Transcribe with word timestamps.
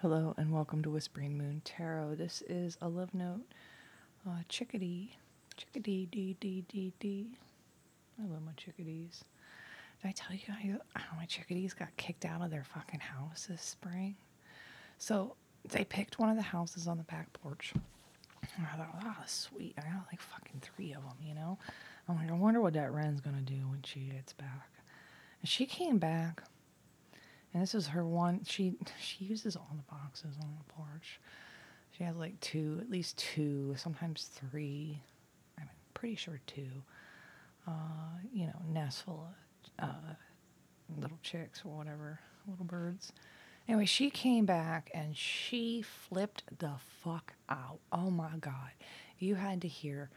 Hello 0.00 0.32
and 0.36 0.52
welcome 0.52 0.80
to 0.84 0.90
Whispering 0.90 1.36
Moon 1.36 1.60
Tarot. 1.64 2.14
This 2.14 2.40
is 2.48 2.78
a 2.80 2.88
love 2.88 3.12
note. 3.14 3.42
Uh, 4.24 4.42
chickadee. 4.48 5.16
Chickadee, 5.56 6.06
dee, 6.06 6.36
dee, 6.38 6.64
dee, 6.68 6.92
dee. 7.00 7.26
I 8.22 8.32
love 8.32 8.44
my 8.46 8.52
chickadees. 8.56 9.24
Did 10.00 10.08
I 10.08 10.12
tell 10.12 10.36
you 10.36 10.78
how 10.94 11.16
my 11.16 11.24
chickadees 11.24 11.74
got 11.74 11.88
kicked 11.96 12.24
out 12.24 12.42
of 12.42 12.52
their 12.52 12.62
fucking 12.62 13.00
house 13.00 13.48
this 13.50 13.60
spring? 13.60 14.14
So 14.98 15.34
they 15.68 15.82
picked 15.82 16.20
one 16.20 16.30
of 16.30 16.36
the 16.36 16.42
houses 16.42 16.86
on 16.86 16.98
the 16.98 17.02
back 17.02 17.32
porch. 17.32 17.72
And 18.56 18.66
I 18.72 18.76
thought, 18.76 19.02
oh, 19.04 19.16
sweet. 19.26 19.74
I 19.78 19.80
got 19.80 20.06
like 20.12 20.20
fucking 20.20 20.62
three 20.62 20.92
of 20.92 21.02
them, 21.02 21.16
you 21.26 21.34
know? 21.34 21.58
I'm 22.08 22.14
like, 22.14 22.30
I 22.30 22.34
wonder 22.34 22.60
what 22.60 22.74
that 22.74 22.92
wren's 22.92 23.20
gonna 23.20 23.40
do 23.40 23.66
when 23.68 23.82
she 23.82 24.12
gets 24.14 24.32
back. 24.32 24.70
And 25.40 25.48
she 25.48 25.66
came 25.66 25.98
back 25.98 26.44
and 27.52 27.62
this 27.62 27.74
is 27.74 27.88
her 27.88 28.04
one. 28.04 28.40
She 28.44 28.74
she 29.00 29.24
uses 29.24 29.56
all 29.56 29.70
the 29.76 29.94
boxes 29.94 30.36
on 30.42 30.56
the 30.58 30.72
porch. 30.72 31.20
She 31.96 32.04
has 32.04 32.16
like 32.16 32.38
two, 32.40 32.78
at 32.80 32.90
least 32.90 33.18
two, 33.18 33.74
sometimes 33.76 34.30
three. 34.50 35.00
I'm 35.58 35.68
pretty 35.94 36.14
sure 36.16 36.40
two. 36.46 36.82
Uh, 37.66 37.70
you 38.32 38.46
know, 38.46 38.62
nest 38.68 39.04
full 39.04 39.28
of 39.78 39.84
uh, 39.88 40.14
little 40.96 41.18
chicks 41.22 41.62
or 41.64 41.76
whatever, 41.76 42.20
little 42.46 42.64
birds. 42.64 43.12
Anyway, 43.68 43.84
she 43.84 44.08
came 44.08 44.46
back 44.46 44.90
and 44.94 45.14
she 45.16 45.82
flipped 45.82 46.42
the 46.58 46.72
fuck 47.02 47.34
out. 47.50 47.78
Oh 47.92 48.10
my 48.10 48.36
god, 48.40 48.70
you 49.18 49.34
had 49.34 49.60
to 49.62 49.68
hear 49.68 50.08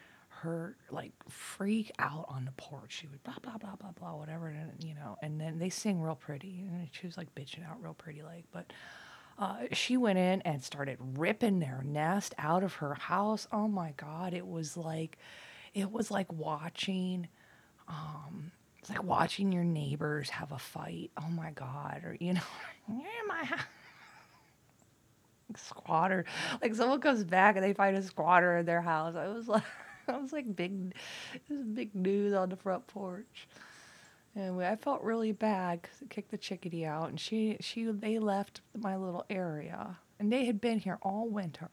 her 0.42 0.76
like 0.90 1.14
freak 1.30 1.92
out 2.00 2.26
on 2.28 2.46
the 2.46 2.52
porch. 2.54 2.98
She 3.00 3.08
would 3.08 3.24
blah 3.24 3.36
blah 3.42 3.58
blah 3.58 3.76
blah 3.76 3.92
blah 3.92 4.16
whatever, 4.16 4.48
and 4.48 4.84
you 4.84 4.96
know. 4.96 5.18
And 5.22 5.40
then 5.40 5.60
they 5.60 5.70
sing 5.70 6.02
real 6.02 6.16
pretty, 6.16 6.66
and 6.68 6.88
she 6.92 7.06
was 7.06 7.18
like 7.18 7.34
bitching 7.36 7.68
out 7.70 7.82
real 7.82 7.94
pretty 7.94 8.24
like. 8.24 8.46
But 8.52 8.72
uh, 9.38 9.58
she 9.72 9.98
went 9.98 10.20
in 10.20 10.42
and 10.42 10.64
started 10.64 10.98
ripping 11.00 11.60
their 11.60 11.84
nest 11.86 12.34
out 12.38 12.64
of 12.64 12.76
her 12.76 12.96
house. 12.96 13.48
Oh 13.52 13.68
my 13.68 13.94
god, 13.98 14.34
it 14.34 14.48
was 14.48 14.76
like, 14.76 15.18
it 15.74 15.92
was 15.92 16.12
like 16.12 16.32
watching. 16.34 17.28
Um, 17.88 18.52
it's 18.80 18.90
like 18.90 19.04
watching 19.04 19.52
your 19.52 19.64
neighbors 19.64 20.30
have 20.32 20.52
a 20.52 20.58
fight. 20.58 21.12
Oh 21.18 21.30
my 21.30 21.52
god, 21.52 22.02
or 22.04 22.18
you 22.20 22.34
know, 22.34 22.42
in 22.88 23.28
my 23.28 23.44
house 23.44 23.60
squatter. 25.58 26.26
Like 26.62 26.76
someone 26.76 27.02
comes 27.02 27.24
back 27.24 27.56
and 27.56 27.64
they 27.64 27.74
find 27.74 27.96
a 27.96 28.02
squatter 28.02 28.58
in 28.58 28.66
their 28.66 28.82
house. 28.82 29.16
I 29.16 29.28
was 29.28 29.48
like, 29.48 29.64
I 30.08 30.18
was 30.18 30.34
like 30.34 30.56
big, 30.56 30.94
this 31.48 31.58
is 31.58 31.66
big 31.66 31.94
news 31.96 32.34
on 32.34 32.50
the 32.50 32.56
front 32.56 32.88
porch. 32.88 33.48
Anyway, 34.36 34.68
I 34.68 34.78
felt 34.78 35.02
really 35.02 35.34
bad 35.34 35.82
because 35.82 36.02
it 36.02 36.10
kicked 36.10 36.32
the 36.32 36.38
chickadee 36.38 36.86
out, 36.86 37.10
and 37.10 37.20
she, 37.20 37.58
she, 37.60 37.84
they 37.84 38.18
left 38.18 38.62
my 38.78 38.96
little 38.96 39.26
area, 39.30 39.98
and 40.20 40.32
they 40.32 40.46
had 40.46 40.62
been 40.62 40.80
here 40.80 40.98
all 41.02 41.28
winter. 41.28 41.70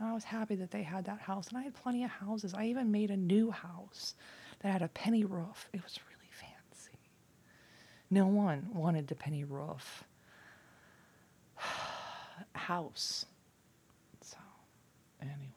I 0.00 0.12
was 0.12 0.24
happy 0.24 0.56
that 0.56 0.70
they 0.70 0.82
had 0.82 1.06
that 1.06 1.20
house, 1.20 1.48
and 1.48 1.56
I 1.56 1.62
had 1.62 1.74
plenty 1.74 2.04
of 2.04 2.10
houses. 2.10 2.52
I 2.52 2.66
even 2.66 2.90
made 2.90 3.10
a 3.10 3.16
new 3.16 3.50
house 3.50 4.14
that 4.60 4.72
had 4.72 4.82
a 4.82 4.88
penny 4.88 5.24
roof. 5.24 5.68
It 5.72 5.82
was 5.82 5.98
really 6.10 6.30
fancy. 6.30 6.98
No 8.10 8.26
one 8.26 8.68
wanted 8.74 9.06
the 9.06 9.14
penny 9.14 9.44
roof 9.44 10.04
house. 12.54 13.24
So, 14.20 14.36
anyway. 15.22 15.53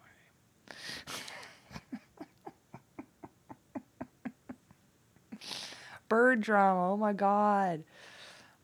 Bird 6.09 6.41
drama. 6.41 6.91
Oh 6.93 6.97
my 6.97 7.13
god. 7.13 7.83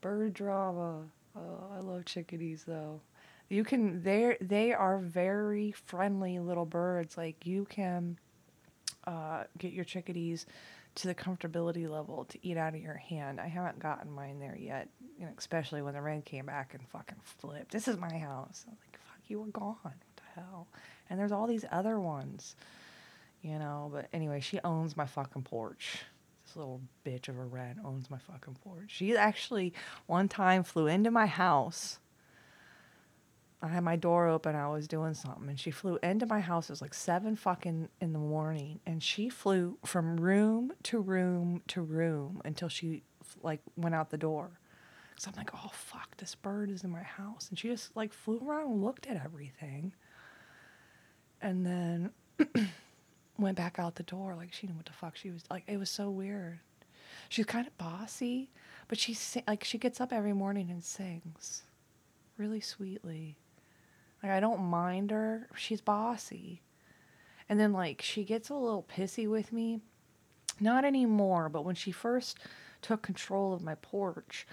Bird 0.01 0.33
drama. 0.33 1.03
Oh, 1.35 1.69
I 1.75 1.79
love 1.79 2.05
chickadees 2.05 2.63
though. 2.65 3.01
You 3.49 3.63
can 3.63 4.01
they 4.03 4.37
they 4.41 4.73
are 4.73 4.99
very 4.99 5.71
friendly 5.71 6.39
little 6.39 6.65
birds. 6.65 7.17
Like 7.17 7.45
you 7.45 7.65
can 7.65 8.17
uh, 9.05 9.43
get 9.57 9.73
your 9.73 9.85
chickadees 9.85 10.45
to 10.95 11.07
the 11.07 11.15
comfortability 11.15 11.89
level 11.89 12.25
to 12.25 12.37
eat 12.41 12.57
out 12.57 12.75
of 12.75 12.81
your 12.81 12.95
hand. 12.95 13.39
I 13.39 13.47
haven't 13.47 13.79
gotten 13.79 14.11
mine 14.11 14.39
there 14.39 14.55
yet, 14.57 14.87
you 15.17 15.25
know, 15.25 15.31
especially 15.37 15.81
when 15.81 15.95
the 15.95 16.01
rain 16.01 16.21
came 16.21 16.45
back 16.45 16.73
and 16.73 16.87
fucking 16.89 17.17
flipped. 17.23 17.71
This 17.71 17.87
is 17.87 17.97
my 17.97 18.15
house. 18.17 18.65
I'm 18.67 18.77
like, 18.79 18.99
fuck, 18.99 19.19
you 19.27 19.41
were 19.41 19.47
gone. 19.47 19.95
Hell? 20.35 20.67
And 21.09 21.19
there's 21.19 21.31
all 21.31 21.47
these 21.47 21.65
other 21.71 21.99
ones, 21.99 22.55
you 23.41 23.59
know. 23.59 23.89
But 23.93 24.07
anyway, 24.13 24.39
she 24.39 24.59
owns 24.63 24.97
my 24.97 25.05
fucking 25.05 25.43
porch. 25.43 25.99
This 26.45 26.55
little 26.55 26.81
bitch 27.05 27.29
of 27.29 27.37
a 27.37 27.43
rat 27.43 27.77
owns 27.83 28.09
my 28.09 28.17
fucking 28.17 28.57
porch. 28.63 28.85
She 28.87 29.15
actually 29.15 29.73
one 30.07 30.27
time 30.27 30.63
flew 30.63 30.87
into 30.87 31.11
my 31.11 31.25
house. 31.25 31.99
I 33.61 33.67
had 33.67 33.83
my 33.83 33.95
door 33.95 34.27
open. 34.27 34.55
I 34.57 34.67
was 34.67 34.89
doing 34.89 35.13
something, 35.13 35.47
and 35.47 35.57
she 35.59 35.71
flew 35.71 35.97
into 36.03 36.25
my 36.25 36.41
house. 36.41 36.69
It 36.69 36.73
was 36.73 36.81
like 36.81 36.93
seven 36.93 37.37
fucking 37.37 37.87
in 38.01 38.11
the 38.11 38.19
morning, 38.19 38.81
and 38.85 39.01
she 39.01 39.29
flew 39.29 39.77
from 39.85 40.19
room 40.19 40.73
to 40.83 40.99
room 40.99 41.61
to 41.69 41.81
room 41.81 42.41
until 42.43 42.67
she 42.67 43.03
like 43.41 43.61
went 43.77 43.95
out 43.95 44.09
the 44.09 44.17
door. 44.17 44.59
So 45.17 45.29
I'm 45.31 45.37
like, 45.37 45.51
oh 45.53 45.71
fuck, 45.71 46.17
this 46.17 46.35
bird 46.35 46.69
is 46.69 46.83
in 46.83 46.89
my 46.89 47.03
house, 47.03 47.47
and 47.49 47.57
she 47.57 47.69
just 47.69 47.95
like 47.95 48.11
flew 48.11 48.41
around 48.45 48.71
and 48.71 48.83
looked 48.83 49.07
at 49.07 49.23
everything 49.23 49.93
and 51.43 51.65
then 51.65 52.09
went 53.37 53.57
back 53.57 53.77
out 53.77 53.95
the 53.95 54.03
door 54.03 54.33
like 54.35 54.53
she 54.53 54.65
knew 54.65 54.73
what 54.73 54.85
the 54.85 54.93
fuck 54.93 55.15
she 55.15 55.29
was 55.29 55.43
like 55.51 55.63
it 55.67 55.77
was 55.77 55.89
so 55.89 56.09
weird. 56.09 56.59
She's 57.29 57.45
kind 57.45 57.67
of 57.67 57.77
bossy 57.77 58.49
but 58.87 58.97
she's 58.97 59.37
like 59.47 59.63
she 59.63 59.77
gets 59.77 60.01
up 60.01 60.11
every 60.11 60.33
morning 60.33 60.71
and 60.71 60.83
sings 60.83 61.63
really 62.37 62.61
sweetly. 62.61 63.37
Like 64.23 64.31
i 64.31 64.39
don't 64.39 64.61
mind 64.61 65.11
her 65.11 65.47
she's 65.55 65.81
bossy. 65.81 66.61
And 67.49 67.59
then 67.59 67.73
like 67.73 68.01
she 68.01 68.23
gets 68.23 68.49
a 68.49 68.55
little 68.55 68.87
pissy 68.95 69.29
with 69.29 69.51
me 69.51 69.81
not 70.59 70.85
anymore 70.85 71.49
but 71.49 71.65
when 71.65 71.75
she 71.75 71.91
first 71.91 72.39
took 72.81 73.01
control 73.01 73.53
of 73.53 73.61
my 73.61 73.75
porch 73.75 74.47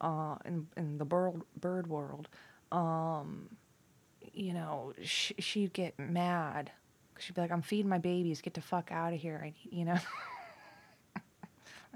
uh, 0.00 0.36
in, 0.44 0.66
in 0.76 0.98
the 0.98 1.04
bird, 1.04 1.40
bird 1.58 1.86
world 1.86 2.28
um, 2.70 3.48
you 4.36 4.52
know, 4.52 4.92
sh- 5.02 5.32
she'd 5.38 5.72
get 5.72 5.98
mad. 5.98 6.70
She'd 7.18 7.34
be 7.34 7.40
like, 7.40 7.50
I'm 7.50 7.62
feeding 7.62 7.88
my 7.88 7.98
babies. 7.98 8.42
Get 8.42 8.54
the 8.54 8.60
fuck 8.60 8.92
out 8.92 9.12
of 9.12 9.20
here. 9.20 9.40
I, 9.42 9.54
you 9.70 9.84
know? 9.86 9.98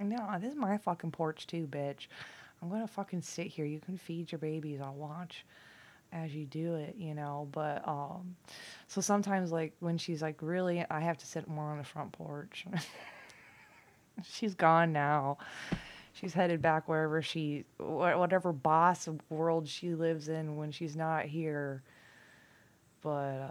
I 0.01 0.03
know. 0.03 0.37
This 0.41 0.53
is 0.53 0.57
my 0.57 0.79
fucking 0.79 1.11
porch, 1.11 1.47
too, 1.47 1.69
bitch. 1.71 2.07
I'm 2.63 2.71
going 2.71 2.81
to 2.81 2.89
fucking 2.89 3.23
sit 3.23 3.47
here. 3.47 3.67
You 3.67 3.81
can 3.81 3.99
feed 3.99 4.33
your 4.33 4.39
babies. 4.39 4.81
I'll 4.81 4.95
watch 4.95 5.45
as 6.13 6.35
you 6.35 6.47
do 6.47 6.77
it, 6.77 6.97
you 6.97 7.15
know. 7.15 7.49
But, 7.53 7.87
um, 7.87 8.37
so 8.89 9.03
sometimes, 9.03 9.53
like, 9.53 9.75
when 9.81 9.99
she's 9.99 10.23
like, 10.23 10.37
really, 10.41 10.85
I 10.91 11.01
have 11.01 11.19
to 11.19 11.27
sit 11.27 11.47
more 11.47 11.71
on 11.71 11.79
the 11.79 11.85
front 11.85 12.13
porch. 12.13 12.65
she's 14.25 14.55
gone 14.55 14.93
now 14.93 15.39
she's 16.13 16.35
headed 16.35 16.61
back 16.61 16.89
wherever 16.89 17.23
she 17.23 17.65
whatever 17.79 18.53
boss 18.53 19.09
world 19.31 19.67
she 19.67 19.95
lives 19.95 20.29
in 20.29 20.57
when 20.57 20.71
she's 20.71 20.97
not 20.97 21.25
here 21.25 21.83
but 23.03 23.51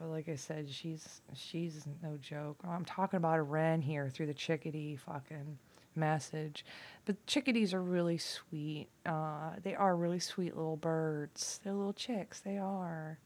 uh, 0.00 0.06
like 0.06 0.28
I 0.28 0.36
said, 0.36 0.70
she's 0.70 1.20
she's 1.34 1.86
no 2.02 2.16
joke. 2.16 2.58
I'm 2.66 2.84
talking 2.84 3.16
about 3.16 3.38
a 3.38 3.42
wren 3.42 3.82
here 3.82 4.08
through 4.08 4.26
the 4.26 4.34
chickadee 4.34 4.96
fucking 4.96 5.58
message. 5.94 6.64
But 7.04 7.24
chickadees 7.26 7.74
are 7.74 7.82
really 7.82 8.18
sweet. 8.18 8.88
Uh, 9.04 9.52
they 9.62 9.74
are 9.74 9.96
really 9.96 10.20
sweet 10.20 10.56
little 10.56 10.76
birds. 10.76 11.60
They're 11.62 11.74
little 11.74 11.92
chicks. 11.92 12.40
They 12.40 12.58
are. 12.58 13.18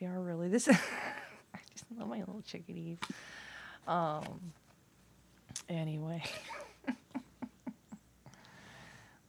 They 0.00 0.06
are 0.06 0.20
really. 0.20 0.48
This. 0.48 0.68
I 0.68 1.58
just 1.72 1.84
love 1.96 2.08
my 2.08 2.18
little 2.18 2.42
chickadees. 2.46 2.98
Um. 3.86 4.52
Anyway. 5.68 6.22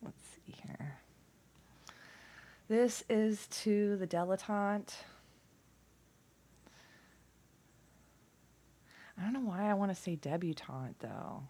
Let's 0.03 0.24
see 0.35 0.56
here. 0.63 0.97
This 2.68 3.03
is 3.09 3.48
to 3.63 3.98
the 3.98 4.07
dilettante. 4.07 4.94
I 9.18 9.24
don't 9.24 9.34
know 9.34 9.40
why 9.40 9.69
I 9.69 9.74
want 9.74 9.94
to 9.94 10.00
say 10.00 10.16
debutante 10.16 10.96
though. 11.00 11.44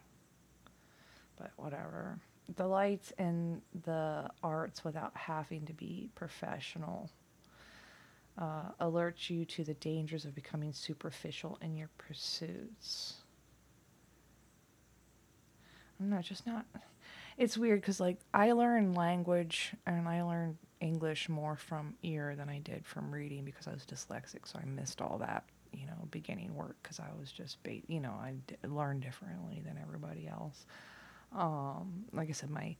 But 1.36 1.52
whatever. 1.56 2.18
The 2.56 2.66
lights 2.66 3.12
and 3.18 3.60
the 3.84 4.30
arts 4.42 4.84
without 4.84 5.12
having 5.14 5.66
to 5.66 5.74
be 5.74 6.08
professional. 6.14 7.10
Uh, 8.38 8.70
alerts 8.80 9.28
you 9.30 9.44
to 9.44 9.64
the 9.64 9.74
dangers 9.74 10.24
of 10.24 10.32
becoming 10.32 10.72
superficial 10.72 11.58
in 11.60 11.76
your 11.76 11.90
pursuits. 11.98 13.14
I'm 16.00 16.08
not 16.08 16.22
just 16.22 16.46
not. 16.46 16.64
It's 17.36 17.58
weird 17.58 17.80
because 17.80 17.98
like 17.98 18.18
I 18.32 18.52
learn 18.52 18.94
language 18.94 19.72
and 19.86 20.08
I 20.08 20.22
learn 20.22 20.56
English 20.80 21.28
more 21.28 21.56
from 21.56 21.94
ear 22.04 22.36
than 22.36 22.48
I 22.48 22.60
did 22.60 22.86
from 22.86 23.10
reading 23.12 23.44
because 23.44 23.66
I 23.66 23.72
was 23.72 23.84
dyslexic, 23.84 24.46
so 24.46 24.60
I 24.62 24.64
missed 24.66 25.00
all 25.02 25.18
that 25.18 25.44
you 25.72 25.86
know, 25.86 26.08
beginning 26.10 26.54
work 26.54 26.76
because 26.82 27.00
I 27.00 27.08
was 27.18 27.30
just, 27.30 27.62
ba- 27.62 27.82
you 27.86 28.00
know, 28.00 28.10
I 28.12 28.34
d- 28.46 28.56
learned 28.68 29.02
differently 29.02 29.62
than 29.64 29.78
everybody 29.82 30.26
else. 30.28 30.66
Um, 31.34 32.04
like 32.12 32.28
I 32.28 32.32
said, 32.32 32.50
my, 32.50 32.76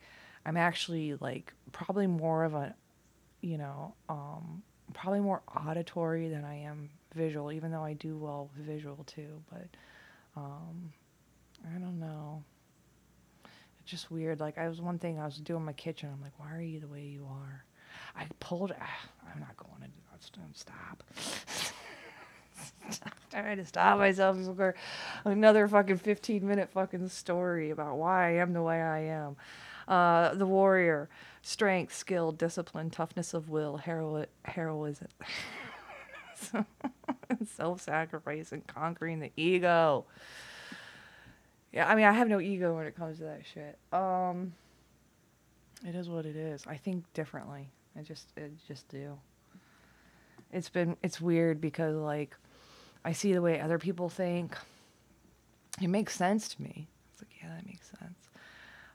I'm 0.47 0.57
actually 0.57 1.15
like 1.17 1.53
probably 1.73 2.07
more 2.07 2.45
of 2.45 2.55
a 2.55 2.75
you 3.41 3.59
know, 3.59 3.95
um, 4.09 4.63
probably 4.95 5.21
more 5.21 5.43
auditory 5.55 6.29
than 6.29 6.45
I 6.45 6.63
am 6.63 6.91
visual, 7.15 7.53
even 7.53 7.71
though 7.71 7.85
I 7.85 7.93
do 7.93 8.17
well 8.17 8.51
with 8.57 8.67
visual 8.67 9.05
too. 9.05 9.43
But 9.51 9.69
um, 10.37 10.93
I 11.67 11.79
don't 11.79 12.01
know. 12.01 12.43
It's 13.45 13.91
just 13.91 14.11
weird. 14.11 14.41
Like 14.41 14.59
I 14.59 14.69
was 14.69 14.81
one 14.81 14.99
thing 14.99 15.19
I 15.21 15.25
was 15.25 15.37
doing 15.37 15.65
my 15.65 15.73
kitchen. 15.73 16.11
I'm 16.13 16.21
like, 16.23 16.39
why 16.39 16.53
are 16.55 16.61
you 16.61 16.81
the 16.81 16.89
way 16.89 17.03
you 17.03 17.27
are? 17.31 17.65
I 18.17 18.27
pulled. 18.41 18.73
Ah, 18.81 19.01
I'm 19.33 19.41
not 19.41 19.57
going 19.57 19.83
to. 19.83 19.89
Stop. 20.55 21.05
Had 23.33 23.59
to 23.59 23.65
stop 23.67 23.99
myself 23.99 24.39
for 24.57 24.75
another 25.25 25.69
fucking 25.69 25.99
15 25.99 26.47
minute 26.47 26.71
fucking 26.71 27.09
story 27.09 27.71
about 27.71 27.97
why 27.97 28.29
I 28.29 28.31
am 28.33 28.53
the 28.53 28.63
way 28.63 28.81
I 28.81 29.01
am. 29.01 29.37
Uh, 29.87 30.35
the 30.35 30.47
warrior, 30.47 31.09
strength, 31.43 31.95
skill, 31.95 32.33
discipline, 32.33 32.91
toughness 32.91 33.33
of 33.33 33.49
will, 33.49 33.79
hero- 33.79 34.27
heroism, 34.45 35.09
self 37.47 37.81
sacrifice, 37.81 38.53
and 38.53 38.67
conquering 38.67 39.21
the 39.21 39.33
ego. 39.37 40.05
Yeah, 41.73 41.89
I 41.89 41.95
mean, 41.95 42.05
I 42.05 42.13
have 42.13 42.29
no 42.29 42.41
ego 42.41 42.77
when 42.77 42.87
it 42.87 42.97
comes 42.97 43.19
to 43.19 43.25
that 43.25 43.43
shit. 43.47 43.79
Um, 43.93 44.53
it 45.87 45.95
is 45.95 46.09
what 46.09 46.27
it 46.27 46.37
is. 46.37 46.67
I 46.67 46.77
think 46.77 47.05
differently. 47.15 47.71
I 47.97 48.03
just, 48.03 48.33
I 48.37 48.49
just 48.67 48.89
do. 48.89 49.19
It's 50.53 50.69
been, 50.69 50.97
it's 51.03 51.21
weird 51.21 51.61
because 51.61 51.97
like, 51.97 52.35
I 53.09 53.13
see 53.13 53.33
the 53.33 53.41
way 53.41 53.59
other 53.59 53.79
people 53.79 54.11
think. 54.11 54.55
It 55.81 55.89
makes 55.89 56.15
sense 56.15 56.47
to 56.49 56.63
me. 56.63 56.89
It's 57.11 57.23
like, 57.23 57.31
yeah, 57.43 57.49
that 57.57 57.67
makes 57.67 57.89
sense. 57.89 58.29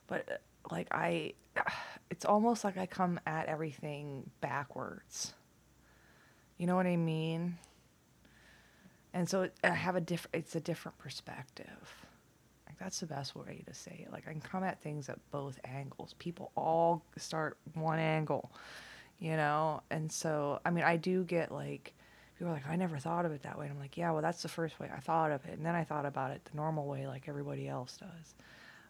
But 0.05 0.31
uh, 0.31 0.35
like 0.71 0.87
I 0.91 1.33
it's 2.11 2.23
almost 2.23 2.63
like 2.63 2.77
I 2.77 2.85
come 2.85 3.19
at 3.25 3.47
everything 3.47 4.29
backwards. 4.39 5.33
You 6.59 6.67
know 6.67 6.75
what 6.75 6.85
I 6.85 6.95
mean? 6.95 7.57
And 9.15 9.27
so 9.27 9.49
I 9.63 9.69
have 9.69 9.95
a 9.95 10.01
different 10.01 10.35
it's 10.35 10.55
a 10.55 10.61
different 10.61 10.99
perspective. 10.99 12.05
Like 12.67 12.77
that's 12.77 12.99
the 12.99 13.07
best 13.07 13.35
way 13.35 13.63
to 13.65 13.73
say 13.73 14.05
it. 14.05 14.11
Like 14.11 14.27
I 14.27 14.31
can 14.31 14.41
come 14.41 14.63
at 14.63 14.79
things 14.79 15.09
at 15.09 15.17
both 15.31 15.59
angles. 15.63 16.13
People 16.19 16.51
all 16.55 17.03
start 17.17 17.57
one 17.73 17.97
angle, 17.97 18.51
you 19.17 19.35
know? 19.37 19.81
And 19.89 20.11
so 20.11 20.59
I 20.63 20.69
mean 20.69 20.83
I 20.83 20.97
do 20.97 21.23
get 21.23 21.51
like 21.51 21.95
people 22.37 22.51
are 22.51 22.55
like, 22.55 22.67
I 22.67 22.75
never 22.75 22.97
thought 22.97 23.25
of 23.25 23.31
it 23.31 23.43
that 23.43 23.57
way. 23.57 23.65
And 23.65 23.73
I'm 23.73 23.79
like, 23.79 23.97
yeah, 23.97 24.11
well, 24.11 24.21
that's 24.21 24.41
the 24.41 24.49
first 24.49 24.79
way 24.79 24.89
I 24.95 24.99
thought 24.99 25.31
of 25.31 25.45
it. 25.45 25.53
And 25.57 25.65
then 25.65 25.75
I 25.75 25.83
thought 25.83 26.05
about 26.05 26.31
it 26.31 26.43
the 26.45 26.55
normal 26.57 26.85
way, 26.87 27.07
like 27.07 27.27
everybody 27.27 27.67
else 27.67 27.97
does. 27.97 28.35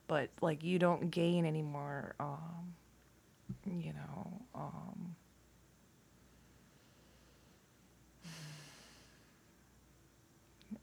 But 0.07 0.29
like, 0.41 0.63
you 0.63 0.79
don't 0.79 1.11
gain 1.11 1.45
any 1.45 1.61
more, 1.61 2.15
um, 2.19 2.73
you 3.65 3.93
know, 3.93 4.41
um, 4.55 5.15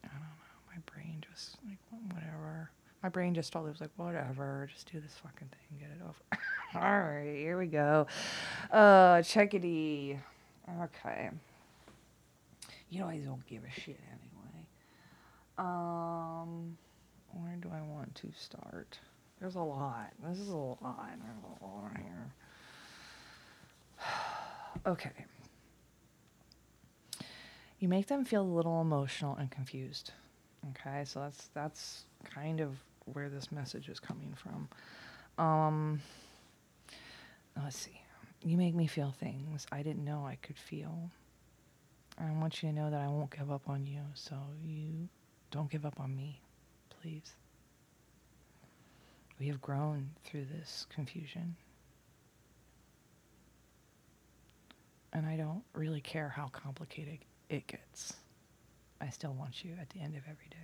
I 0.04 0.08
don't 0.08 0.20
know. 0.20 0.26
My 0.68 0.80
brain 0.92 1.24
just 1.30 1.56
like 1.66 1.78
whatever. 2.12 2.70
My 3.02 3.08
brain 3.08 3.34
just 3.34 3.52
totally 3.52 3.70
was 3.72 3.80
like, 3.80 3.90
whatever, 3.96 4.68
just 4.72 4.90
do 4.92 5.00
this 5.00 5.14
fucking 5.22 5.48
thing, 5.48 5.78
get 5.78 5.88
it 5.90 6.02
over. 6.02 6.42
All 6.74 7.00
right, 7.00 7.34
here 7.36 7.58
we 7.58 7.66
go. 7.66 8.06
Uh, 8.70 9.16
checkity. 9.18 10.18
Okay. 10.82 11.30
You 12.90 13.00
know 13.00 13.06
I 13.06 13.18
don't 13.18 13.46
give 13.46 13.62
a 13.64 13.70
shit 13.80 14.00
anyway. 14.08 14.66
Um, 15.58 16.76
where 17.32 17.56
do 17.56 17.70
I 17.72 17.82
want 17.82 18.14
to 18.16 18.28
start? 18.36 18.98
There's 19.40 19.54
a 19.54 19.60
lot. 19.60 20.12
This 20.22 20.38
is 20.38 20.48
a 20.48 20.56
lot. 20.56 20.78
There's 20.82 21.60
a 21.60 21.64
lot 21.64 21.92
here. 21.96 22.34
okay. 24.86 25.10
You 27.78 27.88
make 27.88 28.08
them 28.08 28.24
feel 28.24 28.42
a 28.42 28.42
little 28.42 28.80
emotional 28.80 29.36
and 29.36 29.50
confused. 29.50 30.12
Okay, 30.70 31.04
so 31.04 31.20
that's 31.20 31.48
that's 31.54 32.04
kind 32.24 32.60
of 32.60 32.76
where 33.06 33.30
this 33.30 33.50
message 33.50 33.88
is 33.88 33.98
coming 33.98 34.34
from. 34.36 34.68
Um, 35.42 36.00
let's 37.56 37.76
see. 37.76 38.02
You 38.42 38.56
make 38.56 38.74
me 38.74 38.86
feel 38.86 39.12
things 39.12 39.66
I 39.72 39.82
didn't 39.82 40.04
know 40.04 40.26
I 40.26 40.36
could 40.36 40.58
feel. 40.58 41.10
I 42.20 42.30
want 42.32 42.62
you 42.62 42.68
to 42.68 42.74
know 42.74 42.90
that 42.90 43.00
I 43.00 43.08
won't 43.08 43.30
give 43.30 43.50
up 43.50 43.68
on 43.68 43.86
you, 43.86 44.02
so 44.14 44.36
you 44.62 45.08
don't 45.50 45.70
give 45.70 45.86
up 45.86 45.98
on 45.98 46.14
me, 46.14 46.40
please. 47.00 47.34
We 49.38 49.46
have 49.48 49.62
grown 49.62 50.10
through 50.24 50.44
this 50.44 50.86
confusion. 50.94 51.56
And 55.14 55.24
I 55.26 55.36
don't 55.36 55.62
really 55.72 56.02
care 56.02 56.28
how 56.28 56.48
complicated 56.48 57.20
it 57.48 57.66
gets. 57.66 58.12
I 59.00 59.08
still 59.08 59.32
want 59.32 59.64
you 59.64 59.72
at 59.80 59.88
the 59.90 60.00
end 60.00 60.14
of 60.14 60.22
every 60.24 60.48
day. 60.50 60.56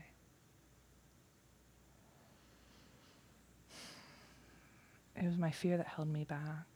It 5.17 5.25
was 5.25 5.39
my 5.39 5.51
fear 5.51 5.79
that 5.79 5.87
held 5.87 6.09
me 6.09 6.25
back 6.25 6.67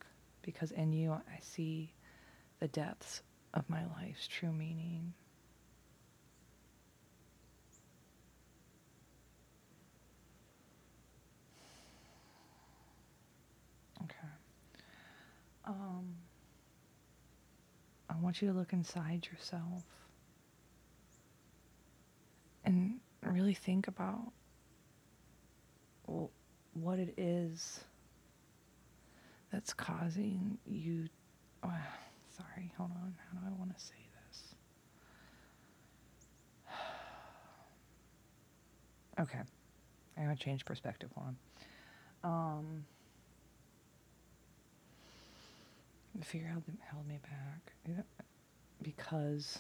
because 0.41 0.73
in 0.73 0.95
you 0.95 1.13
I 1.13 1.39
see 1.43 1.93
the 2.61 2.69
depths 2.69 3.21
of 3.55 3.69
my 3.69 3.83
life's 3.99 4.27
true 4.29 4.53
meaning. 4.53 5.13
Okay. 14.05 14.15
Um, 15.67 16.15
I 18.09 18.17
want 18.17 18.41
you 18.41 18.49
to 18.49 18.55
look 18.55 18.73
inside 18.73 19.27
yourself 19.31 19.85
and 22.65 23.01
really 23.23 23.55
think 23.55 23.89
about 23.89 24.33
what 26.75 26.99
it 26.99 27.15
is 27.17 27.81
that's 29.53 29.73
causing 29.73 30.59
you. 30.67 31.09
Oh, 31.63 31.73
sorry, 32.41 32.73
hold 32.77 32.91
on. 32.91 33.15
How 33.33 33.41
do 33.41 33.47
I 33.47 33.59
want 33.59 33.77
to 33.77 33.85
say 33.85 33.95
this? 34.29 34.55
okay, 39.21 39.41
I'm 40.17 40.25
gonna 40.25 40.37
change 40.37 40.65
perspective 40.65 41.11
on. 41.17 41.37
Um, 42.23 42.85
the 46.15 46.25
fear 46.25 46.47
held, 46.47 46.63
held 46.91 47.09
me 47.09 47.19
back 47.23 48.05
because 48.83 49.59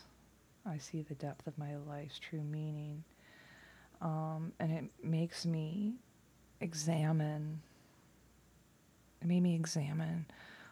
I 0.66 0.78
see 0.78 1.02
the 1.02 1.14
depth 1.14 1.46
of 1.46 1.56
my 1.58 1.76
life's 1.76 2.18
true 2.18 2.42
meaning. 2.42 3.04
Um, 4.02 4.52
and 4.58 4.72
it 4.72 4.84
makes 5.02 5.44
me 5.44 5.94
examine, 6.60 7.60
it 9.20 9.28
made 9.28 9.42
me 9.42 9.54
examine 9.54 10.26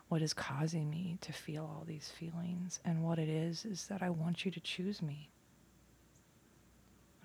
what 0.08 0.22
is 0.22 0.32
causing 0.32 0.88
me 0.88 1.18
to 1.20 1.32
feel 1.32 1.62
all 1.62 1.84
these 1.86 2.10
feelings. 2.18 2.80
And 2.84 3.02
what 3.02 3.18
it 3.18 3.28
is, 3.28 3.64
is 3.64 3.86
that 3.86 4.02
I 4.02 4.10
want 4.10 4.44
you 4.44 4.50
to 4.50 4.60
choose 4.60 5.02
me. 5.02 5.28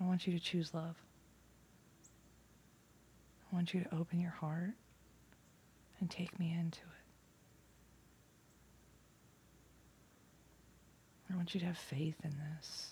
I 0.00 0.04
want 0.04 0.26
you 0.26 0.32
to 0.32 0.44
choose 0.44 0.74
love. 0.74 0.96
I 3.50 3.54
want 3.54 3.72
you 3.72 3.80
to 3.84 3.94
open 3.94 4.20
your 4.20 4.32
heart 4.32 4.74
and 6.00 6.10
take 6.10 6.38
me 6.38 6.52
into 6.52 6.80
it. 6.80 6.94
I 11.32 11.36
want 11.36 11.54
you 11.54 11.60
to 11.60 11.66
have 11.66 11.78
faith 11.78 12.16
in 12.22 12.34
this. 12.58 12.90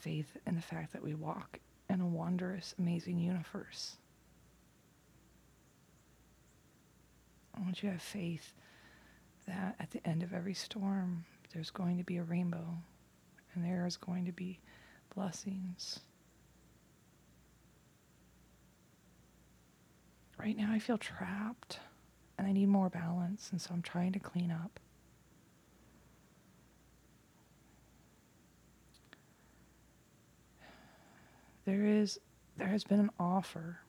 Faith 0.00 0.36
in 0.46 0.56
the 0.56 0.62
fact 0.62 0.92
that 0.92 1.02
we 1.02 1.14
walk 1.14 1.58
in 1.88 2.02
a 2.02 2.06
wondrous, 2.06 2.74
amazing 2.78 3.18
universe. 3.18 3.96
I 7.56 7.60
want 7.60 7.82
you 7.82 7.88
to 7.88 7.94
have 7.94 8.02
faith 8.02 8.52
that 9.46 9.76
at 9.78 9.90
the 9.90 10.06
end 10.06 10.22
of 10.22 10.32
every 10.32 10.54
storm, 10.54 11.24
there's 11.52 11.70
going 11.70 11.96
to 11.98 12.04
be 12.04 12.16
a 12.16 12.22
rainbow 12.22 12.66
and 13.54 13.64
there 13.64 13.86
is 13.86 13.96
going 13.96 14.26
to 14.26 14.32
be 14.32 14.58
blessings. 15.14 16.00
Right 20.38 20.56
now, 20.56 20.70
I 20.70 20.78
feel 20.78 20.98
trapped 20.98 21.78
and 22.38 22.46
I 22.46 22.52
need 22.52 22.68
more 22.68 22.90
balance, 22.90 23.48
and 23.50 23.60
so 23.60 23.70
I'm 23.72 23.80
trying 23.80 24.12
to 24.12 24.18
clean 24.18 24.50
up. 24.50 24.78
there 31.66 31.84
is 31.84 32.18
there 32.56 32.68
has 32.68 32.84
been 32.84 33.00
an 33.00 33.10
offer 33.20 33.80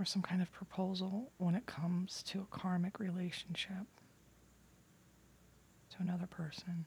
or 0.00 0.04
some 0.06 0.22
kind 0.22 0.40
of 0.40 0.50
proposal 0.50 1.30
when 1.36 1.54
it 1.54 1.66
comes 1.66 2.22
to 2.22 2.40
a 2.40 2.56
karmic 2.56 2.98
relationship 2.98 3.86
to 5.90 5.96
another 6.00 6.26
person. 6.26 6.86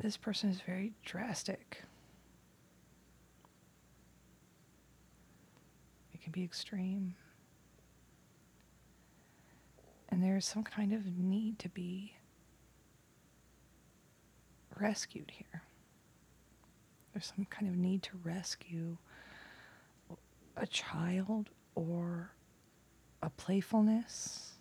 This 0.00 0.16
person 0.16 0.48
is 0.48 0.62
very 0.62 0.94
drastic. 1.04 1.82
It 6.14 6.22
can 6.22 6.32
be 6.32 6.42
extreme. 6.42 7.14
And 10.08 10.22
there's 10.22 10.46
some 10.46 10.64
kind 10.64 10.94
of 10.94 11.04
need 11.18 11.58
to 11.58 11.68
be 11.68 12.14
rescued 14.80 15.32
here. 15.36 15.64
There's 17.12 17.30
some 17.36 17.44
kind 17.50 17.68
of 17.68 17.76
need 17.76 18.02
to 18.04 18.12
rescue 18.24 18.96
a 20.56 20.66
child 20.66 21.50
or 21.74 22.32
a 23.22 23.30
playfulness 23.30 24.52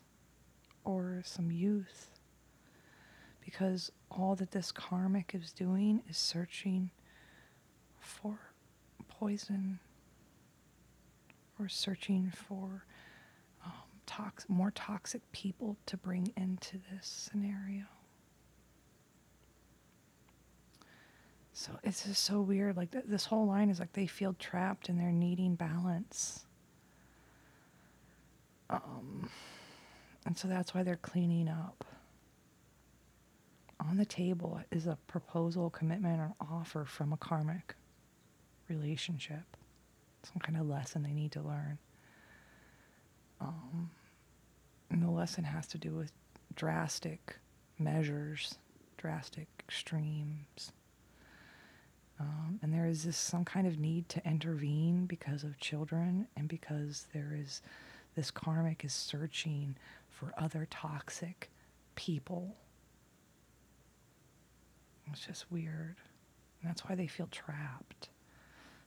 or 0.84 1.22
some 1.26 1.52
youth. 1.52 2.10
Because 3.44 3.92
all 4.10 4.36
that 4.36 4.52
this 4.52 4.72
karmic 4.72 5.34
is 5.36 5.52
doing 5.52 6.02
is 6.10 6.18
searching 6.18 6.92
for 8.00 8.40
poison 9.08 9.80
or 11.60 11.68
searching 11.68 12.32
for 12.32 12.86
um, 13.66 13.72
tox- 14.06 14.46
more 14.48 14.72
toxic 14.72 15.22
people 15.32 15.78
to 15.86 15.98
bring 15.98 16.32
into 16.36 16.78
this 16.92 17.06
scenario. 17.08 17.86
So 21.54 21.78
it's 21.84 22.06
just 22.06 22.24
so 22.24 22.42
weird. 22.42 22.76
Like 22.76 22.92
th- 22.92 23.06
this 23.08 23.26
whole 23.26 23.46
line 23.46 23.70
is 23.70 23.80
like 23.80 23.94
they 23.94 24.08
feel 24.08 24.36
trapped 24.40 24.90
and 24.90 25.00
they're 25.00 25.12
needing 25.12 25.56
balance. 25.56 26.46
Um, 28.70 29.30
and 30.26 30.38
so 30.38 30.48
that's 30.48 30.74
why 30.74 30.84
they're 30.84 30.96
cleaning 30.96 31.48
up. 31.48 31.86
On 33.80 33.98
the 33.98 34.06
table 34.06 34.62
is 34.72 34.88
a 34.88 34.98
proposal, 35.08 35.70
commitment, 35.70 36.20
or 36.20 36.34
offer 36.40 36.86
from 36.86 37.14
a 37.14 37.18
karmic 37.18 37.76
relationship, 38.70 39.58
some 40.24 40.40
kind 40.42 40.58
of 40.58 40.68
lesson 40.68 41.04
they 41.04 41.14
need 41.14 41.34
to 41.34 41.42
learn. 41.42 41.78
Um, 43.42 43.92
and 44.90 45.04
the 45.04 45.12
lesson 45.12 45.44
has 45.44 45.68
to 45.68 45.78
do 45.78 45.92
with 45.92 46.12
drastic 46.56 47.36
measures, 47.78 48.56
drastic 48.98 49.48
extremes. 49.60 50.72
Um, 52.20 52.60
and 52.62 52.74
there 52.74 52.86
is 52.86 53.04
this 53.04 53.18
some 53.18 53.44
kind 53.44 53.66
of 53.68 53.80
need 53.80 54.08
to 54.10 54.26
intervene 54.26 55.06
because 55.06 55.44
of 55.44 55.60
children 55.60 56.28
and 56.38 56.48
because 56.48 57.08
there 57.14 57.36
is 57.38 57.62
this 58.16 58.30
karmic 58.30 58.86
is 58.86 58.94
searching 58.94 59.76
for 60.10 60.34
other 60.38 60.68
toxic 60.70 61.50
people. 61.96 62.56
It's 65.12 65.26
just 65.26 65.52
weird. 65.52 65.96
And 66.62 66.70
that's 66.70 66.86
why 66.86 66.96
they 66.96 67.08
feel 67.08 67.28
trapped. 67.32 68.10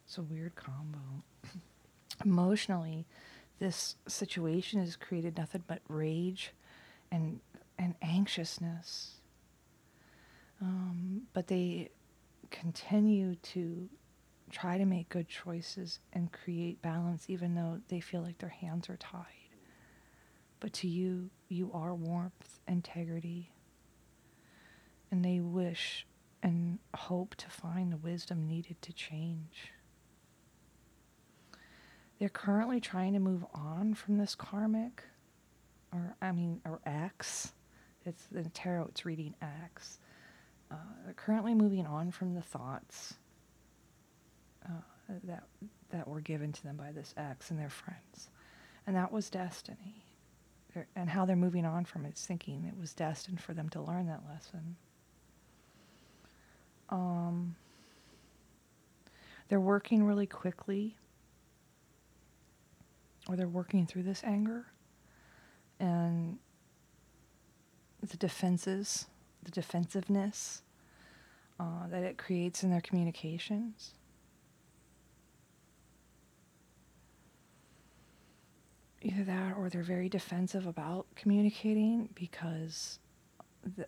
It's 0.07 0.19
a 0.19 0.23
weird 0.23 0.55
combo. 0.55 0.99
Emotionally, 2.25 3.07
this 3.59 3.97
situation 4.07 4.81
has 4.81 4.97
created 4.97 5.37
nothing 5.37 5.65
but 5.67 5.81
rage 5.89 6.53
and 7.11 7.41
and 7.79 7.95
anxiousness. 8.01 9.17
Um, 10.63 11.23
but 11.35 11.49
they 11.49 11.91
continue 12.51 13.35
to 13.37 13.89
try 14.51 14.79
to 14.79 14.85
make 14.85 15.09
good 15.09 15.29
choices 15.29 15.99
and 16.13 16.33
create 16.33 16.81
balance 16.83 17.27
even 17.29 17.55
though 17.55 17.81
they 17.89 18.01
feel 18.01 18.23
like 18.23 18.39
their 18.39 18.49
hands 18.49 18.89
are 18.89 18.97
tied. 18.97 19.25
But 20.61 20.73
to 20.75 20.89
you, 20.89 21.31
you 21.49 21.71
are 21.73 21.95
warmth, 21.95 22.61
integrity, 22.67 23.53
and 25.11 25.25
they 25.25 25.41
wish 25.41 26.07
and 26.43 26.79
hope 26.95 27.35
to 27.37 27.51
find 27.51 27.93
the 27.93 27.97
wisdom 27.97 28.47
needed 28.47 28.81
to 28.83 28.93
change. 28.93 29.73
They're 32.19 32.29
currently 32.29 32.81
trying 32.81 33.13
to 33.13 33.19
move 33.19 33.45
on 33.53 33.95
from 33.95 34.17
this 34.17 34.35
karmic, 34.35 35.05
or 35.93 36.17
I 36.23 36.33
mean, 36.33 36.61
or 36.65 36.81
X. 36.87 37.53
It's 38.05 38.29
in 38.35 38.49
tarot. 38.51 38.87
It's 38.91 39.05
reading 39.05 39.35
X 39.43 39.99
uh, 40.71 41.13
currently 41.17 41.55
moving 41.55 41.87
on 41.87 42.11
from 42.11 42.35
the 42.35 42.43
thoughts 42.43 43.15
uh, 44.65 44.73
that 45.25 45.45
that 45.91 46.09
were 46.09 46.21
given 46.21 46.53
to 46.53 46.63
them 46.65 46.77
by 46.77 46.91
this 46.93 47.15
ex 47.17 47.51
and 47.51 47.59
their 47.59 47.71
friends, 47.71 48.29
and 48.87 48.97
that 48.97 49.13
was 49.13 49.31
destiny. 49.31 50.03
and 50.95 51.09
how 51.09 51.25
they're 51.25 51.37
moving 51.37 51.65
on 51.65 51.85
from 51.85 52.05
it 52.05 52.15
thinking 52.17 52.65
it 52.67 52.79
was 52.79 52.93
destined 52.93 53.41
for 53.41 53.55
them 53.55 53.69
to 53.71 53.81
learn 53.81 54.07
that 54.07 54.23
lesson. 54.29 54.77
Um, 56.91 57.57
they're 59.49 59.61
working 59.61 60.05
really 60.05 60.27
quickly, 60.27 60.97
or 63.29 63.37
they're 63.37 63.49
working 63.49 63.87
through 63.87 64.03
this 64.03 64.23
anger, 64.25 64.67
and 65.81 66.39
the 68.03 68.17
defenses 68.17 69.07
the 69.47 69.53
defensiveness 69.53 70.63
uh, 71.59 71.87
that 71.89 72.03
it 72.03 72.19
creates 72.19 72.63
in 72.63 72.71
their 72.71 72.81
communications. 72.81 73.95
Either 79.03 79.23
that 79.23 79.57
or 79.57 79.71
they're 79.71 79.85
very 79.85 80.09
defensive 80.09 80.67
about 80.67 81.07
communicating 81.15 82.09
because 82.15 82.99
the, 83.77 83.87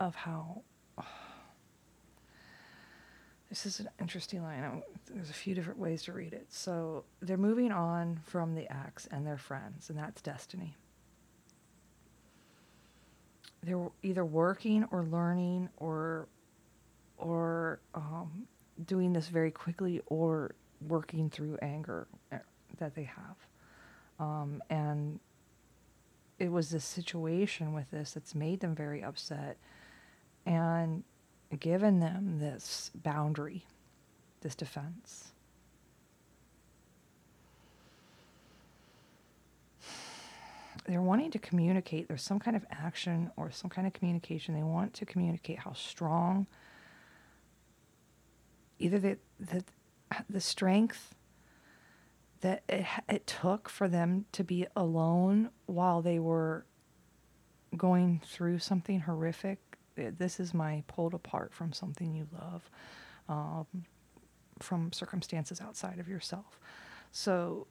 of 0.00 0.16
how. 0.16 0.62
Oh, 0.98 1.04
this 3.48 3.66
is 3.66 3.78
an 3.78 3.88
interesting 4.00 4.42
line. 4.42 4.64
I'm, 4.64 4.82
there's 5.14 5.30
a 5.30 5.34
few 5.34 5.54
different 5.54 5.78
ways 5.78 6.02
to 6.04 6.12
read 6.12 6.32
it. 6.32 6.46
So 6.48 7.04
they're 7.20 7.36
moving 7.36 7.70
on 7.70 8.18
from 8.26 8.56
the 8.56 8.66
ex 8.72 9.06
and 9.12 9.24
their 9.24 9.38
friends, 9.38 9.90
and 9.90 9.98
that's 9.98 10.20
destiny 10.20 10.76
they're 13.62 13.90
either 14.02 14.24
working 14.24 14.84
or 14.90 15.04
learning 15.04 15.68
or 15.78 16.28
or 17.18 17.80
um, 17.94 18.46
doing 18.86 19.12
this 19.12 19.28
very 19.28 19.50
quickly 19.50 20.00
or 20.06 20.54
working 20.88 21.30
through 21.30 21.56
anger 21.62 22.08
uh, 22.32 22.38
that 22.78 22.94
they 22.94 23.04
have. 23.04 23.36
Um, 24.18 24.62
and 24.68 25.20
it 26.38 26.50
was 26.50 26.70
this 26.70 26.84
situation 26.84 27.72
with 27.72 27.90
this 27.90 28.12
that's 28.12 28.34
made 28.34 28.60
them 28.60 28.74
very 28.74 29.02
upset 29.02 29.56
and 30.44 31.04
given 31.60 32.00
them 32.00 32.38
this 32.40 32.90
boundary 32.94 33.64
this 34.40 34.54
defense 34.56 35.31
they're 40.92 41.02
wanting 41.02 41.30
to 41.30 41.38
communicate. 41.38 42.08
There's 42.08 42.22
some 42.22 42.38
kind 42.38 42.56
of 42.56 42.64
action 42.70 43.30
or 43.36 43.50
some 43.50 43.70
kind 43.70 43.86
of 43.86 43.92
communication. 43.92 44.54
They 44.54 44.62
want 44.62 44.94
to 44.94 45.06
communicate 45.06 45.60
how 45.60 45.72
strong 45.72 46.46
either 48.78 48.98
the 48.98 49.18
the, 49.40 49.64
the 50.28 50.40
strength 50.40 51.14
that 52.40 52.62
it, 52.68 52.84
it 53.08 53.26
took 53.26 53.68
for 53.68 53.88
them 53.88 54.26
to 54.32 54.44
be 54.44 54.66
alone 54.76 55.50
while 55.66 56.02
they 56.02 56.18
were 56.18 56.66
going 57.76 58.20
through 58.26 58.58
something 58.58 59.00
horrific. 59.00 59.58
This 59.96 60.40
is 60.40 60.52
my 60.52 60.82
pulled 60.88 61.14
apart 61.14 61.54
from 61.54 61.72
something 61.72 62.12
you 62.12 62.26
love, 62.32 62.70
um, 63.28 63.66
from 64.58 64.92
circumstances 64.92 65.60
outside 65.60 65.98
of 65.98 66.08
yourself. 66.08 66.58
So 67.12 67.66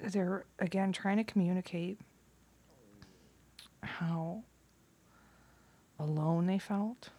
they're 0.00 0.46
again 0.58 0.92
trying 0.92 1.18
to 1.18 1.24
communicate 1.24 2.00
how 3.84 4.42
alone 5.98 6.46
they 6.46 6.58
felt 6.58 7.10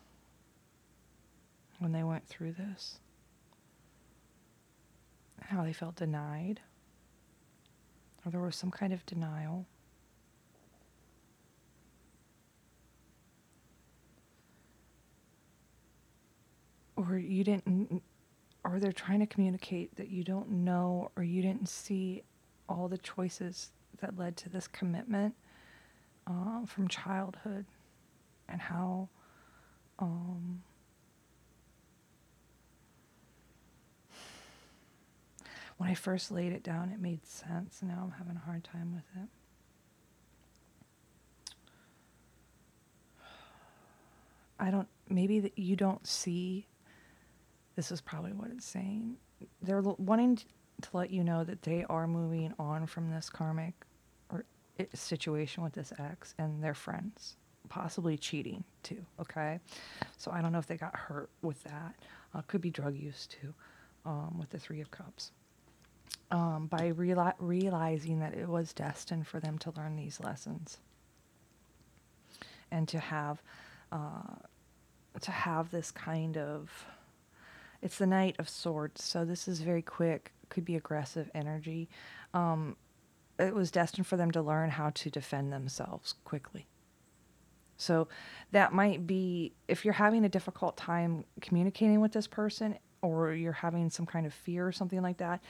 when 1.79 1.91
they 1.91 2.03
went 2.03 2.27
through 2.27 2.53
this, 2.53 2.99
how 5.41 5.63
they 5.63 5.73
felt 5.73 5.95
denied, 5.95 6.61
or 8.25 8.31
there 8.31 8.41
was 8.41 8.55
some 8.55 8.71
kind 8.71 8.93
of 8.93 9.05
denial. 9.05 9.65
Or 16.97 17.17
you 17.17 17.43
didn't, 17.43 18.01
or 18.63 18.79
they're 18.79 18.91
trying 18.91 19.19
to 19.19 19.27
communicate 19.27 19.95
that 19.97 20.09
you 20.09 20.23
don't 20.23 20.49
know 20.49 21.11
or 21.15 21.23
you 21.23 21.41
didn't 21.41 21.69
see 21.69 22.23
all 22.67 22.87
the 22.87 22.97
choices 22.97 23.71
that 24.01 24.17
led 24.17 24.35
to 24.37 24.49
this 24.49 24.67
commitment 24.67 25.35
uh, 26.27 26.65
from 26.65 26.87
childhood 26.87 27.65
and 28.47 28.61
how 28.61 29.09
um, 29.99 30.63
when 35.77 35.89
I 35.89 35.93
first 35.93 36.31
laid 36.31 36.53
it 36.53 36.63
down, 36.63 36.89
it 36.89 36.99
made 36.99 37.25
sense. 37.25 37.79
Now 37.81 38.01
I'm 38.03 38.11
having 38.17 38.35
a 38.35 38.45
hard 38.45 38.63
time 38.63 38.93
with 38.93 39.23
it. 39.23 39.29
I 44.57 44.71
don't, 44.71 44.87
maybe 45.09 45.41
that 45.41 45.59
you 45.59 45.75
don't 45.75 46.07
see, 46.07 46.65
this 47.75 47.91
is 47.91 47.99
probably 47.99 48.31
what 48.31 48.49
it's 48.51 48.65
saying. 48.65 49.17
They're 49.61 49.81
wanting 49.81 50.37
to 50.81 50.89
let 50.93 51.11
you 51.11 51.23
know 51.23 51.43
that 51.43 51.63
they 51.63 51.85
are 51.89 52.07
moving 52.07 52.53
on 52.57 52.87
from 52.87 53.11
this 53.11 53.29
karmic 53.29 53.73
situation 54.93 55.63
with 55.63 55.73
this 55.73 55.93
ex 55.99 56.33
and 56.37 56.63
their 56.63 56.73
friends, 56.73 57.37
possibly 57.69 58.17
cheating 58.17 58.63
too. 58.83 59.05
Okay, 59.19 59.59
so 60.17 60.31
I 60.31 60.41
don't 60.41 60.51
know 60.51 60.59
if 60.59 60.67
they 60.67 60.77
got 60.77 60.95
hurt 60.95 61.29
with 61.41 61.63
that. 61.63 61.95
Uh, 62.33 62.41
could 62.47 62.61
be 62.61 62.69
drug 62.69 62.95
use 62.95 63.27
too, 63.27 63.53
um, 64.05 64.37
with 64.39 64.49
the 64.49 64.59
Three 64.59 64.81
of 64.81 64.91
Cups. 64.91 65.31
Um, 66.31 66.67
by 66.67 66.91
reali- 66.91 67.35
realizing 67.39 68.19
that 68.19 68.33
it 68.33 68.47
was 68.47 68.73
destined 68.73 69.27
for 69.27 69.39
them 69.39 69.57
to 69.59 69.71
learn 69.77 69.95
these 69.95 70.19
lessons 70.19 70.79
and 72.71 72.87
to 72.87 72.99
have 72.99 73.41
uh, 73.91 74.35
to 75.21 75.31
have 75.31 75.71
this 75.71 75.91
kind 75.91 76.37
of 76.37 76.85
it's 77.81 77.97
the 77.97 78.07
knight 78.07 78.35
of 78.39 78.49
swords 78.49 79.03
so 79.03 79.23
this 79.23 79.47
is 79.47 79.61
very 79.61 79.81
quick 79.81 80.31
could 80.49 80.65
be 80.65 80.75
aggressive 80.75 81.29
energy 81.33 81.87
um, 82.33 82.75
it 83.39 83.53
was 83.53 83.71
destined 83.71 84.07
for 84.07 84.17
them 84.17 84.31
to 84.31 84.41
learn 84.41 84.69
how 84.69 84.91
to 84.91 85.09
defend 85.09 85.51
themselves 85.51 86.15
quickly. 86.23 86.67
So 87.77 88.07
that 88.51 88.73
might 88.73 89.05
be 89.05 89.53
if 89.67 89.83
you're 89.83 89.93
having 89.93 90.23
a 90.23 90.29
difficult 90.29 90.77
time 90.77 91.25
communicating 91.41 91.99
with 91.99 92.13
this 92.13 92.27
person 92.27 92.77
or 93.01 93.33
you're 93.33 93.51
having 93.51 93.89
some 93.89 94.05
kind 94.05 94.25
of 94.25 94.33
fear 94.33 94.65
or 94.65 94.71
something 94.71 95.01
like 95.01 95.17
that 95.17 95.41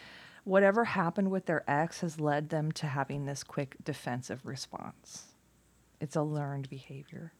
whatever 0.45 0.85
happened 0.85 1.29
with 1.29 1.47
their 1.47 1.69
ex 1.69 1.99
has 1.99 2.19
led 2.19 2.49
them 2.49 2.71
to 2.71 2.87
having 2.87 3.25
this 3.25 3.43
quick 3.43 3.75
defensive 3.83 4.45
response. 4.45 5.25
It's 5.99 6.15
a 6.15 6.21
learned 6.21 6.69
behavior. 6.69 7.33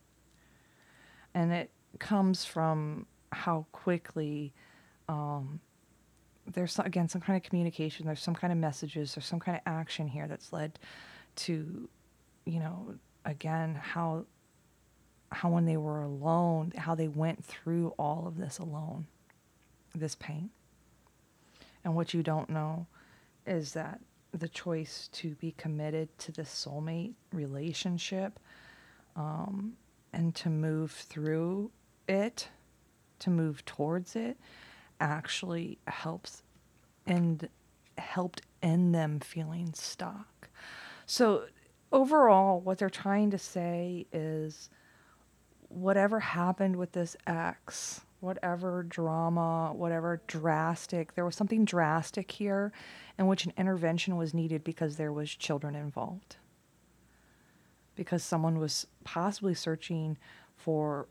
And 1.34 1.54
it 1.54 1.72
comes 2.00 2.44
from 2.46 3.06
how 3.32 3.68
quickly 3.72 4.54
um, 5.08 5.62
there's 6.52 6.74
some, 6.74 6.86
again 6.86 7.10
some 7.10 7.22
kind 7.22 7.38
of 7.38 7.44
communication 7.44 8.06
there's 8.06 8.22
some 8.22 8.36
kind 8.36 8.54
of 8.54 8.60
messages 8.60 9.16
there's 9.16 9.26
some 9.26 9.40
kind 9.40 9.58
of 9.58 9.62
action 9.66 10.08
here 10.08 10.28
that's 10.28 10.54
led 10.54 10.78
to 11.36 11.90
you 12.46 12.60
know 12.60 12.94
again 13.26 13.76
how 13.76 14.26
how 15.32 15.50
when 15.50 15.66
they 15.66 15.78
were 15.78 16.02
alone 16.02 16.72
how 16.78 16.94
they 16.94 17.08
went 17.08 17.44
through 17.44 17.94
all 17.98 18.26
of 18.28 18.38
this 18.38 18.60
alone 18.60 19.08
this 20.00 20.16
pain. 20.16 20.50
And 21.84 21.96
what 21.96 22.14
you 22.14 22.24
don't 22.24 22.50
know 22.50 22.88
is 23.46 23.74
that 23.74 24.00
the 24.32 24.50
choice 24.50 25.10
to 25.14 25.36
be 25.36 25.52
committed 25.58 26.10
to 26.20 26.32
this 26.32 26.50
soulmate 26.50 27.14
relationship 27.32 28.40
um, 29.16 29.74
and 30.12 30.36
to 30.36 30.50
move 30.50 30.92
through 30.92 31.72
it, 32.08 32.50
to 33.20 33.30
move 33.30 33.64
towards 33.66 34.16
it, 34.16 34.38
actually 35.00 35.78
helps 35.88 36.44
and 37.06 37.48
helped 37.98 38.42
end 38.62 38.94
them 38.94 39.20
feeling 39.20 39.72
stuck. 39.74 40.50
So, 41.06 41.46
overall, 41.92 42.60
what 42.60 42.78
they're 42.78 42.90
trying 42.90 43.32
to 43.32 43.38
say 43.38 44.08
is 44.12 44.70
whatever 45.70 46.20
happened 46.20 46.76
with 46.78 46.94
this 46.94 47.16
ex, 47.28 48.02
whatever 48.20 48.84
drama, 48.84 49.72
whatever 49.74 50.22
drastic, 50.28 51.14
there 51.14 51.26
was 51.26 51.36
something 51.36 51.66
drastic 51.66 52.32
here 52.32 52.72
in 53.20 53.28
which 53.28 53.46
an 53.46 53.54
intervention 53.58 54.18
was 54.18 54.34
needed 54.34 54.64
because 54.64 54.96
there 54.96 55.14
was 55.14 55.30
children 55.30 55.76
involved. 55.76 56.38
Because 57.96 58.24
someone 58.24 58.58
was 58.58 58.88
possibly 59.04 59.54
searching 59.54 60.18
for 60.58 61.08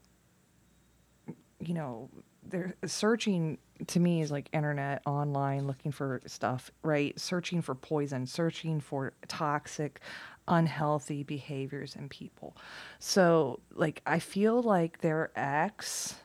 you 1.61 1.75
know, 1.75 2.11
they're 2.43 2.75
searching 2.85 3.59
to 3.87 4.01
me 4.01 4.21
is 4.21 4.31
like 4.31 4.49
internet 4.53 5.03
online 5.07 5.67
looking 5.67 5.93
for 5.93 6.21
stuff, 6.27 6.71
right? 6.83 7.19
Searching 7.19 7.63
for 7.63 7.75
poison, 7.75 8.27
searching 8.27 8.81
for 8.81 9.13
toxic, 9.29 10.01
unhealthy 10.47 11.23
behaviors 11.23 11.97
in 11.97 12.09
people. 12.09 12.57
So, 12.99 13.61
like, 13.73 14.03
I 14.07 14.19
feel 14.19 14.63
like 14.63 15.01
their 15.01 15.31
ex, 15.37 16.17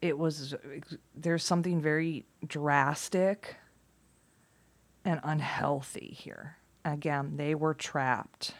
it 0.00 0.18
was, 0.18 0.54
there's 1.14 1.44
something 1.44 1.80
very 1.80 2.26
drastic 2.46 3.56
and 5.04 5.20
unhealthy 5.24 6.16
here. 6.16 6.56
Again, 6.84 7.36
they 7.36 7.54
were 7.54 7.74
trapped 7.74 8.54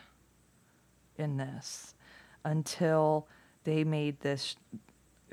in 1.17 1.37
this 1.37 1.95
until 2.45 3.29
they 3.65 3.85
made 3.85 4.21
this 4.21 4.57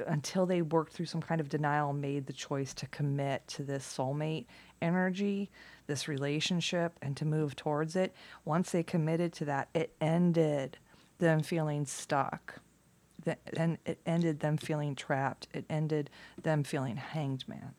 until 0.07 0.45
they 0.45 0.61
worked 0.61 0.93
through 0.93 1.05
some 1.05 1.21
kind 1.21 1.41
of 1.41 1.49
denial 1.49 1.93
made 1.93 2.25
the 2.25 2.33
choice 2.33 2.73
to 2.75 2.87
commit 2.87 3.47
to 3.47 3.63
this 3.63 3.85
soulmate 3.85 4.45
energy 4.81 5.49
this 5.87 6.07
relationship 6.07 6.97
and 7.01 7.17
to 7.17 7.25
move 7.25 7.55
towards 7.55 7.95
it 7.95 8.13
once 8.45 8.71
they 8.71 8.83
committed 8.83 9.33
to 9.33 9.43
that 9.45 9.67
it 9.73 9.93
ended 9.99 10.77
them 11.17 11.41
feeling 11.41 11.85
stuck. 11.85 12.61
And 13.57 13.77
it 13.85 13.99
ended 14.05 14.39
them 14.39 14.57
feeling 14.57 14.95
trapped. 14.95 15.47
It 15.53 15.65
ended 15.69 16.09
them 16.41 16.63
feeling 16.63 16.95
hanged 16.95 17.47
man. 17.47 17.73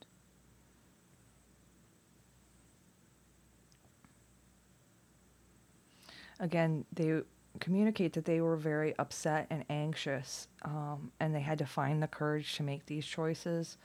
Again 6.39 6.85
they 6.93 7.23
communicate 7.59 8.13
that 8.13 8.25
they 8.25 8.41
were 8.41 8.57
very 8.57 8.95
upset 8.99 9.47
and 9.51 9.65
anxious, 9.69 10.47
um, 10.63 11.11
and 11.19 11.35
they 11.35 11.41
had 11.41 11.59
to 11.59 11.67
find 11.67 12.03
the 12.03 12.07
courage 12.07 12.55
to 12.57 12.63
make 12.63 12.87
these 12.87 13.05
choices, 13.05 13.77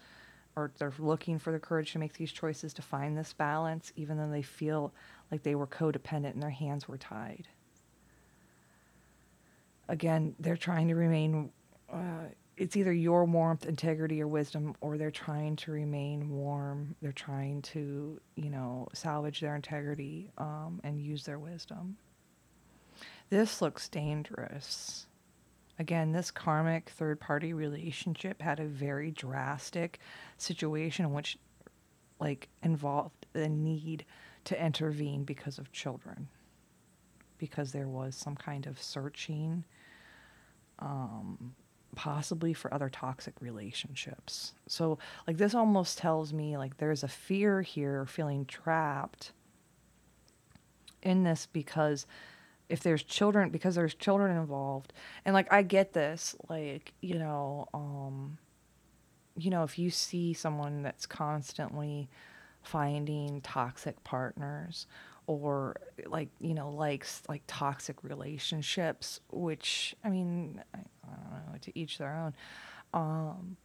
or 0.56 0.72
they're 0.78 0.94
looking 1.00 1.40
for 1.40 1.52
the 1.52 1.60
courage 1.60 1.92
to 1.94 2.00
make 2.00 2.14
these 2.14 2.32
choices 2.32 2.74
to 2.74 2.82
find 2.82 3.18
this 3.18 3.34
balance, 3.34 3.92
even 3.96 4.18
though 4.18 4.30
they 4.30 4.44
feel 4.44 4.94
like 5.32 5.44
they 5.44 5.56
were 5.56 5.68
codependent 5.68 6.34
and 6.34 6.44
their 6.44 6.50
hands 6.50 6.88
were 6.88 6.98
tied. 6.98 7.48
Again, 9.90 10.36
they're 10.40 10.58
trying 10.58 10.88
to 10.88 10.96
remain. 10.96 11.52
Uh, 11.92 12.30
it's 12.58 12.78
either 12.78 12.94
your 12.94 13.26
warmth, 13.26 13.66
integrity, 13.66 14.22
or 14.22 14.28
wisdom, 14.28 14.76
or 14.80 14.98
they're 14.98 15.12
trying 15.12 15.58
to 15.58 15.72
remain 15.72 16.30
warm. 16.30 16.96
They're 17.02 17.12
trying 17.12 17.62
to, 17.64 18.20
you 18.36 18.50
know, 18.50 18.88
salvage 18.94 19.42
their 19.42 19.56
integrity 19.56 20.32
um, 20.38 20.80
and 20.84 21.02
use 21.02 21.24
their 21.26 21.38
wisdom. 21.38 21.98
This 23.30 23.62
looks 23.62 23.90
dangerous. 23.90 25.08
Again, 25.78 26.12
this 26.12 26.32
karmic 26.32 26.90
third 26.90 27.20
party 27.20 27.54
relationship 27.54 28.42
had 28.42 28.60
a 28.60 28.66
very 28.66 29.12
drastic 29.12 30.00
situation 30.38 31.12
which, 31.12 31.38
like, 32.20 32.48
involved 32.64 33.26
the 33.34 33.50
need 33.50 34.06
to 34.46 34.64
intervene 34.64 35.24
because 35.24 35.58
of 35.58 35.72
children, 35.72 36.30
because 37.38 37.72
there 37.72 37.90
was 37.90 38.16
some 38.16 38.36
kind 38.36 38.68
of 38.68 38.82
searching, 38.82 39.66
um, 40.80 41.56
possibly 41.96 42.54
for 42.54 42.74
other 42.74 42.90
toxic 42.90 43.34
relationships. 43.42 44.54
So, 44.68 44.98
like, 45.28 45.38
this 45.38 45.56
almost 45.56 45.98
tells 45.98 46.32
me, 46.32 46.58
like, 46.58 46.78
there's 46.78 47.04
a 47.04 47.10
fear 47.10 47.62
here, 47.64 48.06
feeling 48.06 48.46
trapped 48.46 49.34
in 51.02 51.24
this 51.24 51.48
because 51.52 52.06
if 52.70 52.82
there's 52.82 53.04
children 53.04 53.50
because 53.50 53.76
there's 53.76 53.94
children 53.94 54.36
involved. 54.36 54.94
And 55.26 55.34
like 55.34 55.52
i 55.52 55.62
get 55.62 55.94
this 55.94 56.36
like 56.50 56.94
you 57.02 57.18
know 57.20 57.68
um 57.74 58.38
you 59.38 59.50
know 59.50 59.64
if 59.64 59.78
you 59.78 59.90
see 59.90 60.34
someone 60.34 60.84
that's 60.84 61.06
constantly 61.06 62.10
finding 62.64 63.42
toxic 63.42 64.04
partners 64.04 64.88
or 65.28 65.76
like 66.08 66.30
you 66.40 66.54
know 66.54 66.70
likes 66.70 67.22
like 67.28 67.44
toxic 67.48 68.04
relationships 68.04 69.20
which 69.32 69.96
i 70.04 70.10
mean 70.10 70.62
i, 70.74 70.78
I 70.78 71.38
don't 71.38 71.54
know 71.54 71.58
to 71.62 71.80
each 71.80 71.98
their 71.98 72.16
own. 72.16 72.34
Um 72.94 73.58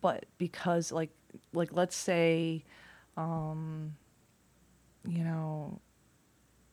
but 0.00 0.26
because 0.38 0.92
like 0.92 1.10
like 1.52 1.70
let's 1.72 1.96
say 1.96 2.64
um 3.16 3.94
you 5.06 5.24
know 5.24 5.80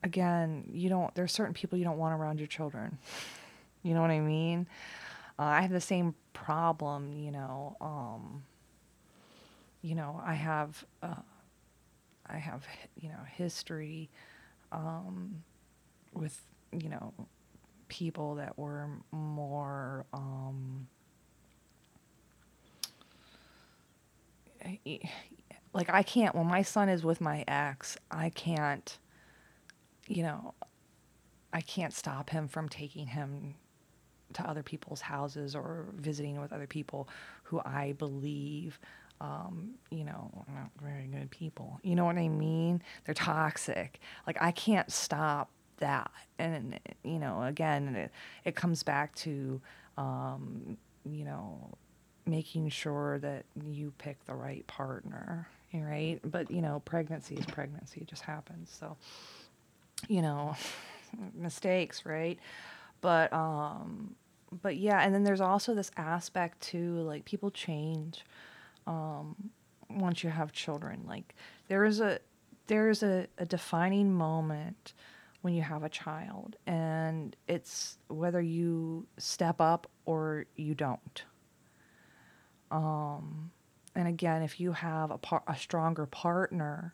again, 0.04 0.70
you 0.72 0.90
don't, 0.90 1.14
there's 1.16 1.32
certain 1.32 1.54
people 1.54 1.78
you 1.78 1.84
don't 1.84 1.98
want 1.98 2.20
around 2.20 2.40
your 2.40 2.48
children. 2.48 2.98
you 3.84 3.94
know 3.94 4.02
what 4.02 4.12
I 4.12 4.20
mean? 4.20 4.68
Uh, 5.38 5.44
I 5.44 5.62
have 5.62 5.72
the 5.72 5.82
same 5.82 6.16
problem, 6.34 7.14
you 7.14 7.32
know. 7.32 7.78
Um, 7.80 8.44
you 9.82 9.96
know, 9.96 10.22
I 10.26 10.34
have, 10.34 10.84
uh, 11.02 11.16
I 12.28 12.38
have, 12.38 12.66
you 13.00 13.10
know, 13.10 13.20
history 13.36 14.10
um, 14.72 15.44
with, 16.14 16.40
you 16.72 16.90
know, 16.90 17.14
people 17.88 18.36
that 18.36 18.58
were 18.58 18.88
more. 19.12 20.06
Um, 20.14 20.88
like 25.74 25.90
I 25.90 26.04
can't 26.04 26.36
when 26.36 26.48
my 26.48 26.62
son 26.62 26.90
is 26.90 27.04
with 27.04 27.22
my 27.22 27.44
ex, 27.48 27.98
I 28.12 28.30
can't 28.30 28.98
you 30.10 30.24
know, 30.24 30.54
I 31.54 31.62
can't 31.62 31.94
stop 31.94 32.30
him 32.30 32.48
from 32.48 32.68
taking 32.68 33.08
him 33.08 33.56
to 34.34 34.48
other 34.48 34.64
people's 34.64 35.02
houses 35.02 35.56
or 35.56 35.86
visiting 35.96 36.40
with 36.42 36.52
other 36.52 36.68
people 36.68 37.08
who 37.44 37.62
I 37.64 37.94
believe, 37.98 38.80
um, 39.22 39.72
you 39.90 40.04
know, 40.04 40.30
are 40.48 40.54
not 40.54 40.72
very 40.82 41.08
good 41.08 41.32
people. 41.32 41.80
You 41.84 41.96
know 41.96 42.06
what 42.06 42.18
I 42.18 42.28
mean? 42.28 42.82
They're 43.06 43.16
toxic. 43.16 44.00
Like, 44.28 44.38
I 44.42 44.52
can't 44.52 44.92
stop 44.92 45.50
that. 45.78 46.12
And, 46.38 46.80
you 47.04 47.20
know, 47.20 47.44
again, 47.44 47.96
it, 47.96 48.12
it 48.46 48.56
comes 48.56 48.84
back 48.84 49.16
to, 49.16 49.62
um, 49.98 50.78
you 51.06 51.26
know, 51.26 51.78
making 52.26 52.70
sure 52.70 53.18
that 53.20 53.46
you 53.66 53.94
pick 53.98 54.24
the 54.26 54.36
right 54.36 54.66
partner, 54.68 55.48
right? 55.74 56.20
But, 56.24 56.52
you 56.52 56.62
know, 56.62 56.82
pregnancy 56.86 57.36
is 57.36 57.46
pregnancy, 57.46 58.02
it 58.02 58.08
just 58.08 58.22
happens. 58.22 58.76
So, 58.80 58.96
you 60.08 60.22
know, 60.22 60.56
mistakes, 61.36 62.06
right? 62.06 62.40
But, 63.02 63.32
um, 63.34 64.16
but 64.62 64.78
yeah, 64.78 65.02
and 65.02 65.14
then 65.14 65.24
there's 65.24 65.42
also 65.42 65.74
this 65.74 65.92
aspect 65.98 66.62
too, 66.62 66.96
like 67.02 67.26
people 67.26 67.52
change, 67.52 68.26
um, 68.88 69.36
once 69.90 70.24
you 70.24 70.30
have 70.30 70.52
children. 70.52 71.04
Like 71.08 71.36
there 71.68 71.86
is 71.86 72.00
a, 72.02 72.20
there's 72.68 73.04
a, 73.04 73.28
a 73.38 73.46
defining 73.46 74.14
moment 74.14 74.94
when 75.42 75.54
you 75.54 75.62
have 75.62 75.84
a 75.84 75.90
child 75.90 76.56
and 76.68 77.36
it's 77.48 77.98
whether 78.10 78.42
you 78.42 79.08
step 79.18 79.62
up 79.62 79.88
or 80.06 80.46
you 80.56 80.76
don't 80.76 81.24
um, 82.72 83.52
and 83.96 84.08
again 84.08 84.42
if 84.42 84.60
you 84.60 84.74
have 84.74 85.12
a, 85.12 85.18
par- 85.18 85.44
a 85.48 85.56
stronger 85.56 86.06
partner 86.06 86.94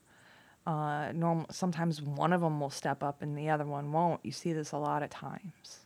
uh, 0.65 1.11
norm- 1.13 1.45
sometimes 1.51 2.01
one 2.01 2.33
of 2.33 2.41
them 2.41 2.59
will 2.59 2.69
step 2.69 3.03
up 3.03 3.21
and 3.21 3.37
the 3.37 3.49
other 3.49 3.65
one 3.65 3.91
won't 3.91 4.19
you 4.23 4.31
see 4.31 4.53
this 4.53 4.71
a 4.71 4.77
lot 4.77 5.03
of 5.03 5.09
times 5.09 5.79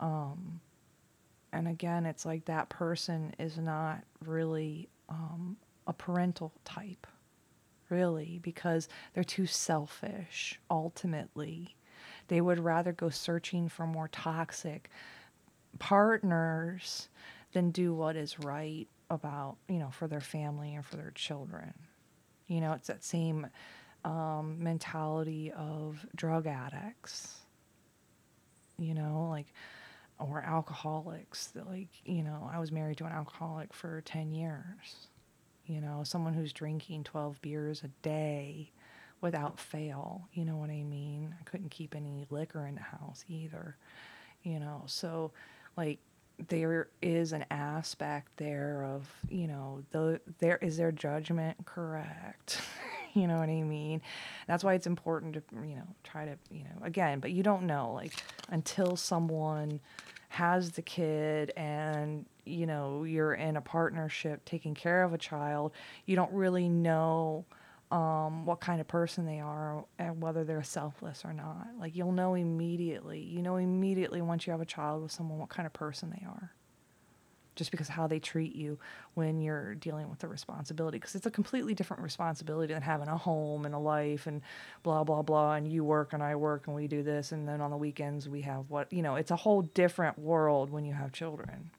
um, 0.00 0.60
and 1.52 1.68
again 1.68 2.06
it's 2.06 2.26
like 2.26 2.44
that 2.46 2.68
person 2.68 3.34
is 3.38 3.56
not 3.58 4.02
really 4.24 4.88
um, 5.08 5.56
a 5.86 5.92
parental 5.92 6.52
type 6.64 7.06
really, 7.88 8.40
because 8.42 8.88
they're 9.14 9.24
too 9.24 9.46
selfish 9.46 10.60
ultimately. 10.70 11.76
They 12.28 12.40
would 12.40 12.58
rather 12.58 12.92
go 12.92 13.10
searching 13.10 13.68
for 13.68 13.86
more 13.86 14.08
toxic 14.08 14.90
partners 15.78 17.08
than 17.52 17.70
do 17.70 17.94
what 17.94 18.16
is 18.16 18.40
right 18.40 18.88
about, 19.10 19.56
you 19.68 19.78
know, 19.78 19.90
for 19.90 20.08
their 20.08 20.20
family 20.20 20.74
and 20.74 20.84
for 20.84 20.96
their 20.96 21.12
children. 21.12 21.74
You 22.46 22.60
know, 22.60 22.72
it's 22.72 22.88
that 22.88 23.04
same 23.04 23.48
um, 24.04 24.62
mentality 24.62 25.52
of 25.52 26.04
drug 26.14 26.46
addicts, 26.46 27.40
you 28.78 28.94
know, 28.94 29.28
like, 29.30 29.46
or 30.18 30.42
alcoholics. 30.42 31.52
Like, 31.68 31.88
you 32.04 32.22
know, 32.22 32.48
I 32.52 32.58
was 32.58 32.70
married 32.72 32.98
to 32.98 33.04
an 33.06 33.12
alcoholic 33.12 33.72
for 33.72 34.00
10 34.02 34.32
years 34.32 35.08
you 35.66 35.80
know, 35.80 36.02
someone 36.04 36.32
who's 36.32 36.52
drinking 36.52 37.04
12 37.04 37.40
beers 37.42 37.82
a 37.82 37.88
day 38.02 38.70
without 39.20 39.58
fail, 39.58 40.28
you 40.32 40.44
know 40.44 40.56
what 40.56 40.70
I 40.70 40.82
mean? 40.82 41.34
I 41.40 41.44
couldn't 41.44 41.70
keep 41.70 41.94
any 41.94 42.26
liquor 42.30 42.66
in 42.66 42.76
the 42.76 42.82
house 42.82 43.24
either, 43.28 43.76
you 44.42 44.60
know. 44.60 44.84
So, 44.86 45.32
like, 45.76 45.98
there 46.48 46.88
is 47.00 47.32
an 47.32 47.44
aspect 47.50 48.36
there 48.36 48.84
of, 48.84 49.08
you 49.28 49.46
know, 49.46 49.82
the 49.90 50.20
there 50.38 50.58
is 50.58 50.76
their 50.76 50.92
judgment 50.92 51.56
correct? 51.64 52.60
you 53.14 53.26
know 53.26 53.38
what 53.38 53.48
I 53.48 53.62
mean? 53.62 54.02
That's 54.46 54.62
why 54.62 54.74
it's 54.74 54.86
important 54.86 55.34
to, 55.34 55.42
you 55.66 55.76
know, 55.76 55.86
try 56.04 56.26
to, 56.26 56.36
you 56.50 56.64
know, 56.64 56.84
again, 56.84 57.20
but 57.20 57.32
you 57.32 57.42
don't 57.42 57.64
know 57.64 57.92
like 57.94 58.12
until 58.50 58.96
someone 58.96 59.80
has 60.28 60.72
the 60.72 60.82
kid 60.82 61.52
and 61.56 62.26
you 62.44 62.66
know 62.66 63.04
you're 63.04 63.32
in 63.32 63.56
a 63.56 63.60
partnership 63.60 64.44
taking 64.44 64.74
care 64.74 65.02
of 65.02 65.14
a 65.14 65.18
child 65.18 65.72
you 66.04 66.14
don't 66.14 66.32
really 66.32 66.68
know 66.68 67.44
um, 67.90 68.44
what 68.44 68.60
kind 68.60 68.80
of 68.80 68.88
person 68.88 69.26
they 69.26 69.38
are 69.38 69.84
and 69.98 70.20
whether 70.20 70.44
they're 70.44 70.62
selfless 70.62 71.24
or 71.24 71.32
not. 71.32 71.68
Like 71.78 71.94
you'll 71.94 72.12
know 72.12 72.34
immediately 72.34 73.20
you 73.20 73.42
know 73.42 73.56
immediately 73.56 74.20
once 74.20 74.46
you 74.46 74.50
have 74.50 74.60
a 74.60 74.66
child 74.66 75.02
with 75.02 75.12
someone 75.12 75.38
what 75.38 75.48
kind 75.48 75.66
of 75.66 75.72
person 75.72 76.10
they 76.10 76.26
are. 76.26 76.52
Just 77.54 77.70
because 77.70 77.88
how 77.88 78.06
they 78.06 78.18
treat 78.18 78.54
you 78.54 78.78
when 79.14 79.40
you're 79.40 79.74
dealing 79.76 80.10
with 80.10 80.18
the 80.18 80.28
responsibility 80.28 80.98
because 80.98 81.14
it's 81.14 81.24
a 81.24 81.30
completely 81.30 81.72
different 81.72 82.02
responsibility 82.02 82.74
than 82.74 82.82
having 82.82 83.08
a 83.08 83.16
home 83.16 83.64
and 83.64 83.74
a 83.74 83.78
life 83.78 84.26
and 84.26 84.42
blah 84.82 85.04
blah 85.04 85.22
blah 85.22 85.54
and 85.54 85.66
you 85.66 85.82
work 85.82 86.12
and 86.12 86.22
I 86.22 86.36
work 86.36 86.66
and 86.66 86.76
we 86.76 86.86
do 86.86 87.02
this 87.02 87.32
and 87.32 87.48
then 87.48 87.62
on 87.62 87.70
the 87.70 87.76
weekends 87.78 88.28
we 88.28 88.42
have 88.42 88.68
what 88.68 88.92
you 88.92 89.00
know 89.00 89.14
it's 89.14 89.30
a 89.30 89.36
whole 89.36 89.62
different 89.62 90.18
world 90.18 90.70
when 90.70 90.84
you 90.84 90.92
have 90.92 91.12
children. 91.12 91.70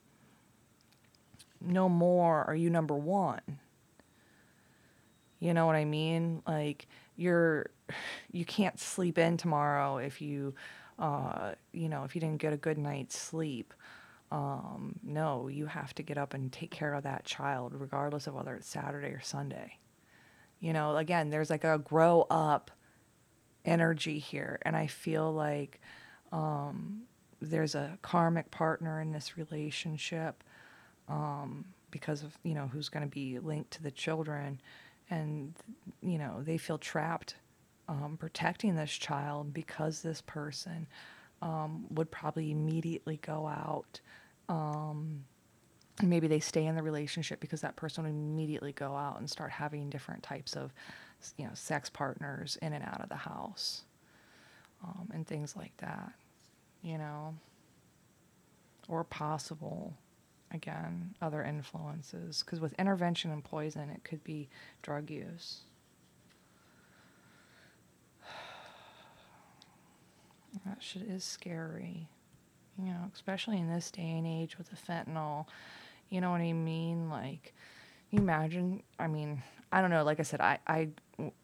No 1.60 1.90
more 1.90 2.44
are 2.46 2.56
you 2.56 2.70
number 2.70 2.96
one. 2.96 3.42
You 5.40 5.54
know 5.54 5.66
what 5.66 5.76
I 5.76 5.86
mean? 5.86 6.42
Like 6.48 6.88
you're 7.16 7.68
you 8.32 8.46
can't 8.46 8.80
sleep 8.80 9.18
in 9.18 9.38
tomorrow 9.38 9.98
if 9.98 10.22
you 10.22 10.56
uh, 11.00 11.54
you 11.74 11.90
know, 11.90 12.04
if 12.04 12.16
you 12.16 12.22
didn't 12.22 12.42
get 12.42 12.54
a 12.54 12.58
good 12.58 12.78
night's 12.78 13.18
sleep. 13.18 13.74
Um, 14.32 15.00
no, 15.04 15.48
you 15.48 15.68
have 15.68 15.94
to 15.96 16.04
get 16.04 16.18
up 16.18 16.34
and 16.34 16.52
take 16.52 16.72
care 16.72 16.94
of 16.94 17.04
that 17.04 17.24
child, 17.24 17.74
regardless 17.76 18.28
of 18.28 18.34
whether 18.34 18.56
it's 18.56 18.68
Saturday 18.68 19.10
or 19.10 19.22
Sunday. 19.22 19.78
You 20.60 20.74
know, 20.74 20.98
again, 20.98 21.30
there's 21.30 21.50
like 21.50 21.64
a 21.64 21.78
grow 21.78 22.26
up 22.30 22.72
energy 23.68 24.18
here. 24.18 24.60
And 24.64 24.76
I 24.76 24.88
feel 24.88 25.32
like 25.32 25.80
um, 26.32 27.04
there's 27.42 27.76
a 27.76 28.00
karmic 28.02 28.50
partner 28.50 29.00
in 29.02 29.12
this 29.12 29.38
relationship 29.38 30.44
um, 31.08 31.66
because 31.92 32.24
of 32.24 32.38
you 32.44 32.54
know 32.54 32.68
who's 32.68 32.90
going 32.90 33.04
to 33.04 33.10
be 33.10 33.40
linked 33.40 33.72
to 33.72 33.84
the 33.84 33.92
children, 33.92 34.60
and 35.10 35.54
you 36.02 36.18
know 36.18 36.42
they 36.44 36.58
feel 36.58 36.78
trapped 36.78 37.36
um, 37.88 38.18
protecting 38.20 38.76
this 38.76 38.92
child 38.92 39.54
because 39.54 40.02
this 40.02 40.22
person 40.22 40.88
um, 41.42 41.86
would 41.92 42.12
probably 42.12 42.52
immediately 42.52 43.18
go 43.18 43.48
out. 43.48 44.02
Um, 44.50 45.24
maybe 46.04 46.28
they 46.28 46.40
stay 46.40 46.66
in 46.66 46.76
the 46.76 46.84
relationship 46.84 47.40
because 47.40 47.62
that 47.62 47.76
person 47.76 48.04
would 48.04 48.10
immediately 48.10 48.74
go 48.74 48.96
out 48.96 49.20
and 49.20 49.30
start 49.30 49.52
having 49.52 49.90
different 49.90 50.24
types 50.24 50.56
of, 50.56 50.74
you 51.38 51.46
know, 51.46 51.52
sex 51.54 51.90
partners 51.90 52.58
in 52.62 52.74
and 52.74 52.84
out 52.84 53.02
of 53.02 53.10
the 53.10 53.16
house, 53.16 53.84
um, 54.84 55.10
and 55.14 55.26
things 55.26 55.56
like 55.56 55.76
that, 55.78 56.12
you 56.82 56.98
know, 56.98 57.36
or 58.88 59.04
possible 59.04 59.94
again, 60.52 61.16
other 61.22 61.44
influences. 61.44 62.44
Because 62.44 62.60
with 62.60 62.74
intervention 62.74 63.32
and 63.32 63.44
poison, 63.44 63.90
it 63.90 64.04
could 64.04 64.24
be 64.24 64.50
drug 64.82 65.10
use. 65.10 65.62
That 70.66 70.82
shit 70.82 71.04
is 71.04 71.24
scary. 71.24 72.10
You 72.80 72.86
know, 72.86 73.12
especially 73.14 73.58
in 73.58 73.70
this 73.70 73.92
day 73.92 74.18
and 74.18 74.26
age 74.26 74.58
with 74.58 74.70
the 74.70 74.76
fentanyl. 74.76 75.46
You 76.10 76.22
know 76.22 76.32
what 76.32 76.42
I 76.42 76.54
mean? 76.54 77.10
Like, 77.10 77.54
imagine? 78.12 78.82
I 79.00 79.08
mean, 79.08 79.44
I 79.72 79.82
don't 79.82 79.90
know. 79.90 80.04
Like 80.04 80.20
I 80.20 80.24
said, 80.24 80.42
I, 80.42 80.60
I 80.68 80.90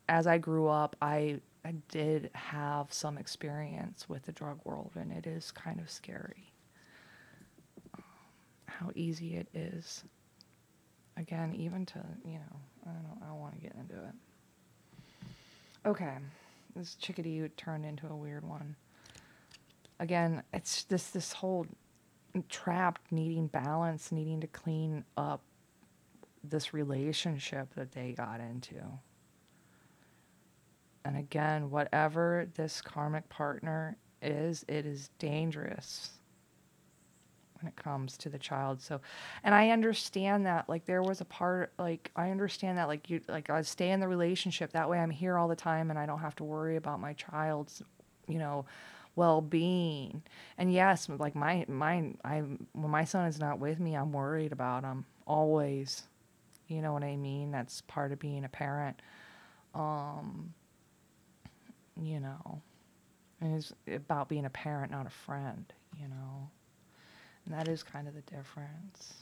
as 0.09 0.25
I 0.27 0.37
grew 0.37 0.67
up, 0.67 0.95
I 1.01 1.39
I 1.65 1.73
did 1.89 2.31
have 2.33 2.91
some 2.91 3.17
experience 3.17 4.07
with 4.07 4.23
the 4.23 4.31
drug 4.31 4.59
world, 4.63 4.91
and 4.95 5.11
it 5.11 5.27
is 5.27 5.51
kind 5.51 5.79
of 5.79 5.89
scary 5.89 6.52
how 8.79 8.91
easy 8.95 9.35
it 9.35 9.47
is. 9.53 10.03
Again, 11.17 11.53
even 11.55 11.85
to, 11.87 11.99
you 12.25 12.39
know, 12.39 12.59
I 12.85 12.89
don't 12.89 13.23
I 13.23 13.27
don't 13.27 13.39
want 13.39 13.55
to 13.55 13.61
get 13.61 13.75
into 13.75 13.93
it. 13.93 15.27
Okay, 15.85 16.15
this 16.75 16.95
chickadee 16.95 17.47
turned 17.55 17.85
into 17.85 18.07
a 18.07 18.15
weird 18.15 18.47
one. 18.47 18.75
Again, 19.99 20.43
it's 20.53 20.83
this 20.85 21.09
this 21.11 21.33
whole 21.33 21.67
trapped 22.49 23.11
needing 23.11 23.47
balance, 23.47 24.11
needing 24.11 24.41
to 24.41 24.47
clean 24.47 25.05
up 25.17 25.41
this 26.43 26.73
relationship 26.73 27.73
that 27.75 27.91
they 27.91 28.13
got 28.13 28.39
into. 28.39 28.81
And 31.05 31.17
again, 31.17 31.69
whatever 31.69 32.47
this 32.55 32.81
karmic 32.81 33.29
partner 33.29 33.97
is, 34.21 34.65
it 34.67 34.85
is 34.85 35.09
dangerous 35.19 36.11
when 37.63 37.69
it 37.69 37.75
comes 37.81 38.17
to 38.17 38.29
the 38.29 38.37
child. 38.37 38.81
So, 38.81 38.99
and 39.43 39.55
I 39.55 39.69
understand 39.69 40.45
that 40.45 40.67
like 40.67 40.85
there 40.85 41.01
was 41.01 41.21
a 41.21 41.25
part 41.25 41.71
like 41.79 42.11
I 42.15 42.29
understand 42.29 42.77
that 42.77 42.87
like 42.87 43.09
you 43.09 43.21
like 43.27 43.49
I 43.49 43.61
stay 43.61 43.91
in 43.91 43.99
the 43.99 44.07
relationship 44.07 44.73
that 44.73 44.89
way 44.89 44.99
I'm 44.99 45.09
here 45.09 45.37
all 45.37 45.47
the 45.47 45.55
time 45.55 45.89
and 45.89 45.97
I 45.97 46.05
don't 46.05 46.19
have 46.19 46.35
to 46.37 46.43
worry 46.43 46.75
about 46.75 46.99
my 46.99 47.13
child's 47.13 47.81
you 48.27 48.37
know 48.37 48.65
well-being. 49.15 50.23
And 50.57 50.73
yes, 50.73 51.07
like 51.07 51.35
my 51.35 51.65
my 51.69 52.11
I 52.25 52.39
when 52.73 52.91
my 52.91 53.05
son 53.05 53.27
is 53.27 53.39
not 53.39 53.59
with 53.59 53.79
me, 53.79 53.95
I'm 53.95 54.11
worried 54.11 54.51
about 54.51 54.83
him 54.83 55.05
always. 55.25 56.03
You 56.67 56.81
know 56.81 56.93
what 56.93 57.03
I 57.03 57.15
mean? 57.15 57.51
That's 57.51 57.81
part 57.81 58.11
of 58.11 58.19
being 58.19 58.43
a 58.43 58.49
parent. 58.49 59.01
Um 59.73 60.53
you 62.01 62.19
know. 62.19 62.61
And 63.39 63.55
it's 63.55 63.73
about 63.87 64.29
being 64.29 64.45
a 64.45 64.49
parent, 64.49 64.91
not 64.91 65.05
a 65.05 65.09
friend, 65.09 65.65
you 65.99 66.07
know. 66.07 66.49
And 67.45 67.53
that 67.53 67.67
is 67.67 67.83
kind 67.83 68.07
of 68.07 68.13
the 68.13 68.21
difference. 68.21 69.13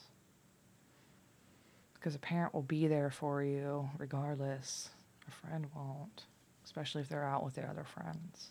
Because 1.94 2.16
a 2.16 2.20
parent 2.20 2.54
will 2.54 2.62
be 2.64 2.88
there 2.88 3.12
for 3.12 3.44
you 3.44 3.90
regardless. 3.98 4.90
A 5.28 5.32
friend 5.32 5.68
won't, 5.76 6.26
especially 6.66 7.02
if 7.02 7.10
they're 7.10 7.24
out 7.24 7.44
with 7.44 7.56
their 7.56 7.70
other 7.70 7.84
friends. 7.84 8.48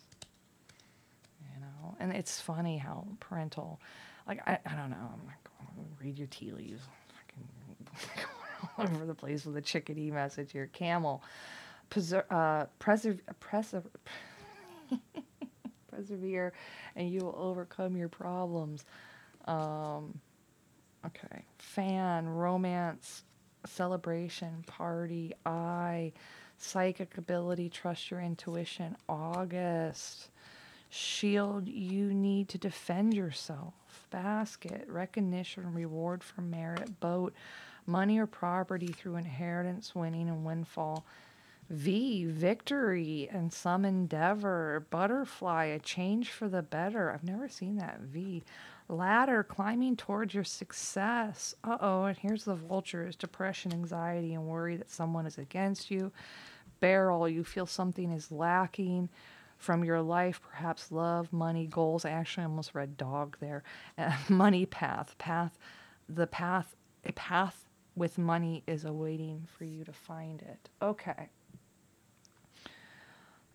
You 1.53 1.61
know, 1.61 1.95
and 1.99 2.13
it's 2.13 2.39
funny 2.39 2.77
how 2.77 3.07
parental, 3.19 3.79
like 4.27 4.41
I, 4.47 4.59
I 4.65 4.75
don't 4.75 4.89
know. 4.89 5.11
I'm 5.13 5.25
like, 5.25 5.41
read 6.01 6.17
your 6.17 6.27
tea 6.27 6.51
leaves. 6.51 6.81
Fucking 7.27 8.25
all 8.77 8.85
over 8.85 9.05
the 9.05 9.15
place 9.15 9.45
with 9.45 9.57
a 9.57 9.61
chickadee 9.61 10.11
message 10.11 10.51
here. 10.51 10.69
Camel, 10.71 11.23
preser- 11.89 12.25
uh, 12.29 12.65
preserve, 12.79 13.19
preserve, 13.39 13.87
persevere, 15.91 16.53
and 16.95 17.09
you 17.11 17.21
will 17.21 17.35
overcome 17.37 17.97
your 17.97 18.09
problems. 18.09 18.85
Um, 19.45 20.19
okay, 21.05 21.43
fan, 21.57 22.27
romance, 22.29 23.23
celebration, 23.65 24.63
party, 24.67 25.33
eye, 25.45 26.13
psychic 26.57 27.17
ability, 27.17 27.69
trust 27.69 28.11
your 28.11 28.21
intuition. 28.21 28.95
August, 29.09 30.29
shield, 30.89 31.67
you 31.67 32.13
need 32.13 32.49
to 32.49 32.57
defend 32.57 33.13
yourself. 33.13 33.73
Basket, 34.09 34.85
recognition, 34.87 35.73
reward 35.73 36.23
for 36.23 36.41
merit. 36.41 36.99
Boat, 36.99 37.33
money 37.85 38.19
or 38.19 38.27
property 38.27 38.87
through 38.87 39.15
inheritance, 39.15 39.95
winning, 39.95 40.27
and 40.29 40.45
windfall. 40.45 41.05
V, 41.69 42.25
victory 42.25 43.29
and 43.31 43.53
some 43.53 43.85
endeavor. 43.85 44.85
Butterfly, 44.89 45.65
a 45.65 45.79
change 45.79 46.29
for 46.29 46.49
the 46.49 46.61
better. 46.61 47.11
I've 47.11 47.23
never 47.23 47.47
seen 47.47 47.77
that. 47.77 48.01
V, 48.01 48.43
ladder, 48.91 49.43
climbing 49.43 49.95
towards 49.95 50.33
your 50.33 50.43
success. 50.43 51.55
Uh 51.63 51.77
oh, 51.79 52.03
and 52.05 52.17
here's 52.17 52.45
the 52.45 52.55
vultures 52.55 53.15
depression, 53.15 53.73
anxiety, 53.73 54.33
and 54.33 54.45
worry 54.45 54.75
that 54.75 54.91
someone 54.91 55.25
is 55.25 55.37
against 55.37 55.89
you. 55.89 56.11
Barrel, 56.79 57.29
you 57.29 57.43
feel 57.43 57.65
something 57.65 58.11
is 58.11 58.31
lacking 58.31 59.09
from 59.57 59.83
your 59.83 60.01
life, 60.01 60.41
perhaps 60.41 60.91
love, 60.91 61.31
money, 61.31 61.67
goals. 61.67 62.03
I 62.03 62.09
actually 62.09 62.45
almost 62.45 62.73
read 62.73 62.97
dog 62.97 63.37
there. 63.39 63.63
Money 64.29 64.65
path, 64.65 65.15
path, 65.19 65.57
the 66.09 66.25
path, 66.25 66.75
a 67.05 67.11
path 67.11 67.67
with 67.95 68.17
money 68.17 68.63
is 68.67 68.85
awaiting 68.85 69.47
for 69.57 69.65
you 69.65 69.83
to 69.83 69.93
find 69.93 70.41
it. 70.41 70.69
Okay. 70.81 71.29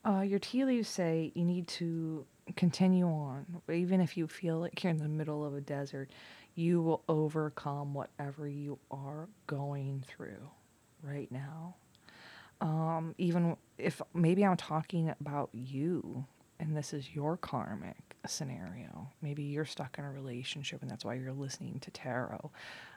Uh, 0.05 0.21
your 0.21 0.39
tea 0.39 0.65
leaves 0.65 0.89
say 0.89 1.33
you 1.35 1.45
need 1.45 1.67
to 1.67 2.25
continue 2.55 3.07
on. 3.07 3.63
Even 3.73 4.01
if 4.01 4.17
you 4.17 4.27
feel 4.29 4.59
like 4.59 4.83
you're 4.83 4.91
in 4.91 4.99
the 4.99 5.09
middle 5.09 5.45
of 5.45 5.55
a 5.55 5.61
desert, 5.61 6.11
you 6.55 6.81
will 6.81 7.03
overcome 7.09 7.93
whatever 7.93 8.49
you 8.49 8.79
are 8.91 9.29
going 9.47 10.05
through 10.07 10.51
right 11.03 11.31
now. 11.31 11.77
Um, 12.61 13.15
even 13.19 13.57
if 13.77 14.01
maybe 14.15 14.45
I'm 14.45 14.57
talking 14.57 15.13
about 15.21 15.51
you 15.53 16.25
and 16.59 16.75
this 16.75 16.95
is 16.95 17.15
your 17.15 17.37
karmic 17.37 18.17
scenario, 18.27 19.11
maybe 19.21 19.43
you're 19.43 19.67
stuck 19.67 19.99
in 19.99 20.05
a 20.05 20.11
relationship 20.11 20.81
and 20.81 20.91
that's 20.91 21.05
why 21.05 21.15
you're 21.15 21.33
listening 21.33 21.79
to 21.81 21.91
tarot 21.91 22.51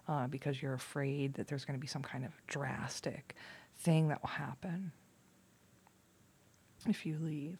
uh, 0.07 0.27
because 0.27 0.61
you're 0.61 0.73
afraid 0.73 1.33
that 1.33 1.47
there's 1.47 1.65
going 1.65 1.77
to 1.77 1.81
be 1.81 1.87
some 1.87 2.01
kind 2.01 2.23
of 2.23 2.31
drastic 2.47 3.35
thing 3.79 4.07
that 4.07 4.21
will 4.21 4.29
happen 4.29 4.91
if 6.87 7.05
you 7.05 7.17
leave. 7.19 7.59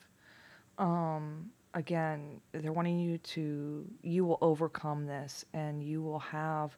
Um, 0.78 1.52
again, 1.74 2.42
they're 2.52 2.74
wanting 2.74 3.00
you 3.00 3.18
to, 3.18 3.86
you 4.02 4.26
will 4.26 4.38
overcome 4.42 5.06
this 5.06 5.46
and 5.54 5.84
you 5.84 6.02
will 6.02 6.20
have 6.20 6.76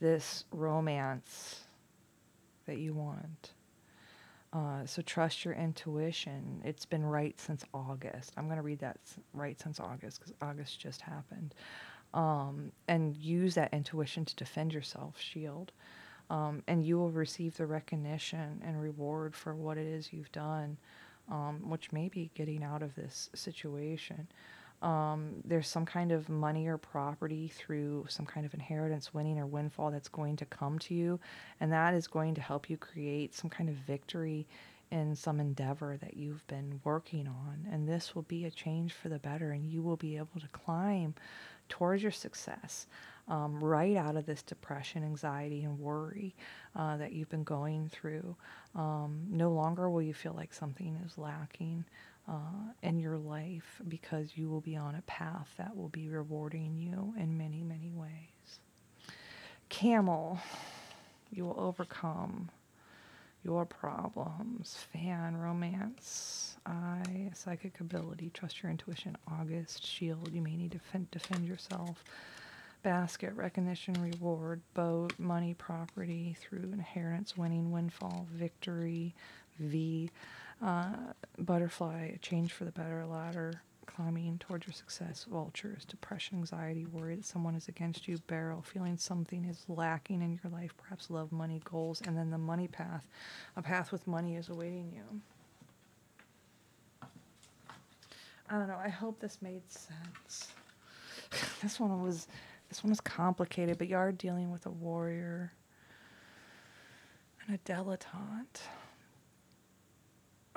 this 0.00 0.44
romance 0.52 1.62
that 2.66 2.78
you 2.78 2.94
want. 2.94 3.52
Uh, 4.52 4.86
so 4.86 5.02
trust 5.02 5.44
your 5.44 5.54
intuition. 5.54 6.62
It's 6.64 6.86
been 6.86 7.04
right 7.04 7.38
since 7.38 7.64
August. 7.74 8.32
I'm 8.36 8.44
going 8.44 8.56
to 8.56 8.62
read 8.62 8.78
that 8.78 8.98
right 9.34 9.60
since 9.60 9.78
August 9.80 10.20
because 10.20 10.34
August 10.40 10.80
just 10.80 11.00
happened. 11.02 11.54
Um, 12.14 12.72
and 12.86 13.14
use 13.16 13.54
that 13.56 13.74
intuition 13.74 14.24
to 14.24 14.36
defend 14.36 14.72
yourself, 14.72 15.20
shield. 15.20 15.72
Um, 16.30 16.62
and 16.66 16.84
you 16.84 16.98
will 16.98 17.10
receive 17.10 17.56
the 17.56 17.66
recognition 17.66 18.62
and 18.64 18.80
reward 18.80 19.34
for 19.34 19.54
what 19.54 19.76
it 19.76 19.86
is 19.86 20.12
you've 20.12 20.32
done 20.32 20.78
um, 21.30 21.68
which 21.68 21.92
may 21.92 22.08
be 22.08 22.30
getting 22.34 22.62
out 22.62 22.82
of 22.82 22.94
this 22.94 23.30
situation. 23.34 24.28
Um, 24.80 25.42
there's 25.44 25.66
some 25.66 25.84
kind 25.84 26.12
of 26.12 26.28
money 26.28 26.68
or 26.68 26.78
property 26.78 27.48
through 27.48 28.06
some 28.08 28.26
kind 28.26 28.46
of 28.46 28.54
inheritance, 28.54 29.12
winning, 29.12 29.38
or 29.38 29.46
windfall 29.46 29.90
that's 29.90 30.08
going 30.08 30.36
to 30.36 30.44
come 30.44 30.78
to 30.80 30.94
you, 30.94 31.18
and 31.60 31.72
that 31.72 31.94
is 31.94 32.06
going 32.06 32.34
to 32.34 32.40
help 32.40 32.70
you 32.70 32.76
create 32.76 33.34
some 33.34 33.50
kind 33.50 33.68
of 33.68 33.74
victory 33.74 34.46
in 34.90 35.14
some 35.14 35.40
endeavor 35.40 35.98
that 36.00 36.16
you've 36.16 36.46
been 36.46 36.80
working 36.84 37.26
on. 37.26 37.66
And 37.70 37.88
this 37.88 38.14
will 38.14 38.22
be 38.22 38.44
a 38.44 38.50
change 38.50 38.92
for 38.92 39.08
the 39.08 39.18
better, 39.18 39.50
and 39.50 39.68
you 39.68 39.82
will 39.82 39.96
be 39.96 40.16
able 40.16 40.40
to 40.40 40.48
climb 40.48 41.14
towards 41.68 42.02
your 42.02 42.12
success 42.12 42.86
um, 43.28 43.62
right 43.62 43.96
out 43.96 44.16
of 44.16 44.26
this 44.26 44.42
depression, 44.42 45.04
anxiety, 45.04 45.62
and 45.64 45.78
worry 45.78 46.34
uh, 46.74 46.96
that 46.96 47.12
you've 47.12 47.28
been 47.28 47.44
going 47.44 47.88
through. 47.88 48.34
Um, 48.74 49.26
no 49.30 49.50
longer 49.50 49.90
will 49.90 50.02
you 50.02 50.14
feel 50.14 50.34
like 50.34 50.52
something 50.54 51.00
is 51.04 51.18
lacking 51.18 51.84
uh, 52.28 52.72
in 52.82 52.98
your 52.98 53.18
life 53.18 53.80
because 53.88 54.36
you 54.36 54.48
will 54.48 54.60
be 54.60 54.76
on 54.76 54.94
a 54.94 55.02
path 55.02 55.52
that 55.58 55.76
will 55.76 55.88
be 55.88 56.08
rewarding 56.08 56.76
you 56.76 57.14
in 57.18 57.36
many, 57.36 57.62
many 57.62 57.90
ways. 57.94 58.60
Camel, 59.68 60.38
you 61.30 61.44
will 61.44 61.58
overcome 61.58 62.50
your 63.44 63.64
problems. 63.64 64.76
Fan, 64.92 65.36
romance, 65.36 66.56
eye, 66.66 67.30
psychic 67.34 67.80
ability, 67.80 68.30
trust 68.34 68.62
your 68.62 68.70
intuition. 68.70 69.16
August, 69.30 69.86
shield, 69.86 70.30
you 70.32 70.42
may 70.42 70.56
need 70.56 70.72
to 70.72 70.78
defend, 70.78 71.10
defend 71.10 71.46
yourself 71.46 72.04
basket, 72.82 73.32
recognition, 73.34 73.94
reward, 73.94 74.60
boat, 74.74 75.12
money, 75.18 75.54
property, 75.54 76.36
through 76.40 76.70
inheritance, 76.72 77.36
winning, 77.36 77.70
windfall, 77.70 78.26
victory, 78.32 79.14
V, 79.58 80.10
uh, 80.64 80.92
butterfly, 81.38 82.12
a 82.14 82.18
change 82.18 82.52
for 82.52 82.64
the 82.64 82.72
better, 82.72 83.04
ladder, 83.06 83.62
climbing 83.86 84.38
towards 84.38 84.66
your 84.66 84.74
success, 84.74 85.26
vultures, 85.28 85.84
depression, 85.84 86.38
anxiety, 86.38 86.86
worry 86.86 87.16
that 87.16 87.24
someone 87.24 87.54
is 87.54 87.68
against 87.68 88.06
you, 88.06 88.18
barrel, 88.26 88.62
feeling 88.62 88.96
something 88.96 89.44
is 89.44 89.64
lacking 89.68 90.22
in 90.22 90.38
your 90.42 90.52
life, 90.52 90.72
perhaps 90.76 91.10
love, 91.10 91.32
money, 91.32 91.60
goals, 91.64 92.02
and 92.06 92.16
then 92.16 92.30
the 92.30 92.38
money 92.38 92.68
path. 92.68 93.04
A 93.56 93.62
path 93.62 93.90
with 93.90 94.06
money 94.06 94.36
is 94.36 94.48
awaiting 94.48 94.92
you. 94.94 95.20
I 98.50 98.54
don't 98.56 98.68
know. 98.68 98.78
I 98.82 98.88
hope 98.88 99.20
this 99.20 99.42
made 99.42 99.62
sense. 99.70 100.48
this 101.62 101.78
one 101.78 102.02
was 102.02 102.28
this 102.68 102.84
one 102.84 102.92
is 102.92 103.00
complicated, 103.00 103.78
but 103.78 103.88
you 103.88 103.96
are 103.96 104.12
dealing 104.12 104.50
with 104.50 104.66
a 104.66 104.70
warrior 104.70 105.52
and 107.46 107.54
a 107.56 107.58
dilettante. 107.70 108.62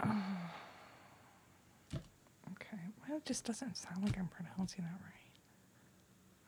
Oh. 0.03 0.23
Okay. 2.53 2.77
Well, 3.07 3.17
it 3.17 3.25
just 3.25 3.43
doesn't 3.43 3.75
sound 3.75 4.03
like 4.03 4.17
I'm 4.17 4.27
pronouncing 4.27 4.85
that 4.85 4.99
right. 5.03 5.31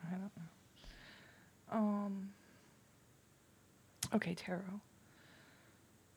I 0.08 0.12
don't 0.12 0.32
know. 0.38 1.78
Um. 1.78 2.30
Okay, 4.14 4.36
tarot. 4.36 4.80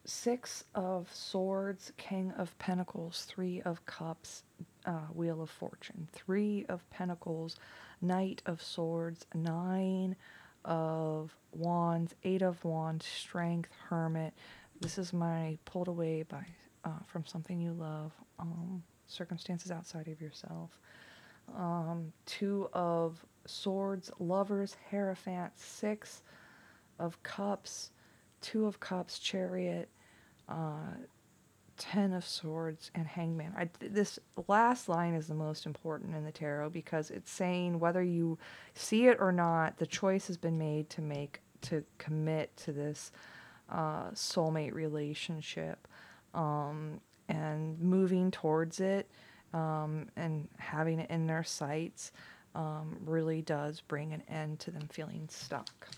Six 0.04 0.64
of 0.74 1.12
Swords, 1.12 1.92
King 1.96 2.32
of 2.36 2.56
Pentacles, 2.58 3.24
Three 3.24 3.62
of 3.62 3.84
Cups, 3.86 4.44
uh, 4.84 5.06
Wheel 5.14 5.42
of 5.42 5.50
Fortune, 5.50 6.08
Three 6.12 6.64
of 6.68 6.88
Pentacles, 6.90 7.56
Knight 8.00 8.42
of 8.46 8.62
Swords, 8.62 9.26
Nine 9.34 10.16
of 10.64 11.34
Wands, 11.52 12.14
Eight 12.24 12.42
of 12.42 12.64
Wands, 12.64 13.06
Strength, 13.06 13.70
Hermit. 13.88 14.34
This 14.80 14.98
is 14.98 15.12
my 15.12 15.58
pulled 15.64 15.88
away 15.88 16.22
by 16.22 16.44
uh, 16.84 17.00
from 17.06 17.24
something 17.24 17.60
you 17.60 17.72
love, 17.72 18.12
um, 18.38 18.82
circumstances 19.06 19.70
outside 19.70 20.08
of 20.08 20.20
yourself. 20.20 20.78
Um, 21.56 22.12
two 22.26 22.68
of 22.72 23.24
Swords, 23.46 24.10
Lovers, 24.18 24.76
Hierophant, 24.90 25.52
Six 25.56 26.22
of 26.98 27.22
Cups, 27.22 27.90
Two 28.40 28.66
of 28.66 28.80
Cups, 28.80 29.18
Chariot, 29.18 29.88
uh, 30.48 30.94
Ten 31.76 32.12
of 32.12 32.24
Swords 32.24 32.90
and 32.94 33.06
Hangman. 33.06 33.52
I, 33.56 33.68
this 33.78 34.18
last 34.48 34.88
line 34.88 35.14
is 35.14 35.26
the 35.26 35.34
most 35.34 35.66
important 35.66 36.14
in 36.14 36.24
the 36.24 36.32
tarot 36.32 36.70
because 36.70 37.10
it's 37.10 37.30
saying 37.30 37.78
whether 37.78 38.02
you 38.02 38.38
see 38.74 39.06
it 39.06 39.18
or 39.20 39.32
not, 39.32 39.78
the 39.78 39.86
choice 39.86 40.26
has 40.28 40.36
been 40.36 40.58
made 40.58 40.88
to 40.90 41.02
make 41.02 41.40
to 41.62 41.84
commit 41.98 42.56
to 42.56 42.72
this 42.72 43.12
uh, 43.70 44.10
soulmate 44.10 44.74
relationship 44.74 45.88
um, 46.34 47.00
and 47.28 47.80
moving 47.80 48.30
towards 48.30 48.80
it 48.80 49.08
um, 49.52 50.06
and 50.16 50.48
having 50.58 51.00
it 51.00 51.10
in 51.10 51.26
their 51.26 51.42
sights 51.44 52.12
um, 52.54 52.96
really 53.04 53.42
does 53.42 53.80
bring 53.80 54.12
an 54.12 54.22
end 54.28 54.58
to 54.60 54.70
them 54.70 54.86
feeling 54.90 55.26
stuck 55.30 55.88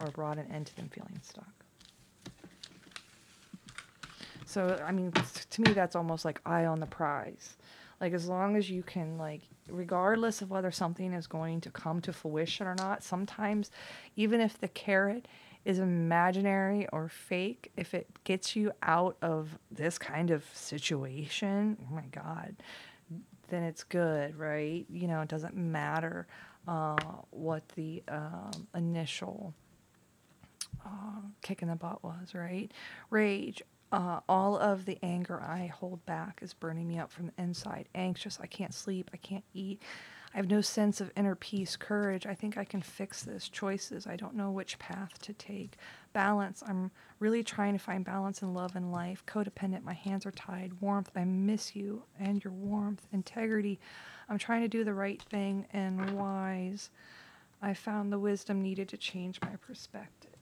or 0.00 0.08
brought 0.08 0.38
an 0.38 0.50
end 0.50 0.66
to 0.66 0.76
them 0.76 0.88
feeling 0.88 1.20
stuck. 1.22 1.63
So, 4.54 4.80
I 4.86 4.92
mean, 4.92 5.10
to 5.50 5.62
me, 5.62 5.72
that's 5.72 5.96
almost 5.96 6.24
like 6.24 6.40
eye 6.46 6.64
on 6.64 6.78
the 6.78 6.86
prize. 6.86 7.56
Like 8.00 8.12
as 8.12 8.28
long 8.28 8.54
as 8.54 8.70
you 8.70 8.84
can 8.84 9.18
like 9.18 9.40
regardless 9.68 10.42
of 10.42 10.50
whether 10.50 10.70
something 10.70 11.12
is 11.12 11.26
going 11.26 11.60
to 11.62 11.70
come 11.70 12.00
to 12.02 12.12
fruition 12.12 12.68
or 12.68 12.76
not, 12.76 13.02
sometimes 13.02 13.72
even 14.14 14.40
if 14.40 14.60
the 14.60 14.68
carrot 14.68 15.26
is 15.64 15.80
imaginary 15.80 16.86
or 16.92 17.08
fake, 17.08 17.72
if 17.76 17.94
it 17.94 18.06
gets 18.22 18.54
you 18.54 18.70
out 18.82 19.16
of 19.22 19.58
this 19.72 19.98
kind 19.98 20.30
of 20.30 20.44
situation, 20.52 21.76
oh 21.80 21.94
my 21.94 22.04
God, 22.12 22.54
then 23.48 23.64
it's 23.64 23.82
good, 23.82 24.38
right? 24.38 24.86
You 24.88 25.08
know, 25.08 25.20
it 25.20 25.28
doesn't 25.28 25.56
matter 25.56 26.28
uh, 26.68 26.96
what 27.30 27.66
the 27.70 28.04
um, 28.06 28.68
initial 28.74 29.52
uh, 30.84 31.20
kick 31.42 31.62
in 31.62 31.68
the 31.68 31.76
butt 31.76 32.04
was, 32.04 32.34
right? 32.34 32.70
Rage. 33.10 33.62
Uh, 33.94 34.18
all 34.28 34.56
of 34.58 34.86
the 34.86 34.98
anger 35.04 35.40
I 35.40 35.66
hold 35.66 36.04
back 36.04 36.40
is 36.42 36.52
burning 36.52 36.88
me 36.88 36.98
up 36.98 37.12
from 37.12 37.26
the 37.26 37.32
inside. 37.40 37.88
Anxious. 37.94 38.40
I 38.42 38.46
can't 38.46 38.74
sleep. 38.74 39.08
I 39.14 39.18
can't 39.18 39.44
eat. 39.54 39.80
I 40.34 40.38
have 40.38 40.50
no 40.50 40.62
sense 40.62 41.00
of 41.00 41.12
inner 41.16 41.36
peace, 41.36 41.76
courage. 41.76 42.26
I 42.26 42.34
think 42.34 42.58
I 42.58 42.64
can 42.64 42.82
fix 42.82 43.22
this. 43.22 43.48
Choices. 43.48 44.04
I 44.08 44.16
don't 44.16 44.34
know 44.34 44.50
which 44.50 44.80
path 44.80 45.20
to 45.22 45.32
take. 45.32 45.76
Balance. 46.12 46.60
I'm 46.66 46.90
really 47.20 47.44
trying 47.44 47.74
to 47.74 47.78
find 47.78 48.04
balance 48.04 48.42
in 48.42 48.52
love 48.52 48.74
and 48.74 48.90
life. 48.90 49.22
Codependent. 49.26 49.84
My 49.84 49.92
hands 49.92 50.26
are 50.26 50.32
tied. 50.32 50.72
Warmth. 50.80 51.12
I 51.14 51.22
miss 51.22 51.76
you 51.76 52.02
and 52.18 52.42
your 52.42 52.52
warmth. 52.52 53.06
Integrity. 53.12 53.78
I'm 54.28 54.38
trying 54.38 54.62
to 54.62 54.68
do 54.68 54.82
the 54.82 54.92
right 54.92 55.22
thing 55.22 55.66
and 55.72 56.18
wise. 56.18 56.90
I 57.62 57.74
found 57.74 58.10
the 58.12 58.18
wisdom 58.18 58.60
needed 58.60 58.88
to 58.88 58.96
change 58.96 59.40
my 59.40 59.54
perspective. 59.64 60.33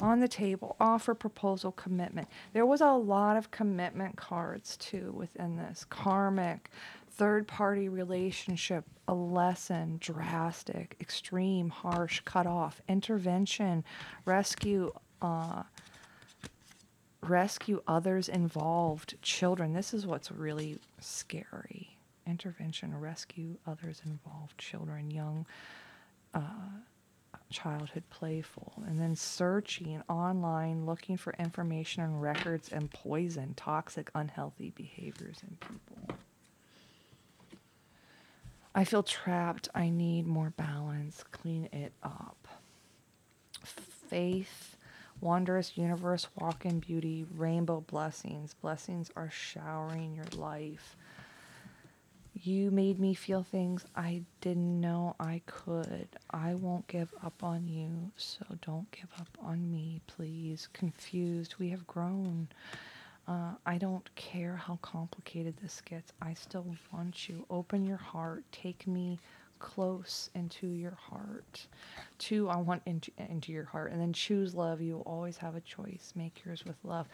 On 0.00 0.20
the 0.20 0.28
table, 0.28 0.76
offer, 0.80 1.14
proposal, 1.14 1.72
commitment. 1.72 2.28
There 2.52 2.66
was 2.66 2.80
a 2.80 2.92
lot 2.92 3.36
of 3.36 3.50
commitment 3.50 4.16
cards 4.16 4.76
too 4.76 5.12
within 5.16 5.56
this 5.56 5.84
karmic, 5.88 6.70
third 7.10 7.46
party 7.46 7.88
relationship, 7.88 8.84
a 9.08 9.14
lesson, 9.14 9.98
drastic, 10.00 10.96
extreme, 11.00 11.68
harsh, 11.68 12.20
cut 12.24 12.46
off, 12.46 12.80
intervention, 12.88 13.84
rescue, 14.24 14.92
uh, 15.20 15.62
rescue 17.22 17.82
others 17.86 18.28
involved, 18.28 19.20
children. 19.22 19.72
This 19.72 19.94
is 19.94 20.06
what's 20.06 20.30
really 20.32 20.78
scary. 21.00 21.96
Intervention, 22.26 22.98
rescue 22.98 23.56
others 23.66 24.00
involved, 24.06 24.56
children, 24.58 25.10
young. 25.10 25.46
Uh, 26.34 26.40
childhood 27.52 28.02
playful 28.10 28.72
and 28.86 29.00
then 29.00 29.14
searching 29.14 30.02
online 30.08 30.86
looking 30.86 31.16
for 31.16 31.34
information 31.38 32.02
on 32.02 32.18
records 32.18 32.68
and 32.70 32.90
poison 32.90 33.54
toxic 33.54 34.10
unhealthy 34.14 34.70
behaviors 34.70 35.38
in 35.42 35.56
people. 35.56 36.16
I 38.74 38.84
feel 38.84 39.02
trapped. 39.02 39.68
I 39.74 39.90
need 39.90 40.26
more 40.26 40.50
balance. 40.56 41.24
Clean 41.30 41.68
it 41.72 41.92
up. 42.02 42.48
Faith 43.62 44.76
wondrous 45.20 45.78
universe 45.78 46.26
walk 46.38 46.66
in 46.66 46.80
beauty 46.80 47.24
rainbow 47.36 47.80
blessings. 47.80 48.54
Blessings 48.54 49.10
are 49.14 49.30
showering 49.30 50.14
your 50.14 50.26
life 50.36 50.96
you 52.34 52.70
made 52.70 52.98
me 52.98 53.14
feel 53.14 53.42
things 53.42 53.84
I 53.94 54.22
didn't 54.40 54.80
know 54.80 55.14
I 55.20 55.42
could. 55.46 56.08
I 56.30 56.54
won't 56.54 56.86
give 56.88 57.12
up 57.22 57.42
on 57.42 57.68
you, 57.68 58.10
so 58.16 58.44
don't 58.64 58.90
give 58.90 59.10
up 59.20 59.28
on 59.42 59.70
me, 59.70 60.00
please. 60.06 60.68
Confused, 60.72 61.56
we 61.58 61.68
have 61.70 61.86
grown. 61.86 62.48
Uh, 63.28 63.52
I 63.66 63.78
don't 63.78 64.12
care 64.14 64.56
how 64.56 64.78
complicated 64.82 65.54
this 65.62 65.80
gets. 65.84 66.12
I 66.20 66.34
still 66.34 66.66
want 66.92 67.28
you. 67.28 67.44
Open 67.50 67.84
your 67.84 67.98
heart. 67.98 68.44
Take 68.50 68.86
me 68.86 69.18
close 69.58 70.30
into 70.34 70.66
your 70.66 70.98
heart. 71.10 71.66
Two, 72.18 72.48
I 72.48 72.56
want 72.56 72.82
into, 72.86 73.12
into 73.30 73.52
your 73.52 73.64
heart. 73.66 73.92
And 73.92 74.00
then 74.00 74.12
choose 74.12 74.54
love. 74.54 74.80
You 74.80 75.02
always 75.06 75.36
have 75.36 75.54
a 75.54 75.60
choice. 75.60 76.12
Make 76.16 76.42
yours 76.44 76.64
with 76.64 76.76
love. 76.82 77.08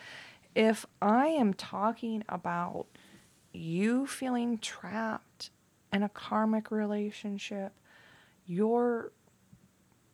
If 0.55 0.87
I 1.03 1.27
am 1.27 1.53
talking 1.55 2.25
about 2.29 2.87
you 3.59 4.07
feeling 4.07 4.59
trapped 4.59 5.51
in 5.93 6.03
a 6.03 6.09
karmic 6.09 6.71
relationship, 6.71 7.73
your 8.47 9.13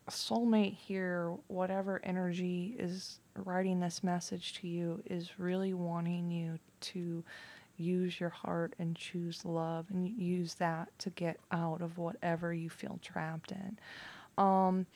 soulmate 0.08 0.76
here, 0.76 1.34
whatever 1.48 2.00
energy 2.04 2.76
is 2.78 3.18
writing 3.36 3.80
this 3.80 4.02
message 4.02 4.54
to 4.54 4.68
you, 4.68 5.02
is 5.06 5.38
really 5.38 5.74
wanting 5.74 6.30
you 6.30 6.58
to 6.80 7.24
use 7.76 8.20
your 8.20 8.30
heart 8.30 8.74
and 8.78 8.94
choose 8.94 9.44
love 9.44 9.86
and 9.90 10.08
use 10.08 10.54
that 10.54 10.96
to 10.98 11.10
get 11.10 11.38
out 11.50 11.80
of 11.82 11.98
whatever 11.98 12.52
you 12.52 12.70
feel 12.70 12.98
trapped 13.02 13.52
in. 13.52 13.78
Um, 14.38 14.86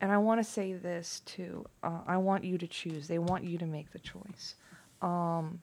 and 0.00 0.10
I 0.10 0.18
want 0.18 0.40
to 0.40 0.44
say 0.44 0.72
this 0.72 1.22
too. 1.24 1.64
Uh, 1.82 2.00
I 2.06 2.16
want 2.16 2.44
you 2.44 2.58
to 2.58 2.66
choose. 2.66 3.08
They 3.08 3.18
want 3.18 3.44
you 3.44 3.56
to 3.58 3.66
make 3.66 3.92
the 3.92 3.98
choice. 4.00 4.56
Um, 5.00 5.60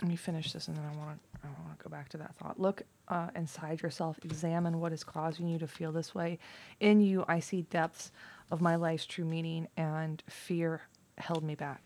let 0.00 0.08
me 0.08 0.16
finish 0.16 0.52
this 0.52 0.68
and 0.68 0.76
then 0.76 0.84
I 0.84 0.96
want 0.96 1.18
to 1.18 1.30
I 1.42 1.48
want 1.62 1.78
to 1.78 1.82
go 1.82 1.90
back 1.90 2.08
to 2.10 2.18
that 2.18 2.34
thought. 2.36 2.60
Look 2.60 2.82
uh, 3.08 3.28
inside 3.34 3.82
yourself. 3.82 4.18
Examine 4.24 4.78
what 4.78 4.92
is 4.92 5.04
causing 5.04 5.48
you 5.48 5.58
to 5.58 5.66
feel 5.66 5.92
this 5.92 6.14
way. 6.14 6.38
In 6.80 7.00
you, 7.00 7.24
I 7.28 7.40
see 7.40 7.62
depths 7.62 8.12
of 8.50 8.60
my 8.60 8.76
life's 8.76 9.06
true 9.06 9.24
meaning, 9.24 9.68
and 9.76 10.22
fear 10.28 10.82
held 11.18 11.42
me 11.42 11.54
back. 11.54 11.82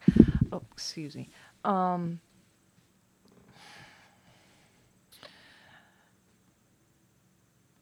Oh, 0.53 0.63
excuse 0.73 1.17
me. 1.17 1.31
Um, 1.65 2.21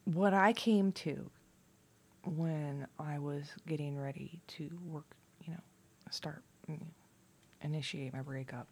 what 0.04 0.32
I 0.32 0.54
came 0.54 0.92
to 0.92 1.30
when 2.24 2.86
I 2.98 3.18
was 3.18 3.44
getting 3.66 3.98
ready 3.98 4.40
to 4.56 4.70
work, 4.86 5.16
you 5.44 5.52
know, 5.52 5.60
start, 6.10 6.42
you 6.66 6.78
know, 6.78 6.86
initiate 7.62 8.14
my 8.14 8.22
breakup 8.22 8.68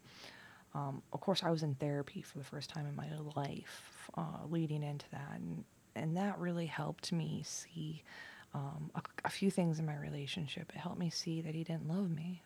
um, 0.75 1.03
of 1.13 1.21
course, 1.21 1.43
I 1.43 1.51
was 1.51 1.63
in 1.63 1.75
therapy 1.75 2.23
for 2.23 2.39
the 2.39 2.45
first 2.45 2.71
time 2.71 2.87
in 2.87 2.95
my 2.95 3.09
life 3.35 4.09
uh, 4.17 4.47
leading 4.49 4.83
into 4.83 5.07
that, 5.11 5.33
and 5.35 5.65
and 5.97 6.17
that 6.17 6.39
really 6.39 6.67
helped 6.67 7.13
me 7.13 7.43
see 7.45 8.03
um, 8.55 8.91
a, 8.95 9.03
a, 9.25 9.31
few 9.31 9.51
things 9.51 9.81
in 9.81 9.87
my 9.87 9.97
relationship. 9.97 10.71
It 10.75 10.79
helped 10.79 10.99
me 10.99 11.11
see 11.11 11.41
that 11.41 11.55
he 11.55 11.65
didn't 11.65 11.89
love 11.89 12.11
me, 12.11 12.43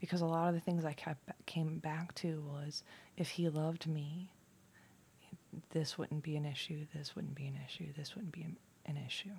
because 0.00 0.20
a 0.20 0.26
lot 0.26 0.48
of 0.48 0.54
the 0.54 0.60
things 0.60 0.84
I 0.84 0.92
kept 0.92 1.20
came 1.46 1.78
back 1.78 2.14
to 2.16 2.42
was 2.42 2.82
if 3.16 3.30
he 3.30 3.48
loved 3.48 3.86
me, 3.86 4.30
this 5.70 5.96
wouldn't 5.96 6.22
be 6.22 6.36
an 6.36 6.44
issue. 6.44 6.86
This 6.94 7.16
wouldn't 7.16 7.34
be 7.34 7.46
an 7.46 7.58
issue. 7.66 7.92
This 7.96 8.14
wouldn't 8.14 8.32
be 8.32 8.46
an 8.86 8.98
issue 9.06 9.30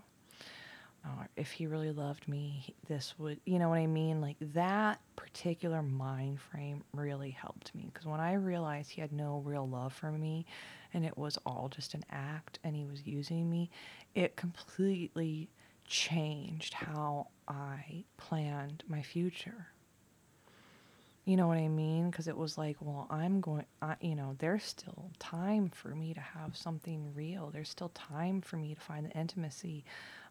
uh, 1.05 1.23
if 1.37 1.51
he 1.51 1.65
really 1.67 1.91
loved 1.91 2.27
me, 2.27 2.75
this 2.87 3.13
would, 3.17 3.39
you 3.45 3.57
know 3.59 3.69
what 3.69 3.79
I 3.79 3.87
mean? 3.87 4.21
Like 4.21 4.35
that 4.53 4.99
particular 5.15 5.81
mind 5.81 6.39
frame 6.39 6.83
really 6.93 7.31
helped 7.31 7.73
me 7.73 7.89
because 7.91 8.05
when 8.05 8.19
I 8.19 8.33
realized 8.33 8.91
he 8.91 9.01
had 9.01 9.11
no 9.11 9.41
real 9.45 9.67
love 9.67 9.93
for 9.93 10.11
me 10.11 10.45
and 10.93 11.05
it 11.05 11.17
was 11.17 11.37
all 11.45 11.69
just 11.73 11.93
an 11.93 12.03
act 12.11 12.59
and 12.63 12.75
he 12.75 12.85
was 12.85 13.05
using 13.05 13.49
me, 13.49 13.69
it 14.13 14.35
completely 14.35 15.49
changed 15.85 16.73
how 16.73 17.27
I 17.47 18.03
planned 18.17 18.83
my 18.87 19.01
future. 19.01 19.67
You 21.25 21.37
know 21.37 21.47
what 21.47 21.57
I 21.57 21.67
mean? 21.67 22.09
Because 22.09 22.27
it 22.27 22.35
was 22.35 22.57
like, 22.57 22.77
well, 22.79 23.05
I'm 23.09 23.39
going, 23.39 23.65
I, 23.81 23.95
you 24.01 24.15
know, 24.15 24.35
there's 24.39 24.63
still 24.63 25.11
time 25.19 25.69
for 25.69 25.89
me 25.89 26.13
to 26.15 26.19
have 26.19 26.57
something 26.57 27.13
real. 27.13 27.51
There's 27.51 27.69
still 27.69 27.89
time 27.89 28.41
for 28.41 28.57
me 28.57 28.73
to 28.73 28.81
find 28.81 29.05
the 29.05 29.11
intimacy 29.11 29.85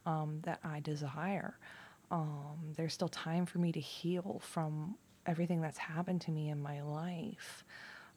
um, 0.07 0.41
that 0.43 0.61
I 0.65 0.81
desire. 0.81 1.59
Um, 2.11 2.73
there's 2.77 2.94
still 2.94 3.09
time 3.09 3.46
for 3.46 3.59
me 3.59 3.73
to 3.73 3.81
heal 3.81 4.40
from 4.42 4.96
everything 5.27 5.61
that's 5.61 5.79
happened 5.79 6.23
to 6.23 6.31
me 6.31 6.49
in 6.49 6.61
my 6.61 6.83
life, 6.83 7.65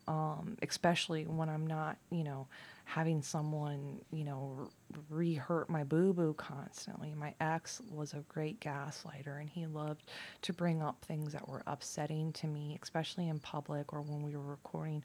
um, 0.08 0.58
especially 0.62 1.26
when 1.26 1.50
I'm 1.50 1.68
not, 1.68 1.98
you 2.10 2.24
know, 2.24 2.48
having 2.86 3.22
someone, 3.22 4.00
you 4.12 4.24
know, 4.24 4.70
re 5.10 5.34
hurt 5.36 5.70
my 5.70 5.84
boo 5.84 6.14
boo 6.14 6.34
constantly. 6.34 7.14
My 7.14 7.34
ex 7.40 7.82
was 7.90 8.14
a 8.14 8.24
great 8.28 8.60
gaslighter 8.60 9.40
and 9.40 9.50
he 9.50 9.66
loved 9.66 10.10
to 10.44 10.54
bring 10.54 10.82
up 10.82 11.04
things 11.06 11.34
that 11.34 11.48
were 11.48 11.64
upsetting 11.68 12.34
to 12.34 12.48
me, 12.48 12.78
especially 12.82 13.28
in 13.28 13.40
public 13.40 13.94
or 13.94 14.02
when 14.02 14.24
we 14.24 14.36
were 14.36 14.44
recording 14.44 15.04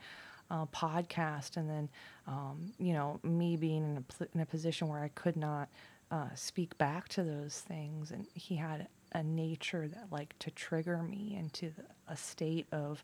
a 0.51 0.67
podcast. 0.67 1.57
And 1.57 1.69
then, 1.69 1.89
um, 2.27 2.73
you 2.79 2.93
know, 2.93 3.21
me 3.23 3.57
being 3.57 3.83
in 3.83 4.05
a, 4.21 4.29
in 4.35 4.41
a 4.41 4.47
position 4.47 4.89
where 4.89 5.01
I 5.01 5.09
could 5.09 5.37
not 5.37 5.69
uh, 6.11 6.29
speak 6.35 6.77
back 6.79 7.09
to 7.09 7.23
those 7.23 7.61
things. 7.61 8.11
And 8.11 8.27
he 8.35 8.57
had 8.57 8.89
a 9.13 9.23
nature 9.23 9.89
that 9.89 10.07
like 10.11 10.39
to 10.41 10.51
trigger 10.51 11.03
me 11.03 11.37
into 11.39 11.71
the, 11.71 11.85
a 12.09 12.17
state 12.17 12.67
of, 12.73 13.03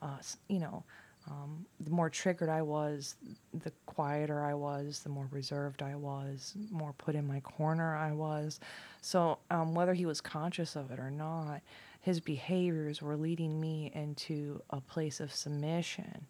uh, 0.00 0.18
you 0.48 0.58
know, 0.58 0.84
um, 1.30 1.64
the 1.78 1.90
more 1.90 2.10
triggered 2.10 2.48
I 2.48 2.62
was, 2.62 3.14
the 3.54 3.72
quieter 3.86 4.42
I 4.42 4.54
was, 4.54 5.00
the 5.00 5.08
more 5.08 5.28
reserved 5.30 5.82
I 5.82 5.94
was, 5.94 6.54
more 6.70 6.94
put 6.98 7.14
in 7.14 7.26
my 7.26 7.40
corner 7.40 7.94
I 7.94 8.12
was. 8.12 8.58
So 9.02 9.38
um, 9.50 9.74
whether 9.74 9.94
he 9.94 10.04
was 10.04 10.20
conscious 10.20 10.74
of 10.74 10.90
it 10.90 10.98
or 10.98 11.10
not, 11.10 11.60
his 12.00 12.18
behaviors 12.18 13.00
were 13.00 13.16
leading 13.16 13.60
me 13.60 13.92
into 13.94 14.60
a 14.70 14.80
place 14.80 15.20
of 15.20 15.32
submission. 15.32 16.26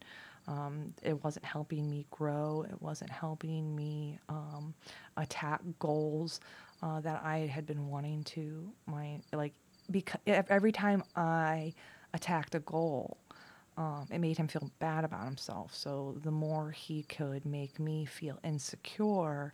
Um, 0.49 0.93
it 1.03 1.22
wasn't 1.22 1.45
helping 1.45 1.88
me 1.88 2.07
grow. 2.11 2.64
It 2.68 2.80
wasn't 2.80 3.11
helping 3.11 3.74
me 3.74 4.18
um, 4.28 4.74
attack 5.16 5.61
goals 5.78 6.40
uh, 6.82 7.01
that 7.01 7.22
I 7.24 7.38
had 7.38 7.66
been 7.66 7.88
wanting 7.88 8.24
to. 8.24 8.72
My 8.86 9.20
like 9.32 9.53
because 9.90 10.20
every 10.26 10.72
time 10.72 11.03
I 11.16 11.74
attacked 12.14 12.55
a 12.55 12.61
goal, 12.61 13.18
um, 13.76 14.07
it 14.11 14.18
made 14.18 14.36
him 14.36 14.49
feel 14.49 14.70
bad 14.78 15.05
about 15.05 15.24
himself. 15.24 15.74
So 15.74 16.16
the 16.22 16.30
more 16.30 16.70
he 16.70 17.03
could 17.05 17.47
make 17.47 17.78
me 17.78 18.05
feel 18.05 18.38
insecure, 18.45 19.53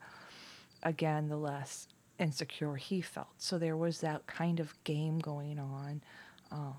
again, 0.83 1.29
the 1.29 1.37
less 1.37 1.89
insecure 2.19 2.77
he 2.77 3.01
felt. 3.01 3.29
So 3.39 3.59
there 3.59 3.77
was 3.77 4.01
that 4.01 4.27
kind 4.27 4.61
of 4.61 4.75
game 4.85 5.19
going 5.19 5.59
on 5.59 6.03
um, 6.51 6.75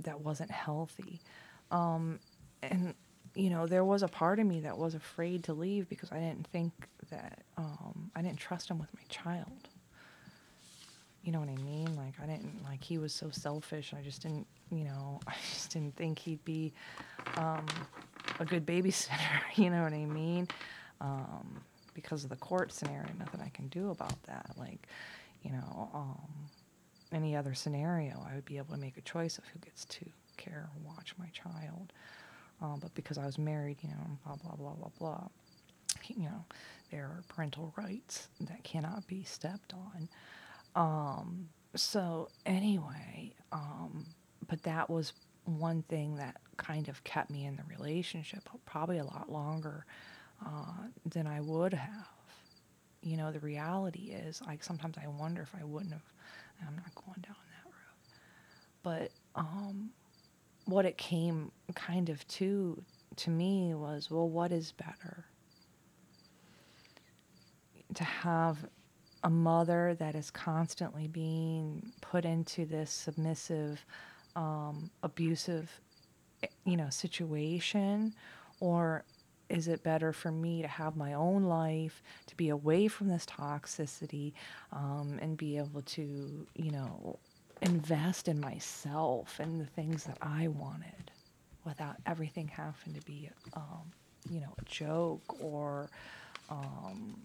that 0.00 0.20
wasn't 0.20 0.50
healthy. 0.50 1.20
Um, 1.70 2.20
and, 2.62 2.94
you 3.34 3.50
know, 3.50 3.66
there 3.66 3.84
was 3.84 4.02
a 4.02 4.08
part 4.08 4.38
of 4.38 4.46
me 4.46 4.60
that 4.60 4.76
was 4.76 4.94
afraid 4.94 5.44
to 5.44 5.54
leave 5.54 5.88
because 5.88 6.12
I 6.12 6.18
didn't 6.18 6.46
think 6.48 6.72
that, 7.10 7.42
um, 7.56 8.10
I 8.14 8.22
didn't 8.22 8.38
trust 8.38 8.68
him 8.68 8.78
with 8.78 8.92
my 8.94 9.02
child. 9.08 9.68
You 11.22 11.32
know 11.32 11.40
what 11.40 11.48
I 11.48 11.56
mean? 11.62 11.94
Like, 11.96 12.14
I 12.22 12.26
didn't, 12.26 12.64
like, 12.64 12.82
he 12.82 12.98
was 12.98 13.14
so 13.14 13.30
selfish. 13.30 13.94
I 13.96 14.02
just 14.02 14.22
didn't, 14.22 14.46
you 14.70 14.84
know, 14.84 15.20
I 15.26 15.34
just 15.50 15.70
didn't 15.70 15.96
think 15.96 16.18
he'd 16.18 16.44
be 16.44 16.72
um, 17.36 17.66
a 18.40 18.44
good 18.44 18.66
babysitter. 18.66 19.40
You 19.56 19.70
know 19.70 19.82
what 19.82 19.92
I 19.92 20.04
mean? 20.04 20.48
Um, 21.00 21.60
because 21.94 22.24
of 22.24 22.30
the 22.30 22.36
court 22.36 22.72
scenario, 22.72 23.08
nothing 23.18 23.40
I 23.40 23.50
can 23.50 23.68
do 23.68 23.90
about 23.90 24.20
that. 24.24 24.50
Like, 24.56 24.86
you 25.42 25.52
know, 25.52 25.90
um, 25.94 26.48
any 27.12 27.36
other 27.36 27.54
scenario, 27.54 28.24
I 28.28 28.34
would 28.34 28.44
be 28.44 28.56
able 28.56 28.74
to 28.74 28.80
make 28.80 28.96
a 28.96 29.02
choice 29.02 29.38
of 29.38 29.44
who 29.46 29.58
gets 29.60 29.84
to 29.86 30.04
care 30.36 30.70
or 30.74 30.94
watch 30.94 31.14
my 31.18 31.26
child. 31.32 31.92
Um, 32.62 32.78
but 32.80 32.94
because 32.94 33.18
I 33.18 33.26
was 33.26 33.38
married, 33.38 33.78
you 33.82 33.88
know, 33.88 34.18
blah, 34.24 34.36
blah, 34.36 34.54
blah, 34.54 34.74
blah, 34.74 34.90
blah, 34.98 35.28
you 36.06 36.22
know, 36.22 36.44
there 36.90 37.02
are 37.02 37.22
parental 37.28 37.74
rights 37.76 38.28
that 38.40 38.62
cannot 38.62 39.06
be 39.08 39.24
stepped 39.24 39.74
on. 39.74 40.08
Um, 40.76 41.48
so, 41.74 42.28
anyway, 42.46 43.32
um, 43.50 44.06
but 44.48 44.62
that 44.62 44.88
was 44.88 45.12
one 45.44 45.82
thing 45.88 46.16
that 46.16 46.36
kind 46.56 46.88
of 46.88 47.02
kept 47.02 47.30
me 47.30 47.46
in 47.46 47.56
the 47.56 47.64
relationship 47.68 48.48
probably 48.64 48.98
a 48.98 49.04
lot 49.04 49.30
longer 49.30 49.84
uh, 50.46 50.86
than 51.04 51.26
I 51.26 51.40
would 51.40 51.74
have. 51.74 52.08
You 53.02 53.16
know, 53.16 53.32
the 53.32 53.40
reality 53.40 54.12
is, 54.12 54.40
like, 54.46 54.62
sometimes 54.62 54.96
I 55.02 55.08
wonder 55.08 55.42
if 55.42 55.52
I 55.60 55.64
wouldn't 55.64 55.92
have, 55.92 56.02
I'm 56.66 56.76
not 56.76 56.94
going 56.94 57.20
down 57.22 57.34
that 57.50 57.66
road. 57.66 57.90
But 58.84 59.10
um, 59.34 59.90
what 60.64 60.84
it 60.84 60.96
came 60.96 61.50
kind 61.74 62.08
of 62.08 62.26
to, 62.28 62.82
to 63.16 63.30
me 63.30 63.74
was, 63.74 64.10
well, 64.10 64.28
what 64.28 64.52
is 64.52 64.72
better? 64.72 65.24
To 67.94 68.04
have 68.04 68.58
a 69.24 69.30
mother 69.30 69.94
that 69.98 70.14
is 70.14 70.30
constantly 70.30 71.06
being 71.06 71.92
put 72.00 72.24
into 72.24 72.64
this 72.64 72.90
submissive, 72.90 73.84
um, 74.34 74.90
abusive, 75.02 75.70
eh, 76.42 76.48
you 76.64 76.76
know, 76.76 76.90
situation, 76.90 78.14
or 78.60 79.04
is 79.48 79.68
it 79.68 79.82
better 79.82 80.12
for 80.12 80.32
me 80.32 80.62
to 80.62 80.68
have 80.68 80.96
my 80.96 81.12
own 81.12 81.44
life, 81.44 82.02
to 82.26 82.36
be 82.36 82.48
away 82.48 82.88
from 82.88 83.08
this 83.08 83.26
toxicity, 83.26 84.32
um, 84.72 85.18
and 85.20 85.36
be 85.36 85.58
able 85.58 85.82
to, 85.82 86.46
you 86.54 86.70
know, 86.70 87.18
invest 87.62 88.28
in 88.28 88.40
myself 88.40 89.38
and 89.40 89.60
the 89.60 89.66
things 89.66 90.04
that 90.04 90.18
I 90.20 90.48
wanted 90.48 91.10
without 91.64 91.96
everything 92.06 92.48
having 92.48 92.94
to 92.94 93.00
be, 93.06 93.30
um, 93.54 93.92
you 94.28 94.40
know, 94.40 94.52
a 94.58 94.64
joke 94.64 95.36
or, 95.40 95.88
um, 96.50 97.16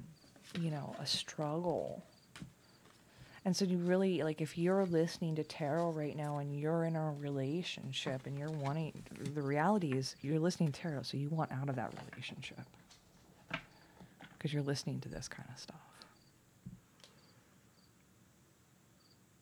you 0.59 0.71
know, 0.71 0.95
a 0.99 1.05
struggle. 1.05 2.03
And 3.45 3.55
so 3.55 3.65
you 3.65 3.77
really 3.77 4.23
like 4.23 4.41
if 4.41 4.57
you're 4.57 4.85
listening 4.85 5.35
to 5.35 5.43
tarot 5.43 5.91
right 5.91 6.15
now 6.15 6.39
and 6.39 6.59
you're 6.59 6.83
in 6.83 6.95
a 6.95 7.11
relationship 7.13 8.25
and 8.25 8.37
you're 8.37 8.51
wanting 8.51 8.91
the 9.33 9.41
reality 9.41 9.93
is 9.93 10.17
you're 10.21 10.39
listening 10.39 10.71
to 10.73 10.81
tarot 10.81 11.03
so 11.03 11.17
you 11.17 11.29
want 11.29 11.51
out 11.51 11.69
of 11.69 11.75
that 11.77 11.93
relationship. 12.11 12.59
Because 14.37 14.53
you're 14.53 14.63
listening 14.63 14.99
to 15.01 15.09
this 15.09 15.27
kind 15.27 15.47
of 15.51 15.59
stuff. 15.59 15.86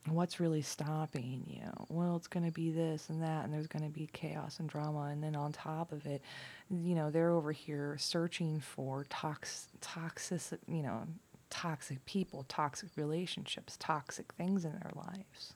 What's 0.07 0.39
really 0.39 0.61
stopping 0.61 1.43
you? 1.47 1.85
Well, 1.89 2.15
it's 2.15 2.27
going 2.27 2.45
to 2.45 2.51
be 2.51 2.69
this 2.69 3.09
and 3.09 3.23
that, 3.23 3.43
and 3.43 3.53
there's 3.53 3.65
going 3.65 3.83
to 3.83 3.89
be 3.89 4.07
chaos 4.13 4.59
and 4.59 4.69
drama. 4.69 5.05
And 5.11 5.23
then 5.23 5.35
on 5.35 5.51
top 5.51 5.91
of 5.91 6.05
it, 6.05 6.21
you 6.69 6.93
know, 6.93 7.09
they're 7.09 7.31
over 7.31 7.51
here 7.51 7.97
searching 7.99 8.59
for 8.59 9.05
tox, 9.09 9.67
toxic, 9.81 10.59
you 10.67 10.83
know, 10.83 11.07
toxic 11.49 12.05
people, 12.05 12.45
toxic 12.47 12.89
relationships, 12.95 13.77
toxic 13.79 14.31
things 14.33 14.63
in 14.63 14.73
their 14.73 14.91
lives. 14.95 15.53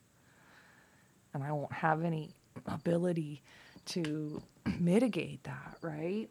And 1.34 1.44
I 1.44 1.52
won't 1.52 1.74
have 1.74 2.04
any 2.04 2.32
ability 2.66 3.44
to 3.88 4.42
mitigate 4.80 5.44
that, 5.44 5.78
right? 5.84 6.28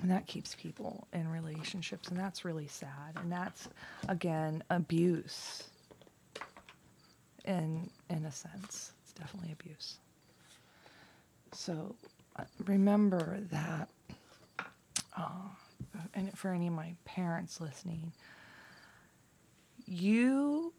And 0.00 0.10
that 0.10 0.26
keeps 0.26 0.54
people 0.54 1.06
in 1.12 1.28
relationships, 1.28 2.08
and 2.08 2.18
that's 2.18 2.46
really 2.46 2.66
sad. 2.66 3.16
And 3.16 3.30
that's, 3.30 3.68
again, 4.08 4.62
abuse 4.70 5.64
in, 7.46 7.88
in 8.10 8.24
a 8.24 8.32
sense. 8.32 8.92
It's 9.02 9.12
definitely 9.12 9.52
abuse. 9.52 9.98
So 11.52 11.94
uh, 12.36 12.44
remember 12.64 13.38
that, 13.50 13.88
uh, 15.16 15.48
and 16.14 16.36
for 16.36 16.50
any 16.50 16.66
of 16.66 16.74
my 16.74 16.94
parents 17.04 17.60
listening, 17.60 18.12
you 19.86 20.72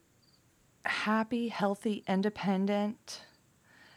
happy, 0.85 1.47
healthy, 1.47 2.03
independent, 2.07 3.21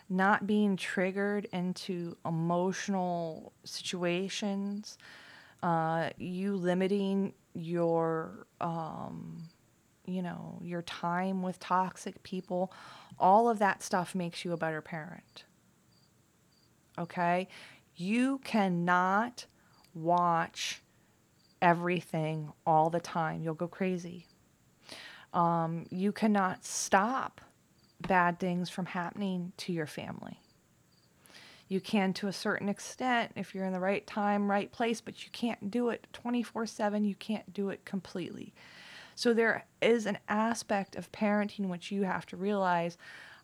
not 0.08 0.46
being 0.46 0.76
triggered 0.76 1.46
into 1.52 2.16
emotional 2.24 3.52
situations, 3.64 4.98
uh, 5.62 6.10
you 6.18 6.56
limiting 6.56 7.32
your, 7.54 8.46
um, 8.60 9.42
you 10.11 10.22
know, 10.22 10.58
your 10.62 10.82
time 10.82 11.42
with 11.42 11.58
toxic 11.58 12.22
people, 12.22 12.72
all 13.18 13.48
of 13.48 13.58
that 13.58 13.82
stuff 13.82 14.14
makes 14.14 14.44
you 14.44 14.52
a 14.52 14.56
better 14.56 14.80
parent. 14.80 15.44
Okay? 16.98 17.48
You 17.96 18.38
cannot 18.44 19.46
watch 19.94 20.82
everything 21.62 22.52
all 22.66 22.90
the 22.90 23.00
time. 23.00 23.42
You'll 23.42 23.54
go 23.54 23.68
crazy. 23.68 24.26
Um, 25.32 25.86
you 25.90 26.12
cannot 26.12 26.64
stop 26.64 27.40
bad 28.00 28.38
things 28.38 28.70
from 28.70 28.86
happening 28.86 29.52
to 29.58 29.72
your 29.72 29.86
family. 29.86 30.40
You 31.68 31.80
can 31.80 32.12
to 32.14 32.26
a 32.26 32.32
certain 32.32 32.68
extent 32.68 33.32
if 33.36 33.54
you're 33.54 33.64
in 33.64 33.72
the 33.72 33.78
right 33.78 34.04
time, 34.04 34.50
right 34.50 34.72
place, 34.72 35.00
but 35.00 35.24
you 35.24 35.30
can't 35.30 35.70
do 35.70 35.90
it 35.90 36.06
24 36.12 36.66
7. 36.66 37.04
You 37.04 37.14
can't 37.14 37.52
do 37.54 37.68
it 37.68 37.84
completely. 37.84 38.52
So 39.20 39.34
there 39.34 39.66
is 39.82 40.06
an 40.06 40.16
aspect 40.30 40.96
of 40.96 41.12
parenting 41.12 41.68
which 41.68 41.92
you 41.92 42.04
have 42.04 42.24
to 42.24 42.38
realize 42.38 42.96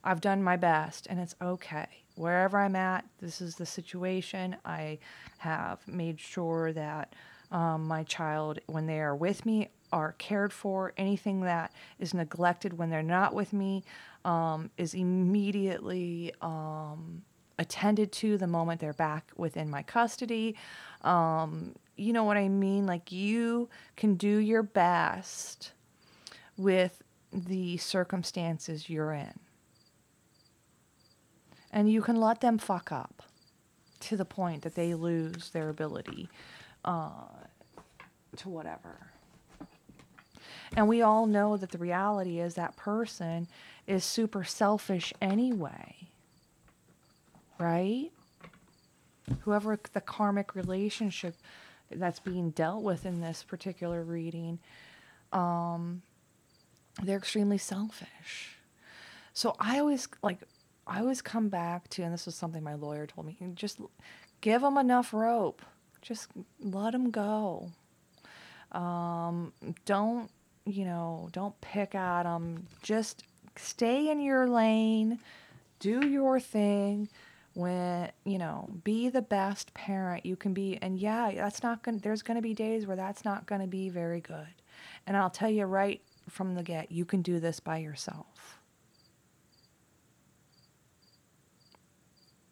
I've 0.02 0.22
done 0.22 0.42
my 0.42 0.56
best 0.56 1.06
and 1.06 1.20
it's 1.20 1.34
okay. 1.42 1.84
Wherever 2.14 2.56
I'm 2.56 2.74
at, 2.74 3.04
this 3.20 3.42
is 3.42 3.56
the 3.56 3.66
situation. 3.66 4.56
I 4.64 4.98
have 5.36 5.86
made 5.86 6.18
sure 6.18 6.72
that 6.72 7.12
um, 7.50 7.86
my 7.86 8.04
child, 8.04 8.58
when 8.64 8.86
they 8.86 9.00
are 9.00 9.14
with 9.14 9.44
me, 9.44 9.68
are 9.92 10.12
cared 10.12 10.50
for. 10.50 10.94
Anything 10.96 11.42
that 11.42 11.74
is 11.98 12.14
neglected 12.14 12.78
when 12.78 12.88
they're 12.88 13.02
not 13.02 13.34
with 13.34 13.52
me 13.52 13.84
um, 14.24 14.70
is 14.78 14.94
immediately 14.94 16.32
um, 16.40 17.20
attended 17.58 18.12
to 18.12 18.38
the 18.38 18.46
moment 18.46 18.80
they're 18.80 18.94
back 18.94 19.30
within 19.36 19.68
my 19.68 19.82
custody. 19.82 20.56
Um, 21.02 21.74
you 21.96 22.12
know 22.12 22.24
what 22.24 22.36
I 22.36 22.48
mean? 22.48 22.86
Like 22.86 23.10
you 23.10 23.68
can 23.96 24.14
do 24.16 24.38
your 24.38 24.62
best 24.62 25.72
with 26.56 27.02
the 27.32 27.76
circumstances 27.78 28.88
you're 28.88 29.12
in. 29.12 29.38
And 31.72 31.90
you 31.90 32.00
can 32.00 32.16
let 32.16 32.40
them 32.40 32.58
fuck 32.58 32.90
up 32.92 33.22
to 34.00 34.16
the 34.16 34.24
point 34.24 34.62
that 34.62 34.74
they 34.74 34.94
lose 34.94 35.50
their 35.50 35.68
ability 35.68 36.28
uh, 36.84 37.10
to 38.36 38.48
whatever. 38.48 39.10
And 40.74 40.88
we 40.88 41.02
all 41.02 41.26
know 41.26 41.56
that 41.56 41.70
the 41.70 41.78
reality 41.78 42.40
is 42.40 42.54
that 42.54 42.76
person 42.76 43.48
is 43.86 44.04
super 44.04 44.44
selfish 44.44 45.12
anyway. 45.20 45.94
Right? 47.58 48.10
Whoever 49.40 49.78
the 49.92 50.00
karmic 50.00 50.54
relationship 50.54 51.34
that's 51.90 52.20
being 52.20 52.50
dealt 52.50 52.82
with 52.82 53.06
in 53.06 53.20
this 53.20 53.42
particular 53.42 54.02
reading, 54.02 54.58
um, 55.32 56.02
they're 57.02 57.18
extremely 57.18 57.58
selfish. 57.58 58.56
So 59.32 59.54
I 59.60 59.78
always 59.78 60.08
like 60.22 60.38
I 60.86 61.00
always 61.00 61.20
come 61.20 61.48
back 61.48 61.88
to, 61.90 62.02
and 62.02 62.12
this 62.12 62.26
was 62.26 62.36
something 62.36 62.62
my 62.62 62.74
lawyer 62.74 63.06
told 63.06 63.26
me, 63.26 63.36
just 63.54 63.80
give 64.40 64.62
them 64.62 64.78
enough 64.78 65.12
rope. 65.12 65.62
Just 66.00 66.30
let 66.60 66.92
them 66.92 67.10
go. 67.10 67.72
Um, 68.70 69.52
don't, 69.84 70.30
you 70.64 70.84
know, 70.84 71.28
don't 71.32 71.60
pick 71.60 71.96
at 71.96 72.22
them. 72.22 72.66
Just 72.82 73.24
stay 73.56 74.10
in 74.10 74.20
your 74.20 74.46
lane, 74.48 75.18
do 75.80 76.06
your 76.06 76.38
thing. 76.38 77.08
When, 77.56 78.12
you 78.24 78.36
know, 78.36 78.68
be 78.84 79.08
the 79.08 79.22
best 79.22 79.72
parent 79.72 80.26
you 80.26 80.36
can 80.36 80.52
be. 80.52 80.76
And 80.82 80.98
yeah, 80.98 81.32
that's 81.34 81.62
not 81.62 81.82
going 81.82 81.96
to, 81.96 82.02
there's 82.02 82.20
going 82.20 82.34
to 82.34 82.42
be 82.42 82.52
days 82.52 82.86
where 82.86 82.96
that's 82.96 83.24
not 83.24 83.46
going 83.46 83.62
to 83.62 83.66
be 83.66 83.88
very 83.88 84.20
good. 84.20 84.46
And 85.06 85.16
I'll 85.16 85.30
tell 85.30 85.48
you 85.48 85.64
right 85.64 86.02
from 86.28 86.54
the 86.54 86.62
get, 86.62 86.92
you 86.92 87.06
can 87.06 87.22
do 87.22 87.40
this 87.40 87.58
by 87.58 87.78
yourself. 87.78 88.58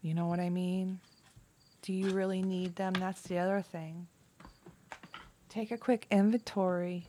You 0.00 0.14
know 0.14 0.26
what 0.26 0.40
I 0.40 0.48
mean? 0.48 1.00
Do 1.82 1.92
you 1.92 2.08
really 2.08 2.40
need 2.40 2.76
them? 2.76 2.94
That's 2.94 3.20
the 3.20 3.36
other 3.36 3.60
thing. 3.60 4.06
Take 5.50 5.70
a 5.70 5.76
quick 5.76 6.06
inventory 6.10 7.08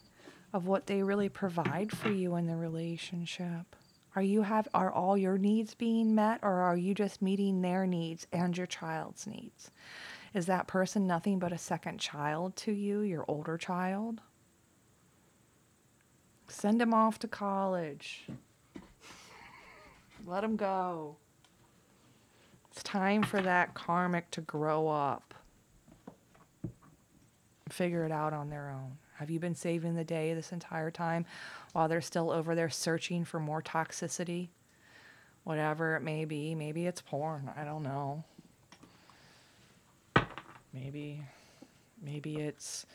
of 0.52 0.68
what 0.68 0.88
they 0.88 1.02
really 1.02 1.30
provide 1.30 1.96
for 1.96 2.12
you 2.12 2.36
in 2.36 2.48
the 2.48 2.58
relationship. 2.58 3.74
Are 4.16 4.22
you 4.22 4.44
have 4.44 4.68
are 4.74 4.92
all 4.92 5.18
your 5.18 5.38
needs 5.38 5.76
being 5.76 6.16
met 6.16 6.40
or 6.42 6.54
are 6.54 6.78
you 6.78 6.94
just 6.94 7.22
meeting 7.22 7.62
their 7.62 7.86
needs 7.86 8.28
and 8.32 8.58
your 8.58 8.68
child's 8.68 9.28
needs? 9.28 9.72
Is 10.34 10.46
that 10.46 10.68
person 10.68 11.06
nothing 11.06 11.38
but 11.38 11.52
a 11.52 11.58
second 11.58 12.00
child 12.00 12.56
to 12.58 12.72
you, 12.72 13.02
your 13.02 13.26
older 13.28 13.58
child? 13.58 14.22
Send 16.48 16.82
him 16.82 16.94
off 16.94 17.20
to 17.20 17.28
college. 17.28 18.28
Let 20.26 20.44
him 20.44 20.56
go. 20.56 21.18
It's 22.72 22.84
time 22.84 23.24
for 23.24 23.42
that 23.42 23.74
karmic 23.74 24.32
to 24.32 24.42
grow 24.42 24.88
up. 24.88 25.34
Figure 27.70 28.04
it 28.06 28.12
out 28.12 28.34
on 28.34 28.50
their 28.50 28.70
own. 28.70 28.98
Have 29.16 29.30
you 29.30 29.40
been 29.40 29.56
saving 29.56 29.96
the 29.96 30.04
day 30.04 30.34
this 30.34 30.52
entire 30.52 30.92
time 30.92 31.26
while 31.72 31.88
they're 31.88 32.02
still 32.02 32.32
over 32.32 32.54
there 32.54 32.70
searching 32.70 33.24
for 33.24 33.40
more 33.40 33.62
toxicity? 33.62 34.50
Whatever 35.44 35.96
it 35.96 36.02
may 36.02 36.26
be. 36.26 36.54
Maybe 36.56 36.86
it's 36.86 37.02
porn. 37.02 37.50
I 37.56 37.64
don't 37.64 37.84
know. 37.84 38.24
Maybe 40.74 41.22
maybe 42.04 42.38
it's 42.38 42.86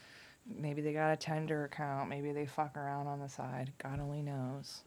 maybe 0.46 0.82
they 0.82 0.92
got 0.92 1.12
a 1.12 1.16
Tinder 1.16 1.64
account. 1.64 2.10
Maybe 2.10 2.32
they 2.32 2.44
fuck 2.44 2.76
around 2.76 3.06
on 3.06 3.20
the 3.20 3.28
side. 3.28 3.72
God 3.82 4.00
only 4.00 4.22
knows. 4.22 4.82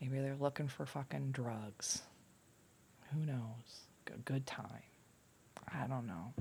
Maybe 0.00 0.18
they're 0.20 0.36
looking 0.40 0.68
for 0.68 0.86
fucking 0.86 1.30
drugs. 1.32 2.02
Who 3.12 3.24
knows? 3.24 3.86
A 4.08 4.18
good 4.18 4.46
time. 4.46 4.82
I 5.72 5.86
don't 5.86 6.06
know. 6.06 6.32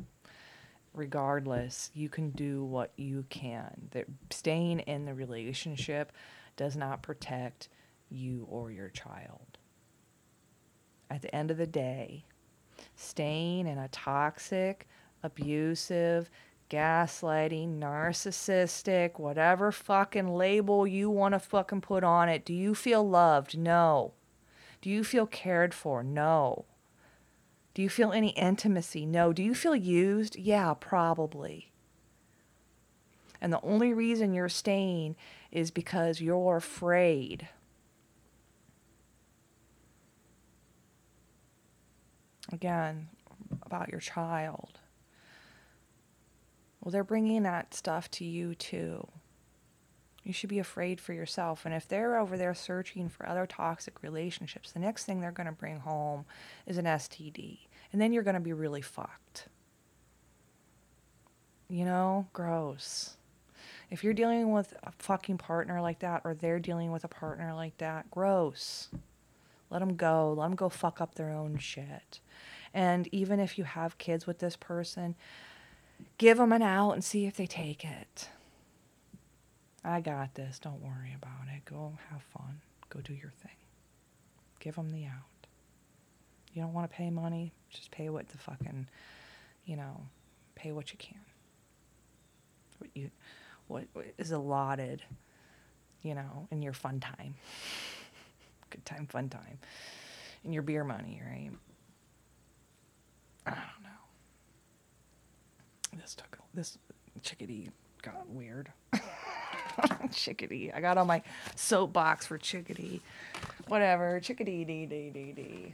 Regardless, 0.97 1.91
you 1.93 2.09
can 2.09 2.31
do 2.31 2.63
what 2.63 2.91
you 2.97 3.23
can. 3.29 3.89
That 3.91 4.07
staying 4.31 4.79
in 4.79 5.05
the 5.05 5.13
relationship 5.13 6.11
does 6.55 6.75
not 6.75 7.03
protect 7.03 7.69
you 8.09 8.47
or 8.49 8.71
your 8.71 8.89
child. 8.89 9.59
At 11.11 11.21
the 11.21 11.33
end 11.35 11.51
of 11.51 11.57
the 11.57 11.67
day, 11.67 12.25
staying 12.95 13.67
in 13.67 13.77
a 13.77 13.89
toxic, 13.89 14.87
abusive, 15.21 16.31
gaslighting, 16.71 17.77
narcissistic, 17.77 19.19
whatever 19.19 19.71
fucking 19.71 20.27
label 20.27 20.87
you 20.87 21.11
want 21.11 21.35
to 21.35 21.39
fucking 21.39 21.81
put 21.81 22.03
on 22.03 22.27
it. 22.27 22.43
Do 22.43 22.55
you 22.55 22.73
feel 22.73 23.07
loved? 23.07 23.55
No. 23.55 24.13
Do 24.81 24.89
you 24.89 25.03
feel 25.03 25.27
cared 25.27 25.75
for? 25.75 26.03
No. 26.03 26.65
Do 27.77 27.83
you 27.83 27.89
feel 27.89 28.11
any 28.11 28.29
intimacy? 28.29 29.05
No. 29.05 29.31
Do 29.31 29.43
you 29.43 29.53
feel 29.53 29.75
used? 29.75 30.35
Yeah, 30.35 30.73
probably. 30.73 31.71
And 33.39 33.53
the 33.53 33.61
only 33.61 33.93
reason 33.93 34.33
you're 34.33 34.49
staying 34.49 35.15
is 35.51 35.69
because 35.69 36.19
you're 36.19 36.57
afraid. 36.57 37.49
Again, 42.51 43.09
about 43.61 43.89
your 43.89 43.99
child. 43.99 44.79
Well, 46.81 46.91
they're 46.91 47.03
bringing 47.03 47.43
that 47.43 47.75
stuff 47.75 48.09
to 48.09 48.25
you 48.25 48.55
too. 48.55 49.07
You 50.23 50.33
should 50.33 50.49
be 50.49 50.57
afraid 50.57 50.99
for 50.99 51.13
yourself. 51.13 51.63
And 51.63 51.75
if 51.75 51.87
they're 51.87 52.17
over 52.17 52.37
there 52.37 52.55
searching 52.55 53.07
for 53.07 53.29
other 53.29 53.45
toxic 53.45 54.01
relationships, 54.01 54.71
the 54.71 54.79
next 54.79 55.05
thing 55.05 55.21
they're 55.21 55.31
going 55.31 55.45
to 55.45 55.53
bring 55.53 55.81
home 55.81 56.25
is 56.65 56.79
an 56.79 56.85
STD. 56.85 57.66
And 57.91 58.01
then 58.01 58.13
you're 58.13 58.23
going 58.23 58.35
to 58.35 58.39
be 58.39 58.53
really 58.53 58.81
fucked. 58.81 59.47
You 61.69 61.85
know, 61.85 62.27
gross. 62.33 63.17
If 63.89 64.03
you're 64.03 64.13
dealing 64.13 64.51
with 64.51 64.73
a 64.83 64.91
fucking 64.99 65.37
partner 65.37 65.81
like 65.81 65.99
that, 65.99 66.21
or 66.23 66.33
they're 66.33 66.59
dealing 66.59 66.91
with 66.91 67.03
a 67.03 67.09
partner 67.09 67.53
like 67.53 67.77
that, 67.77 68.11
gross. 68.11 68.89
Let 69.69 69.79
them 69.79 69.95
go. 69.95 70.33
Let 70.37 70.47
them 70.47 70.55
go 70.55 70.69
fuck 70.69 71.01
up 71.01 71.15
their 71.15 71.31
own 71.31 71.57
shit. 71.57 72.19
And 72.73 73.07
even 73.11 73.39
if 73.39 73.57
you 73.57 73.63
have 73.63 73.97
kids 73.97 74.27
with 74.27 74.39
this 74.39 74.55
person, 74.55 75.15
give 76.17 76.37
them 76.37 76.51
an 76.51 76.61
out 76.61 76.91
and 76.91 77.03
see 77.03 77.25
if 77.25 77.35
they 77.35 77.47
take 77.47 77.83
it. 77.83 78.29
I 79.83 80.01
got 80.01 80.35
this. 80.35 80.59
Don't 80.59 80.81
worry 80.81 81.15
about 81.15 81.47
it. 81.55 81.63
Go 81.65 81.97
have 82.11 82.21
fun. 82.21 82.61
Go 82.89 82.99
do 82.99 83.13
your 83.13 83.31
thing. 83.31 83.55
Give 84.59 84.75
them 84.75 84.91
the 84.91 85.05
out. 85.05 85.36
You 86.57 86.63
don't 86.63 86.73
want 86.73 86.89
to 86.89 86.97
pay 86.97 87.11
money? 87.11 87.53
Just 87.69 87.91
pay 87.91 88.09
what 88.09 88.27
the 88.29 88.37
fucking, 88.39 88.87
you 89.65 89.75
know, 89.75 90.01
pay 90.55 90.71
what 90.71 90.91
you 90.91 90.97
can. 90.97 91.19
What 92.79 92.89
you, 92.95 93.11
what, 93.67 93.83
is 94.17 94.31
allotted, 94.31 95.03
you 96.01 96.15
know, 96.15 96.47
in 96.49 96.63
your 96.63 96.73
fun 96.73 96.99
time. 96.99 97.35
Good 98.71 98.83
time, 98.85 99.05
fun 99.05 99.29
time. 99.29 99.59
In 100.43 100.51
your 100.51 100.63
beer 100.63 100.83
money, 100.83 101.21
right? 101.23 101.51
I 103.45 103.51
don't 103.51 103.83
know. 105.93 105.99
This 106.01 106.15
took 106.15 106.39
this 106.55 106.79
chickadee 107.21 107.69
got 108.01 108.27
weird. 108.29 108.71
chickadee. 110.11 110.71
I 110.73 110.81
got 110.81 110.97
on 110.97 111.05
my 111.05 111.21
soapbox 111.55 112.25
for 112.25 112.39
chickadee. 112.39 113.01
Whatever. 113.67 114.19
Chickadee 114.19 114.65
dee 114.65 114.87
dee 114.87 115.11
dee 115.11 115.33
dee. 115.33 115.73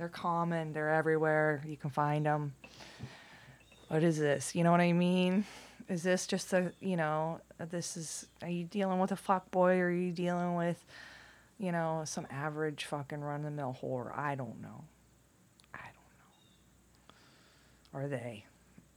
They're 0.00 0.08
common. 0.08 0.72
They're 0.72 0.90
everywhere. 0.90 1.62
You 1.66 1.76
can 1.76 1.90
find 1.90 2.26
them. 2.26 2.54
What 3.88 4.02
is 4.02 4.18
this? 4.18 4.54
You 4.54 4.64
know 4.64 4.70
what 4.70 4.80
I 4.80 4.92
mean? 4.92 5.44
Is 5.88 6.02
this 6.02 6.26
just 6.26 6.52
a 6.52 6.72
you 6.80 6.96
know? 6.96 7.40
Uh, 7.60 7.66
this 7.66 7.96
is. 7.96 8.26
Are 8.42 8.48
you 8.48 8.64
dealing 8.64 8.98
with 8.98 9.12
a 9.12 9.16
fuck 9.16 9.50
boy? 9.50 9.78
Or 9.78 9.88
are 9.88 9.90
you 9.90 10.10
dealing 10.10 10.54
with, 10.54 10.82
you 11.58 11.70
know, 11.70 12.02
some 12.06 12.26
average 12.30 12.86
fucking 12.86 13.20
run 13.20 13.40
of 13.40 13.44
the 13.44 13.50
mill 13.50 13.76
whore? 13.82 14.16
I 14.16 14.36
don't 14.36 14.62
know. 14.62 14.84
I 15.74 15.84
don't 17.92 18.00
know. 18.00 18.00
Are 18.00 18.08
they? 18.08 18.46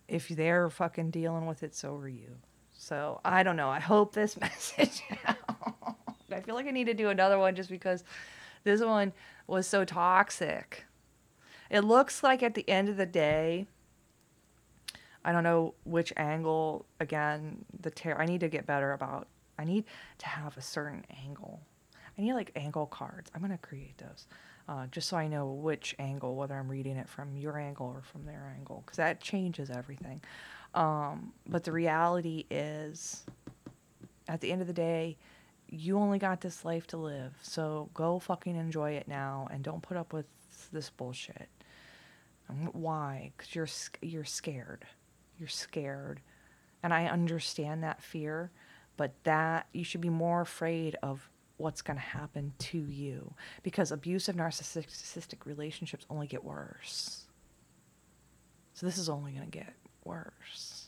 if 0.07 0.27
they're 0.27 0.69
fucking 0.69 1.09
dealing 1.09 1.45
with 1.45 1.63
it, 1.63 1.75
so 1.75 1.95
are 1.95 2.07
you. 2.07 2.37
So 2.73 3.19
I 3.25 3.43
don't 3.43 3.55
know. 3.55 3.69
I 3.69 3.79
hope 3.79 4.13
this 4.13 4.39
message 4.41 5.01
I 6.31 6.39
feel 6.41 6.55
like 6.55 6.67
I 6.67 6.71
need 6.71 6.85
to 6.85 6.93
do 6.93 7.09
another 7.09 7.37
one 7.37 7.55
just 7.55 7.69
because 7.69 8.03
this 8.63 8.81
one 8.81 9.13
was 9.47 9.67
so 9.67 9.85
toxic. 9.85 10.85
It 11.73 11.81
looks 11.81 12.21
like 12.21 12.43
at 12.43 12.53
the 12.53 12.69
end 12.69 12.87
of 12.87 12.97
the 12.97 13.05
day, 13.07 13.65
I 15.25 15.31
don't 15.31 15.43
know 15.43 15.73
which 15.85 16.13
angle 16.15 16.85
again 16.99 17.65
the 17.81 17.89
tear 17.89 18.21
I 18.21 18.25
need 18.25 18.41
to 18.41 18.47
get 18.47 18.67
better 18.67 18.93
about 18.93 19.27
I 19.57 19.63
need 19.65 19.85
to 20.19 20.27
have 20.27 20.55
a 20.55 20.61
certain 20.61 21.03
angle. 21.25 21.61
I 22.15 22.21
need 22.21 22.33
like 22.33 22.51
angle 22.55 22.85
cards. 22.85 23.31
I'm 23.33 23.41
gonna 23.41 23.57
create 23.57 23.97
those 23.97 24.27
uh, 24.69 24.85
just 24.91 25.09
so 25.09 25.17
I 25.17 25.27
know 25.27 25.47
which 25.47 25.95
angle, 25.97 26.35
whether 26.35 26.53
I'm 26.53 26.69
reading 26.69 26.95
it 26.95 27.09
from 27.09 27.35
your 27.35 27.57
angle 27.57 27.87
or 27.87 28.03
from 28.03 28.23
their 28.25 28.53
angle, 28.55 28.83
because 28.85 28.97
that 28.97 29.19
changes 29.19 29.71
everything. 29.71 30.21
Um, 30.75 31.33
but 31.47 31.63
the 31.63 31.71
reality 31.71 32.45
is, 32.51 33.25
at 34.27 34.41
the 34.41 34.51
end 34.51 34.61
of 34.61 34.67
the 34.67 34.73
day, 34.73 35.17
you 35.69 35.97
only 35.97 36.19
got 36.19 36.41
this 36.41 36.63
life 36.63 36.85
to 36.87 36.97
live. 36.97 37.33
So 37.41 37.89
go 37.95 38.19
fucking 38.19 38.55
enjoy 38.55 38.91
it 38.91 39.07
now 39.07 39.47
and 39.51 39.63
don't 39.63 39.81
put 39.81 39.97
up 39.97 40.13
with 40.13 40.27
this 40.71 40.89
bullshit. 40.89 41.49
Why? 42.73 43.31
Because 43.35 43.55
you're 43.55 43.67
you're 44.01 44.25
scared. 44.25 44.85
You're 45.39 45.49
scared, 45.49 46.21
and 46.81 46.93
I 46.93 47.07
understand 47.07 47.83
that 47.83 48.01
fear, 48.01 48.51
but 48.97 49.11
that 49.23 49.67
you 49.73 49.83
should 49.83 50.01
be 50.01 50.09
more 50.09 50.41
afraid 50.41 50.95
of 51.01 51.29
what's 51.57 51.81
going 51.81 51.97
to 51.97 52.03
happen 52.03 52.53
to 52.57 52.77
you 52.77 53.33
because 53.61 53.91
abusive 53.91 54.35
narcissistic 54.35 55.45
relationships 55.45 56.05
only 56.09 56.27
get 56.27 56.43
worse. 56.43 57.25
So 58.73 58.85
this 58.85 58.97
is 58.97 59.09
only 59.09 59.31
going 59.31 59.49
to 59.49 59.57
get 59.57 59.73
worse. 60.03 60.83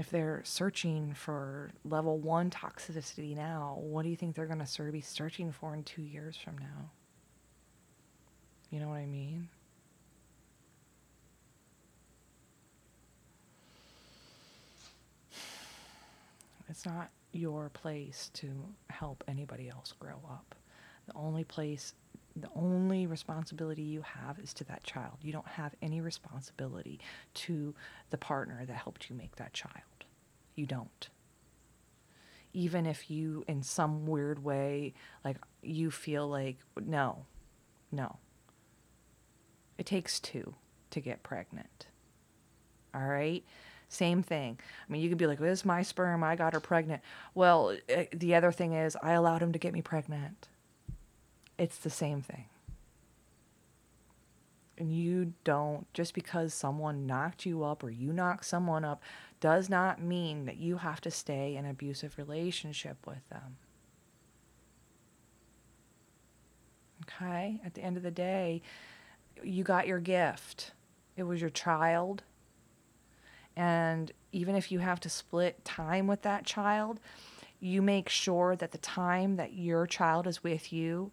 if 0.00 0.08
they're 0.08 0.40
searching 0.44 1.12
for 1.12 1.70
level 1.84 2.16
one 2.16 2.48
toxicity 2.48 3.36
now, 3.36 3.76
what 3.82 4.02
do 4.02 4.08
you 4.08 4.16
think 4.16 4.34
they're 4.34 4.46
going 4.46 4.64
to 4.64 4.90
be 4.90 5.02
searching 5.02 5.52
for 5.52 5.74
in 5.74 5.82
two 5.82 6.00
years 6.00 6.38
from 6.42 6.56
now? 6.56 6.90
You 8.70 8.78
know 8.78 8.88
what 8.88 8.98
I 8.98 9.06
mean? 9.06 9.48
It's 16.68 16.86
not 16.86 17.10
your 17.32 17.68
place 17.70 18.30
to 18.34 18.48
help 18.88 19.24
anybody 19.26 19.68
else 19.68 19.92
grow 19.98 20.20
up. 20.28 20.54
The 21.06 21.12
only 21.16 21.42
place, 21.42 21.94
the 22.36 22.48
only 22.54 23.06
responsibility 23.06 23.82
you 23.82 24.02
have 24.02 24.38
is 24.38 24.54
to 24.54 24.64
that 24.64 24.84
child. 24.84 25.18
You 25.20 25.32
don't 25.32 25.48
have 25.48 25.74
any 25.82 26.00
responsibility 26.00 27.00
to 27.34 27.74
the 28.10 28.18
partner 28.18 28.64
that 28.64 28.72
helped 28.72 29.10
you 29.10 29.16
make 29.16 29.34
that 29.36 29.52
child. 29.52 29.74
You 30.54 30.66
don't. 30.66 31.08
Even 32.52 32.86
if 32.86 33.10
you, 33.10 33.44
in 33.48 33.62
some 33.64 34.06
weird 34.06 34.44
way, 34.44 34.94
like 35.24 35.38
you 35.62 35.90
feel 35.90 36.28
like, 36.28 36.58
no, 36.80 37.26
no. 37.90 38.16
It 39.80 39.86
takes 39.86 40.20
two 40.20 40.56
to 40.90 41.00
get 41.00 41.22
pregnant. 41.22 41.86
All 42.94 43.06
right? 43.06 43.42
Same 43.88 44.22
thing. 44.22 44.58
I 44.86 44.92
mean, 44.92 45.00
you 45.00 45.08
could 45.08 45.16
be 45.16 45.26
like, 45.26 45.40
well, 45.40 45.48
this 45.48 45.60
is 45.60 45.64
my 45.64 45.80
sperm. 45.80 46.22
I 46.22 46.36
got 46.36 46.52
her 46.52 46.60
pregnant. 46.60 47.00
Well, 47.34 47.74
eh, 47.88 48.04
the 48.12 48.34
other 48.34 48.52
thing 48.52 48.74
is, 48.74 48.94
I 49.02 49.12
allowed 49.12 49.42
him 49.42 49.52
to 49.52 49.58
get 49.58 49.72
me 49.72 49.80
pregnant. 49.80 50.48
It's 51.56 51.78
the 51.78 51.88
same 51.88 52.20
thing. 52.20 52.44
And 54.76 54.92
you 54.92 55.32
don't, 55.44 55.90
just 55.94 56.12
because 56.12 56.52
someone 56.52 57.06
knocked 57.06 57.46
you 57.46 57.64
up 57.64 57.82
or 57.82 57.88
you 57.88 58.12
knocked 58.12 58.44
someone 58.44 58.84
up, 58.84 59.02
does 59.40 59.70
not 59.70 60.02
mean 60.02 60.44
that 60.44 60.58
you 60.58 60.76
have 60.76 61.00
to 61.00 61.10
stay 61.10 61.56
in 61.56 61.64
an 61.64 61.70
abusive 61.70 62.18
relationship 62.18 62.98
with 63.06 63.26
them. 63.30 63.56
Okay? 67.06 67.62
At 67.64 67.72
the 67.72 67.82
end 67.82 67.96
of 67.96 68.02
the 68.02 68.10
day, 68.10 68.60
you 69.44 69.64
got 69.64 69.86
your 69.86 70.00
gift. 70.00 70.72
It 71.16 71.24
was 71.24 71.40
your 71.40 71.50
child. 71.50 72.22
And 73.56 74.12
even 74.32 74.54
if 74.54 74.70
you 74.70 74.78
have 74.78 75.00
to 75.00 75.08
split 75.08 75.64
time 75.64 76.06
with 76.06 76.22
that 76.22 76.44
child, 76.44 77.00
you 77.58 77.82
make 77.82 78.08
sure 78.08 78.56
that 78.56 78.72
the 78.72 78.78
time 78.78 79.36
that 79.36 79.52
your 79.52 79.86
child 79.86 80.26
is 80.26 80.42
with 80.42 80.72
you, 80.72 81.10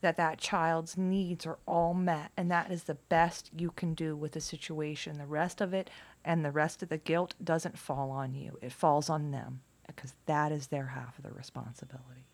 that 0.00 0.16
that 0.16 0.38
child's 0.38 0.96
needs 0.96 1.44
are 1.46 1.58
all 1.66 1.92
met. 1.92 2.30
And 2.36 2.50
that 2.50 2.70
is 2.70 2.84
the 2.84 2.94
best 2.94 3.50
you 3.56 3.70
can 3.70 3.94
do 3.94 4.16
with 4.16 4.32
the 4.32 4.40
situation. 4.40 5.18
The 5.18 5.26
rest 5.26 5.60
of 5.60 5.74
it 5.74 5.90
and 6.24 6.44
the 6.44 6.50
rest 6.50 6.82
of 6.82 6.88
the 6.88 6.98
guilt 6.98 7.34
doesn't 7.42 7.78
fall 7.78 8.10
on 8.10 8.34
you, 8.34 8.58
it 8.62 8.72
falls 8.72 9.10
on 9.10 9.30
them 9.30 9.60
because 9.86 10.14
that 10.26 10.52
is 10.52 10.68
their 10.68 10.86
half 10.86 11.18
of 11.18 11.24
the 11.24 11.32
responsibility. 11.32 12.26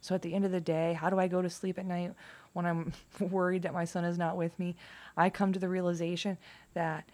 So 0.00 0.14
at 0.14 0.22
the 0.22 0.34
end 0.34 0.44
of 0.44 0.52
the 0.52 0.60
day, 0.60 0.92
how 0.92 1.10
do 1.10 1.18
I 1.18 1.28
go 1.28 1.42
to 1.42 1.50
sleep 1.50 1.78
at 1.78 1.86
night 1.86 2.14
when 2.52 2.66
I'm 2.66 2.92
worried 3.20 3.62
that 3.62 3.74
my 3.74 3.84
son 3.84 4.04
is 4.04 4.18
not 4.18 4.36
with 4.36 4.58
me? 4.58 4.76
I 5.16 5.30
come 5.30 5.52
to 5.52 5.58
the 5.58 5.68
realization 5.68 6.38
that 6.74 7.08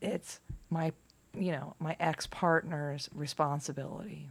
it's 0.00 0.40
my 0.70 0.92
you 1.38 1.52
know 1.52 1.74
my 1.78 1.96
ex-partner's 2.00 3.08
responsibility 3.14 4.30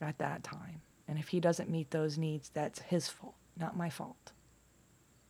at 0.00 0.18
that 0.18 0.42
time. 0.42 0.82
And 1.06 1.18
if 1.18 1.28
he 1.28 1.40
doesn't 1.40 1.70
meet 1.70 1.90
those 1.90 2.18
needs 2.18 2.50
that's 2.52 2.80
his 2.80 3.08
fault 3.08 3.34
not 3.56 3.76
my 3.76 3.90
fault. 3.90 4.32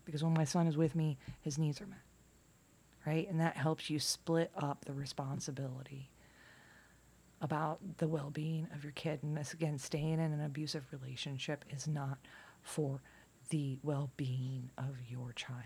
Because 0.05 0.23
when 0.25 0.35
my 0.35 0.45
son 0.45 0.67
is 0.67 0.77
with 0.77 0.95
me 0.95 1.19
his 1.43 1.59
needs 1.59 1.81
are 1.81 1.87
met 1.87 1.99
right? 3.09 3.29
And 3.31 3.41
that 3.41 3.57
helps 3.57 3.89
you 3.89 3.99
split 3.99 4.51
up 4.55 4.85
the 4.85 4.93
responsibility 4.93 6.11
about 7.41 7.79
the 7.99 8.09
well-being 8.09 8.67
of 8.75 8.83
your 8.83 8.93
kid 8.93 9.21
and 9.23 9.37
this 9.37 9.53
again 9.53 9.79
staying 9.79 10.15
in 10.15 10.33
an 10.33 10.41
abusive 10.41 10.85
relationship 10.93 11.65
is 11.71 11.87
not 11.87 12.19
for 12.63 13.01
the 13.51 13.79
well-being 13.83 14.71
of 14.77 14.97
your 15.09 15.33
child 15.33 15.65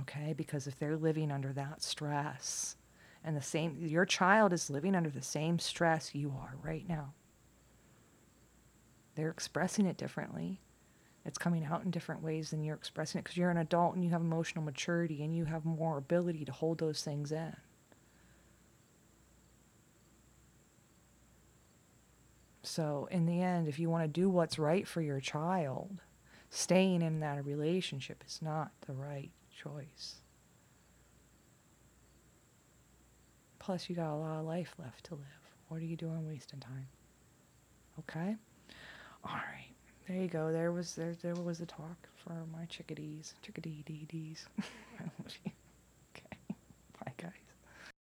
Okay? 0.00 0.32
Because 0.32 0.66
if 0.66 0.78
they're 0.78 0.96
living 0.96 1.30
under 1.30 1.52
that 1.52 1.82
stress 1.82 2.76
and 3.24 3.36
the 3.36 3.42
same, 3.42 3.76
your 3.80 4.06
child 4.06 4.52
is 4.52 4.70
living 4.70 4.94
under 4.94 5.10
the 5.10 5.22
same 5.22 5.58
stress 5.58 6.14
you 6.14 6.30
are 6.30 6.56
right 6.62 6.88
now. 6.88 7.12
They're 9.14 9.30
expressing 9.30 9.86
it 9.86 9.98
differently. 9.98 10.60
It's 11.24 11.38
coming 11.38 11.64
out 11.64 11.84
in 11.84 11.90
different 11.90 12.22
ways 12.22 12.50
than 12.50 12.64
you're 12.64 12.74
expressing 12.74 13.18
it 13.18 13.24
because 13.24 13.36
you're 13.36 13.50
an 13.50 13.58
adult 13.58 13.94
and 13.94 14.02
you 14.02 14.10
have 14.10 14.22
emotional 14.22 14.64
maturity 14.64 15.22
and 15.22 15.36
you 15.36 15.44
have 15.44 15.64
more 15.64 15.98
ability 15.98 16.44
to 16.46 16.52
hold 16.52 16.78
those 16.78 17.02
things 17.02 17.30
in. 17.30 17.54
So, 22.62 23.08
in 23.10 23.26
the 23.26 23.42
end, 23.42 23.66
if 23.66 23.78
you 23.78 23.90
want 23.90 24.04
to 24.04 24.08
do 24.08 24.30
what's 24.30 24.58
right 24.58 24.86
for 24.86 25.00
your 25.00 25.20
child, 25.20 26.00
staying 26.50 27.02
in 27.02 27.20
that 27.20 27.44
relationship 27.44 28.22
is 28.26 28.40
not 28.40 28.70
the 28.86 28.92
right 28.92 29.30
choice. 29.50 30.16
Plus, 33.58 33.88
you 33.88 33.96
got 33.96 34.12
a 34.12 34.16
lot 34.16 34.38
of 34.38 34.44
life 34.44 34.74
left 34.78 35.04
to 35.04 35.14
live. 35.14 35.22
What 35.68 35.80
are 35.80 35.84
you 35.84 35.96
doing 35.96 36.26
wasting 36.26 36.60
time? 36.60 36.86
Okay? 38.00 38.36
All 39.24 39.34
right. 39.34 39.72
There 40.08 40.16
you 40.16 40.28
go. 40.28 40.52
There 40.52 40.72
was 40.72 40.94
there 40.96 41.14
there 41.22 41.34
was 41.36 41.58
the 41.58 41.66
talk 41.66 42.08
for 42.16 42.32
my 42.52 42.64
chickadees. 42.66 43.34
Chickadee 43.42 43.82
dee 43.86 44.06
dees. 44.08 44.46